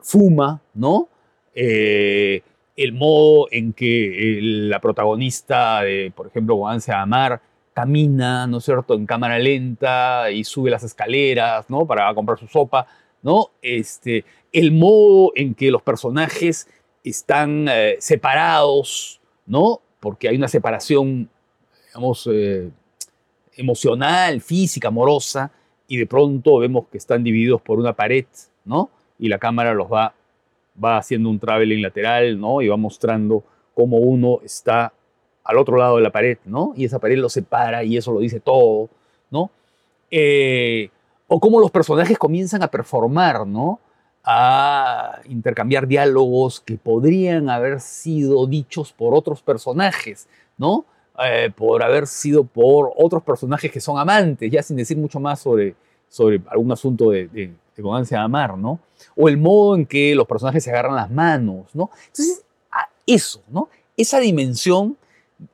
fuma, 0.00 0.62
¿no? 0.74 1.08
Eh, 1.56 2.42
el 2.76 2.92
modo 2.92 3.48
en 3.50 3.72
que 3.72 4.38
la 4.40 4.80
protagonista, 4.80 5.82
de, 5.82 6.12
por 6.14 6.28
ejemplo, 6.28 6.56
Juan 6.56 6.80
Amar, 6.88 7.40
camina, 7.72 8.46
¿no 8.46 8.58
es 8.58 8.64
cierto?, 8.64 8.94
en 8.94 9.06
cámara 9.06 9.40
lenta 9.40 10.30
y 10.30 10.44
sube 10.44 10.70
las 10.70 10.84
escaleras, 10.84 11.68
¿no?, 11.68 11.84
para 11.84 12.14
comprar 12.14 12.38
su 12.38 12.46
sopa, 12.46 12.86
¿no? 13.24 13.50
Este, 13.62 14.24
el 14.52 14.70
modo 14.70 15.32
en 15.34 15.54
que 15.54 15.72
los 15.72 15.82
personajes 15.82 16.68
están 17.02 17.66
eh, 17.68 17.96
separados, 17.98 19.20
¿no? 19.46 19.80
Porque 19.98 20.28
hay 20.28 20.36
una 20.36 20.46
separación, 20.46 21.28
digamos, 21.88 22.28
eh, 22.30 22.70
emocional, 23.56 24.40
física, 24.40 24.88
amorosa, 24.88 25.50
y 25.88 25.96
de 25.96 26.06
pronto 26.06 26.58
vemos 26.58 26.86
que 26.92 26.98
están 26.98 27.24
divididos 27.24 27.60
por 27.62 27.78
una 27.78 27.94
pared, 27.94 28.26
¿no? 28.64 28.90
Y 29.18 29.28
la 29.28 29.38
cámara 29.38 29.72
los 29.74 29.90
va, 29.90 30.14
va 30.82 30.98
haciendo 30.98 31.30
un 31.30 31.38
traveling 31.38 31.82
lateral, 31.82 32.38
¿no? 32.38 32.60
Y 32.60 32.68
va 32.68 32.76
mostrando 32.76 33.42
cómo 33.74 33.96
uno 33.96 34.40
está 34.44 34.92
al 35.44 35.58
otro 35.58 35.78
lado 35.78 35.96
de 35.96 36.02
la 36.02 36.12
pared, 36.12 36.38
¿no? 36.44 36.74
Y 36.76 36.84
esa 36.84 36.98
pared 36.98 37.16
lo 37.16 37.30
separa 37.30 37.84
y 37.84 37.96
eso 37.96 38.12
lo 38.12 38.20
dice 38.20 38.40
todo, 38.40 38.90
¿no? 39.30 39.50
Eh, 40.10 40.90
o 41.34 41.40
cómo 41.40 41.58
los 41.58 41.72
personajes 41.72 42.16
comienzan 42.16 42.62
a 42.62 42.68
performar, 42.68 43.44
¿no? 43.44 43.80
a 44.22 45.20
intercambiar 45.28 45.88
diálogos 45.88 46.60
que 46.60 46.78
podrían 46.78 47.50
haber 47.50 47.80
sido 47.80 48.46
dichos 48.46 48.92
por 48.92 49.16
otros 49.16 49.42
personajes, 49.42 50.28
¿no? 50.56 50.84
Eh, 51.24 51.50
por 51.54 51.82
haber 51.82 52.06
sido 52.06 52.44
por 52.44 52.92
otros 52.96 53.24
personajes 53.24 53.72
que 53.72 53.80
son 53.80 53.98
amantes, 53.98 54.48
ya 54.48 54.62
sin 54.62 54.76
decir 54.76 54.96
mucho 54.96 55.18
más 55.18 55.40
sobre, 55.40 55.74
sobre 56.08 56.40
algún 56.46 56.70
asunto 56.70 57.10
de, 57.10 57.26
de, 57.26 57.52
de 57.76 58.16
amar, 58.16 58.56
¿no? 58.56 58.78
O 59.16 59.28
el 59.28 59.36
modo 59.36 59.74
en 59.74 59.86
que 59.86 60.14
los 60.14 60.28
personajes 60.28 60.62
se 60.62 60.70
agarran 60.70 60.94
las 60.94 61.10
manos, 61.10 61.66
¿no? 61.74 61.90
Entonces, 62.06 62.44
eso, 63.06 63.42
¿no? 63.48 63.68
Esa 63.96 64.20
dimensión 64.20 64.96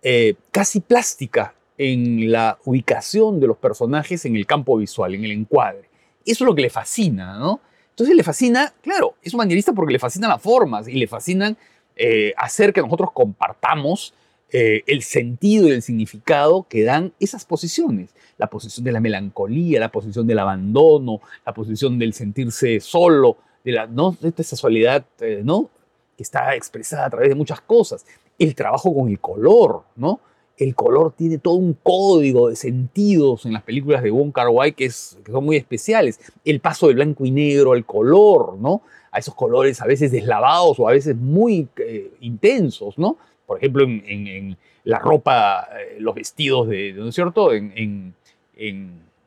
eh, 0.03 0.35
casi 0.51 0.81
plástica 0.81 1.55
en 1.83 2.31
la 2.31 2.59
ubicación 2.67 3.41
de 3.41 3.47
los 3.47 3.57
personajes 3.57 4.27
en 4.27 4.37
el 4.37 4.45
campo 4.45 4.77
visual, 4.77 5.15
en 5.15 5.25
el 5.25 5.31
encuadre. 5.31 5.89
Eso 6.27 6.45
es 6.45 6.47
lo 6.47 6.55
que 6.55 6.61
le 6.61 6.69
fascina, 6.69 7.39
¿no? 7.39 7.59
Entonces 7.89 8.15
le 8.15 8.23
fascina, 8.23 8.75
claro, 8.83 9.15
es 9.23 9.33
un 9.33 9.39
manierista 9.39 9.73
porque 9.73 9.95
le 9.95 9.99
fascinan 9.99 10.29
las 10.29 10.43
formas 10.43 10.87
y 10.89 10.93
le 10.93 11.07
fascinan 11.07 11.57
eh, 11.97 12.35
hacer 12.37 12.75
que 12.75 12.83
nosotros 12.83 13.13
compartamos 13.13 14.13
eh, 14.53 14.83
el 14.87 15.03
sentido 15.03 15.69
y 15.69 15.71
el 15.71 15.81
significado 15.81 16.67
que 16.69 16.85
dan 16.85 17.15
esas 17.19 17.47
posiciones. 17.47 18.11
La 18.37 18.49
posición 18.49 18.85
de 18.85 18.93
la 18.93 19.01
melancolía, 19.01 19.81
la 19.81 19.91
posición 19.91 20.27
del 20.27 20.39
abandono, 20.39 21.23
la 21.47 21.55
posición 21.55 21.99
del 21.99 22.13
sentirse 22.13 22.81
solo, 22.81 23.39
de, 23.65 23.89
esta 24.23 24.57
soledad 24.57 25.07
eh, 25.21 25.41
¿no? 25.43 25.71
que 26.15 26.25
está 26.25 26.55
expresada 26.55 27.07
a 27.07 27.11
través 27.11 27.31
de 27.31 27.35
muchas 27.35 27.63
cosas. 27.63 28.05
El 28.39 28.55
trabajo 28.55 28.95
con 28.95 29.09
el 29.09 29.19
color, 29.19 29.85
¿no? 29.97 30.21
El 30.61 30.75
color 30.75 31.13
tiene 31.17 31.39
todo 31.39 31.55
un 31.55 31.75
código 31.75 32.51
de 32.51 32.57
sentidos 32.57 33.47
en 33.47 33.55
las 33.55 33.63
películas 33.63 34.03
de 34.03 34.11
Wong 34.11 34.33
Kar 34.33 34.49
Wai 34.49 34.73
que, 34.73 34.91
son 34.91 35.45
muy 35.45 35.57
especiales. 35.57 36.21
El 36.45 36.61
paso 36.61 36.89
de 36.89 36.95
blanco 36.95 37.25
y 37.25 37.31
negro 37.31 37.73
al 37.73 37.87
color, 37.87 38.59
¿no? 38.59 38.83
A 39.11 39.19
esos 39.19 39.35
colores 39.35 39.81
a 39.81 39.87
veces 39.87 40.13
deslavados 40.13 40.79
o 40.79 40.89
a 40.89 40.93
veces 40.93 41.17
muy 41.17 41.69
eh, 41.79 42.11
intensos, 42.21 42.99
¿no? 42.99 43.17
Por 43.47 43.59
ejemplo, 43.59 43.85
en, 43.85 44.57
la 44.85 44.99
ropa, 44.99 45.69
eh, 45.79 45.97
los 45.99 46.15
vestidos 46.15 46.69
de, 46.69 46.93
¿no 46.93 47.09
es 47.09 47.15
cierto? 47.15 47.53
En, 47.53 48.15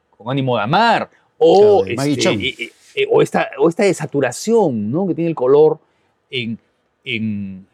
con 0.10 0.30
ánimo 0.30 0.56
de 0.58 0.64
amar. 0.64 1.10
O, 1.38 1.84
este, 1.86 2.72
eh, 2.96 3.08
o, 3.12 3.22
esta, 3.22 3.50
o 3.60 3.68
esta 3.68 3.84
desaturación, 3.84 4.92
¿no? 4.92 5.08
Que 5.08 5.16
tiene 5.16 5.30
el 5.30 5.36
color 5.36 5.80
en, 6.30 6.58
en 7.04 7.68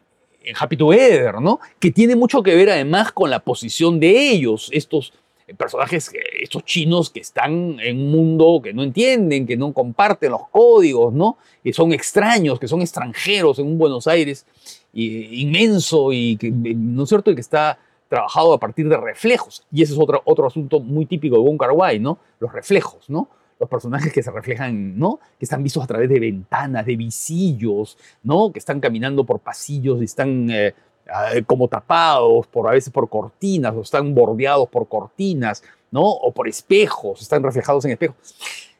Happy 0.58 0.76
Together, 0.76 1.40
¿no? 1.40 1.60
Que 1.78 1.90
tiene 1.90 2.16
mucho 2.16 2.42
que 2.42 2.54
ver 2.54 2.70
además 2.70 3.12
con 3.12 3.30
la 3.30 3.40
posición 3.40 4.00
de 4.00 4.30
ellos, 4.30 4.70
estos 4.72 5.12
personajes, 5.56 6.10
estos 6.40 6.64
chinos 6.64 7.10
que 7.10 7.20
están 7.20 7.78
en 7.80 7.98
un 7.98 8.10
mundo 8.10 8.60
que 8.62 8.72
no 8.72 8.82
entienden, 8.82 9.46
que 9.46 9.56
no 9.56 9.72
comparten 9.72 10.30
los 10.30 10.48
códigos, 10.48 11.12
¿no? 11.12 11.38
Que 11.62 11.72
son 11.72 11.92
extraños, 11.92 12.60
que 12.60 12.68
son 12.68 12.82
extranjeros 12.82 13.58
en 13.58 13.66
un 13.66 13.78
Buenos 13.78 14.06
Aires 14.06 14.46
inmenso 14.92 16.12
y 16.12 16.36
que, 16.36 16.50
¿no 16.50 17.04
es 17.04 17.08
cierto?, 17.08 17.30
y 17.30 17.34
que 17.34 17.40
está 17.40 17.78
trabajado 18.08 18.52
a 18.52 18.58
partir 18.58 18.88
de 18.88 18.96
reflejos. 18.96 19.64
Y 19.72 19.82
ese 19.82 19.92
es 19.92 19.98
otro, 19.98 20.20
otro 20.24 20.46
asunto 20.46 20.80
muy 20.80 21.06
típico 21.06 21.36
de 21.36 21.42
Wong 21.42 21.58
Kar 21.58 22.00
¿no? 22.00 22.18
Los 22.38 22.52
reflejos, 22.52 23.08
¿no? 23.08 23.28
Los 23.60 23.68
personajes 23.68 24.10
que 24.12 24.22
se 24.22 24.30
reflejan, 24.30 24.98
¿no? 24.98 25.20
Que 25.38 25.44
están 25.44 25.62
vistos 25.62 25.84
a 25.84 25.86
través 25.86 26.08
de 26.08 26.18
ventanas, 26.18 26.86
de 26.86 26.96
visillos, 26.96 27.98
¿no? 28.22 28.50
Que 28.50 28.58
están 28.58 28.80
caminando 28.80 29.24
por 29.24 29.38
pasillos 29.38 30.00
y 30.00 30.04
están 30.04 30.50
eh, 30.50 30.74
ah, 31.12 31.32
como 31.46 31.68
tapados, 31.68 32.46
por 32.46 32.66
a 32.66 32.72
veces 32.72 32.90
por 32.90 33.08
cortinas, 33.10 33.74
o 33.76 33.82
están 33.82 34.14
bordeados 34.14 34.66
por 34.70 34.88
cortinas, 34.88 35.62
¿no? 35.90 36.02
O 36.02 36.32
por 36.32 36.48
espejos, 36.48 37.20
están 37.20 37.42
reflejados 37.42 37.84
en 37.84 37.92
espejos. 37.92 38.16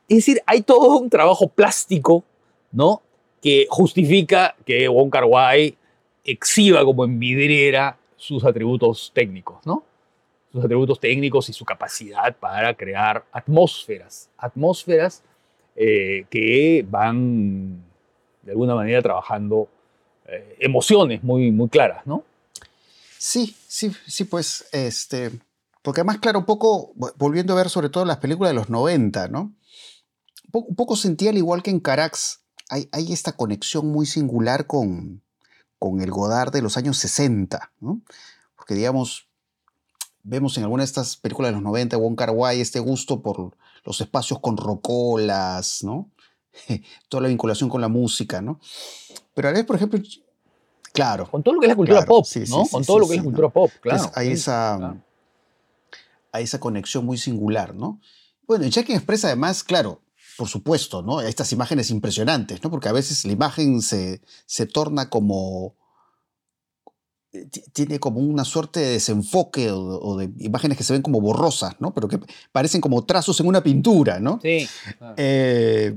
Es 0.08 0.16
decir, 0.16 0.42
hay 0.46 0.62
todo 0.62 0.98
un 0.98 1.10
trabajo 1.10 1.46
plástico, 1.46 2.24
¿no? 2.72 3.02
Que 3.42 3.66
justifica 3.68 4.56
que 4.64 4.88
Wong 4.88 5.10
Kar 5.10 5.24
exhiba 6.24 6.84
como 6.84 7.04
en 7.04 7.18
vidriera 7.18 7.98
sus 8.16 8.44
atributos 8.44 9.12
técnicos, 9.14 9.58
¿no? 9.66 9.84
Sus 10.52 10.64
atributos 10.64 10.98
técnicos 10.98 11.48
y 11.48 11.52
su 11.52 11.64
capacidad 11.64 12.36
para 12.36 12.74
crear 12.74 13.24
atmósferas, 13.32 14.28
atmósferas 14.36 15.22
eh, 15.76 16.26
que 16.28 16.84
van 16.88 17.84
de 18.42 18.52
alguna 18.52 18.74
manera 18.74 19.00
trabajando 19.02 19.68
eh, 20.26 20.56
emociones 20.60 21.22
muy, 21.22 21.50
muy 21.52 21.68
claras, 21.68 22.06
¿no? 22.06 22.24
Sí, 23.18 23.56
sí, 23.68 23.92
sí, 24.06 24.24
pues, 24.24 24.66
este, 24.72 25.30
porque 25.82 26.00
además, 26.00 26.18
claro, 26.18 26.40
un 26.40 26.44
poco, 26.46 26.92
volviendo 27.16 27.52
a 27.52 27.56
ver 27.56 27.68
sobre 27.68 27.88
todo 27.88 28.04
las 28.04 28.18
películas 28.18 28.50
de 28.50 28.54
los 28.54 28.70
90, 28.70 29.28
¿no? 29.28 29.54
Un 30.52 30.74
poco, 30.74 30.96
sentía, 30.96 31.30
al 31.30 31.38
igual 31.38 31.62
que 31.62 31.70
en 31.70 31.80
Carax, 31.80 32.40
hay, 32.68 32.88
hay 32.92 33.12
esta 33.12 33.32
conexión 33.32 33.86
muy 33.88 34.06
singular 34.06 34.66
con, 34.66 35.22
con 35.78 36.00
el 36.00 36.10
Godard 36.10 36.52
de 36.52 36.62
los 36.62 36.76
años 36.76 36.98
60, 36.98 37.72
¿no? 37.80 38.00
Porque, 38.56 38.74
digamos, 38.74 39.29
vemos 40.22 40.56
en 40.56 40.64
alguna 40.64 40.82
de 40.82 40.86
estas 40.86 41.16
películas 41.16 41.50
de 41.50 41.54
los 41.54 41.62
90, 41.62 41.96
Wong 41.96 42.16
Kar 42.16 42.30
Wai, 42.30 42.60
este 42.60 42.80
gusto 42.80 43.22
por 43.22 43.56
los 43.84 44.00
espacios 44.00 44.40
con 44.40 44.56
rocolas, 44.56 45.82
¿no? 45.82 46.10
Toda 47.08 47.22
la 47.22 47.28
vinculación 47.28 47.70
con 47.70 47.80
la 47.80 47.88
música, 47.88 48.40
¿no? 48.42 48.60
Pero 49.34 49.48
a 49.48 49.50
veces, 49.52 49.66
por 49.66 49.76
ejemplo, 49.76 49.98
claro. 50.92 51.30
Con 51.30 51.42
todo 51.42 51.54
lo 51.54 51.60
que 51.60 51.66
es 51.66 51.70
la 51.70 51.76
cultura 51.76 52.04
pop, 52.04 52.26
¿no? 52.48 52.66
con 52.66 52.84
todo 52.84 52.98
lo 52.98 53.06
que 53.06 53.14
es 53.14 53.18
la 53.18 53.24
cultura 53.24 53.48
pop, 53.48 53.70
claro. 53.80 54.10
hay, 54.14 54.32
esa, 54.32 54.96
hay 56.32 56.44
esa 56.44 56.60
conexión 56.60 57.04
muy 57.04 57.18
singular, 57.18 57.74
¿no? 57.74 58.00
Bueno, 58.46 58.66
y 58.66 58.70
Checking 58.70 58.96
expresa 58.96 59.28
además, 59.28 59.62
claro, 59.62 60.02
por 60.36 60.48
supuesto, 60.48 61.02
¿no? 61.02 61.20
Estas 61.20 61.52
imágenes 61.52 61.90
impresionantes, 61.90 62.62
¿no? 62.62 62.70
Porque 62.70 62.88
a 62.88 62.92
veces 62.92 63.24
la 63.24 63.32
imagen 63.32 63.80
se, 63.82 64.20
se 64.46 64.66
torna 64.66 65.08
como 65.08 65.74
tiene 67.72 68.00
como 68.00 68.20
una 68.20 68.44
suerte 68.44 68.80
de 68.80 68.88
desenfoque 68.92 69.70
o, 69.70 70.16
de 70.16 70.30
imágenes 70.38 70.76
que 70.76 70.84
se 70.84 70.92
ven 70.92 71.02
como 71.02 71.20
borrosas, 71.20 71.74
¿no? 71.80 71.92
Pero 71.94 72.08
que 72.08 72.18
parecen 72.52 72.80
como 72.80 73.04
trazos 73.04 73.38
en 73.40 73.46
una 73.46 73.62
pintura, 73.62 74.18
¿no? 74.18 74.40
Sí. 74.42 74.68
Eh, 75.16 75.96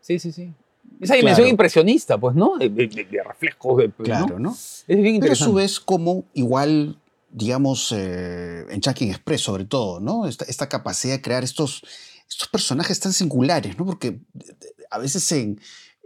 sí, 0.00 0.18
sí, 0.18 0.30
sí. 0.32 0.52
Esa 1.00 1.14
dimensión 1.14 1.44
Claro. 1.46 1.50
impresionista, 1.50 2.18
pues, 2.18 2.36
¿no? 2.36 2.56
De, 2.58 2.68
de- 2.68 2.86
de- 2.86 3.22
reflejos. 3.24 3.76
de- 3.78 3.88
pues, 3.88 4.06
Claro, 4.06 4.38
¿no? 4.38 4.50
¿no? 4.50 4.52
Es 4.52 4.86
bien 5.02 5.18
Pero 5.18 5.32
a 5.32 5.36
su 5.36 5.52
vez, 5.54 5.80
como 5.80 6.24
igual, 6.34 6.96
digamos, 7.30 7.92
eh, 7.96 8.64
en 8.70 8.80
Chucking 8.80 9.10
Express 9.10 9.40
sobre 9.40 9.64
todo, 9.64 9.98
¿no? 9.98 10.26
Esta, 10.26 10.44
esta 10.44 10.68
capacidad 10.68 11.14
de 11.14 11.22
crear 11.22 11.42
estos, 11.42 11.82
estos 12.28 12.46
personajes 12.48 13.00
tan 13.00 13.12
singulares, 13.12 13.76
¿no? 13.78 13.84
Porque 13.84 14.20
a 14.90 14.98
veces 14.98 15.30
en, 15.32 15.60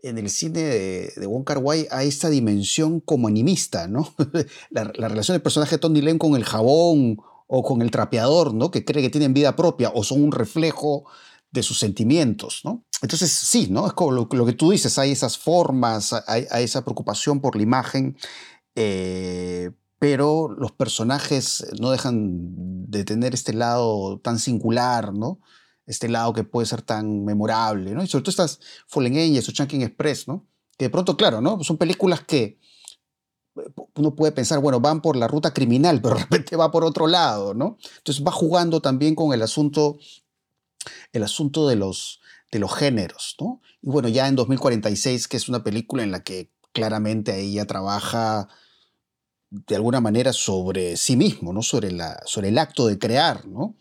en 0.09 0.19
el 0.19 0.31
cine 0.31 0.63
de, 0.63 1.13
de 1.17 1.27
Wong 1.27 1.45
Kar 1.45 1.63
hay 1.91 2.09
esta 2.09 2.29
dimensión 2.29 3.01
como 3.01 3.29
animista, 3.29 3.89
¿no? 3.89 4.15
la, 4.71 4.93
la 4.95 5.09
relación 5.09 5.35
del 5.35 5.43
personaje 5.43 5.77
de 5.77 5.81
Tony 5.81 6.01
Leung 6.01 6.19
con 6.19 6.37
el 6.37 6.45
jabón 6.45 7.19
o 7.47 7.63
con 7.63 7.83
el 7.83 7.91
trapeador, 7.91 8.55
¿no? 8.55 8.71
Que 8.71 8.85
cree 8.85 9.03
que 9.03 9.11
tienen 9.11 9.35
vida 9.35 9.57
propia 9.57 9.91
o 9.95 10.05
son 10.05 10.23
un 10.23 10.33
reflejo 10.33 11.05
de 11.51 11.63
sus 11.63 11.79
sentimientos, 11.79 12.61
¿no? 12.65 12.85
Entonces, 13.03 13.31
sí, 13.33 13.69
¿no? 13.71 13.87
Es 13.87 13.93
como 13.93 14.13
lo, 14.13 14.29
que 14.29 14.53
tú 14.53 14.71
dices, 14.71 14.99
hay 14.99 15.13
esas 15.13 15.39
formas, 15.39 16.13
hay, 16.27 16.47
hay 16.51 16.65
esa 16.65 16.85
preocupación 16.85 17.41
por 17.41 17.57
la 17.57 17.63
imagen, 17.63 18.17
eh, 18.75 19.71
pero 19.99 20.49
los 20.49 20.73
personajes 20.73 21.67
no 21.81 21.91
dejan 21.91 22.91
de 22.91 23.05
tener 23.05 23.35
este 23.35 23.53
lado 23.53 24.21
tan 24.21 24.39
singular, 24.39 25.13
¿no? 25.15 25.41
Este 25.87 26.09
lado 26.09 26.33
que 26.33 26.45
puede 26.45 26.67
ser 26.67 26.83
tan 26.83 27.25
memorable, 27.25 27.93
¿no? 27.93 28.03
Y 28.03 28.07
sobre 28.07 28.25
todo 28.25 28.31
estas 28.31 28.61
Fallen 28.87 29.17
Angels 29.17 29.49
o 29.49 29.53
Chunking 29.53 29.83
Express, 29.83 30.27
¿no? 30.27 30.47
Que 30.77 30.87
de 30.87 30.91
pronto, 30.91 31.17
claro, 31.17 31.41
¿no? 31.41 31.63
Son 31.63 31.77
películas 31.77 32.21
que 32.23 32.59
eh, 33.57 33.73
uno 33.95 34.15
puede 34.15 34.33
pensar, 34.33 34.59
bueno, 34.59 34.81
van 34.81 35.01
por 35.01 35.17
la 35.17 35.29
ruta 35.29 35.55
criminal, 35.55 36.01
pero 36.03 36.17
de 36.17 36.23
repente 36.23 36.57
va 36.57 36.71
por 36.71 36.85
otro 36.85 37.07
lado, 37.07 37.55
¿no? 37.55 37.79
Entonces 37.99 38.25
va 38.25 38.33
jugando 38.33 38.81
también 38.81 39.15
con 39.15 39.33
el 39.33 39.43
asunto, 39.43 39.99
el 41.13 41.23
asunto 41.23 41.69
de 41.69 41.77
los, 41.77 42.21
de 42.51 42.59
los 42.59 42.75
géneros, 42.75 43.37
¿no? 43.41 43.61
Y 43.81 43.89
bueno, 43.89 44.09
ya 44.09 44.27
en 44.27 44.37
2046, 44.37 45.29
que 45.29 45.37
es 45.37 45.49
una 45.49 45.63
película 45.63 46.03
en 46.03 46.11
la 46.11 46.23
que 46.23 46.51
claramente 46.73 47.41
ella 47.41 47.65
trabaja 47.65 48.49
de 49.51 49.77
alguna 49.77 50.01
manera 50.01 50.33
sobre 50.33 50.97
sí 50.97 51.17
mismo, 51.17 51.53
¿no? 51.53 51.63
Sobre, 51.63 51.93
la, 51.93 52.21
sobre 52.27 52.49
el 52.49 52.59
acto 52.59 52.87
de 52.87 52.99
crear, 52.99 53.47
¿no? 53.47 53.77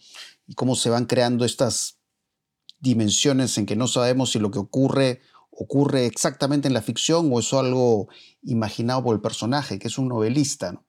Y 0.47 0.53
cómo 0.53 0.75
se 0.75 0.89
van 0.89 1.05
creando 1.05 1.45
estas 1.45 1.99
dimensiones 2.79 3.57
en 3.57 3.65
que 3.65 3.75
no 3.75 3.87
sabemos 3.87 4.31
si 4.31 4.39
lo 4.39 4.51
que 4.51 4.59
ocurre 4.59 5.21
ocurre 5.57 6.05
exactamente 6.05 6.67
en 6.67 6.73
la 6.73 6.81
ficción 6.81 7.29
o 7.31 7.39
es 7.39 7.53
algo 7.53 8.09
imaginado 8.43 9.03
por 9.03 9.15
el 9.15 9.21
personaje, 9.21 9.79
que 9.79 9.87
es 9.87 9.97
un 9.97 10.09
novelista, 10.09 10.73
¿no? 10.73 10.85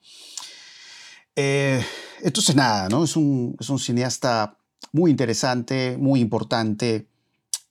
Eh, 1.37 1.85
entonces, 2.23 2.57
nada, 2.57 2.89
¿no? 2.89 3.05
Es 3.05 3.15
un, 3.15 3.57
es 3.61 3.69
un 3.69 3.79
cineasta 3.79 4.59
muy 4.93 5.11
interesante, 5.11 5.97
muy 5.99 6.21
importante. 6.21 7.09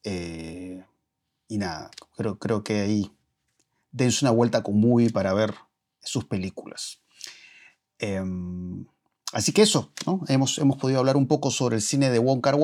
eh, 0.04 0.84
y 1.48 1.58
nada, 1.58 1.92
creo, 2.16 2.40
creo 2.40 2.64
que 2.64 2.82
ahí 2.82 3.12
dense 3.92 4.26
una 4.26 4.32
vuelta 4.32 4.64
con 4.64 4.80
Movie 4.80 5.12
para 5.12 5.34
ver 5.34 5.54
sus 6.02 6.26
películas. 6.26 7.02
Em, 8.00 8.86
así 9.36 9.52
que 9.52 9.62
eso, 9.62 9.92
¿no? 10.06 10.22
Hemos, 10.30 10.58
hemos 10.60 10.78
podido 10.78 11.00
hablar 11.00 11.18
un 11.18 11.28
poco 11.28 11.52
sobre 11.52 11.76
el 11.76 11.82
cine 11.82 12.10
de 12.10 12.20
Wong 12.20 12.40
Kar 12.40 12.56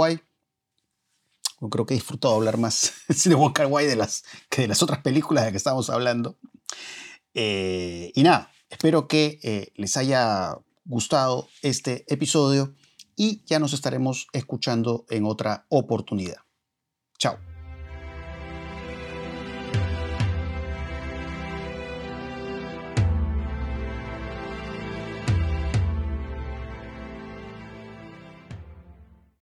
creo 1.70 1.86
que 1.86 1.94
he 1.94 1.98
disfrutado 1.98 2.34
hablar 2.34 2.58
más 2.58 2.94
del 3.10 3.18
cine 3.18 3.36
de 3.36 3.42
Wong 3.42 3.54
Kar 3.54 3.70
de 3.70 3.96
las, 3.98 4.24
que 4.50 4.64
de 4.64 4.68
las 4.70 4.82
otras 4.82 5.02
películas 5.02 5.46
de 5.46 5.52
que 5.52 5.58
estamos 5.58 5.90
hablando. 5.90 6.38
Eh, 7.34 8.14
y 8.16 8.24
nada, 8.24 8.52
espero 8.70 9.10
que 9.10 9.40
eh, 9.44 9.74
les 9.76 9.98
haya 9.98 10.58
gustado 10.86 11.50
este 11.62 12.06
episodio 12.08 12.74
y 13.18 13.44
ya 13.46 13.60
nos 13.60 13.74
estaremos 13.74 14.28
escuchando 14.32 15.06
en 15.10 15.26
otra 15.26 15.66
oportunidad. 15.70 16.38
Chao. 17.18 17.51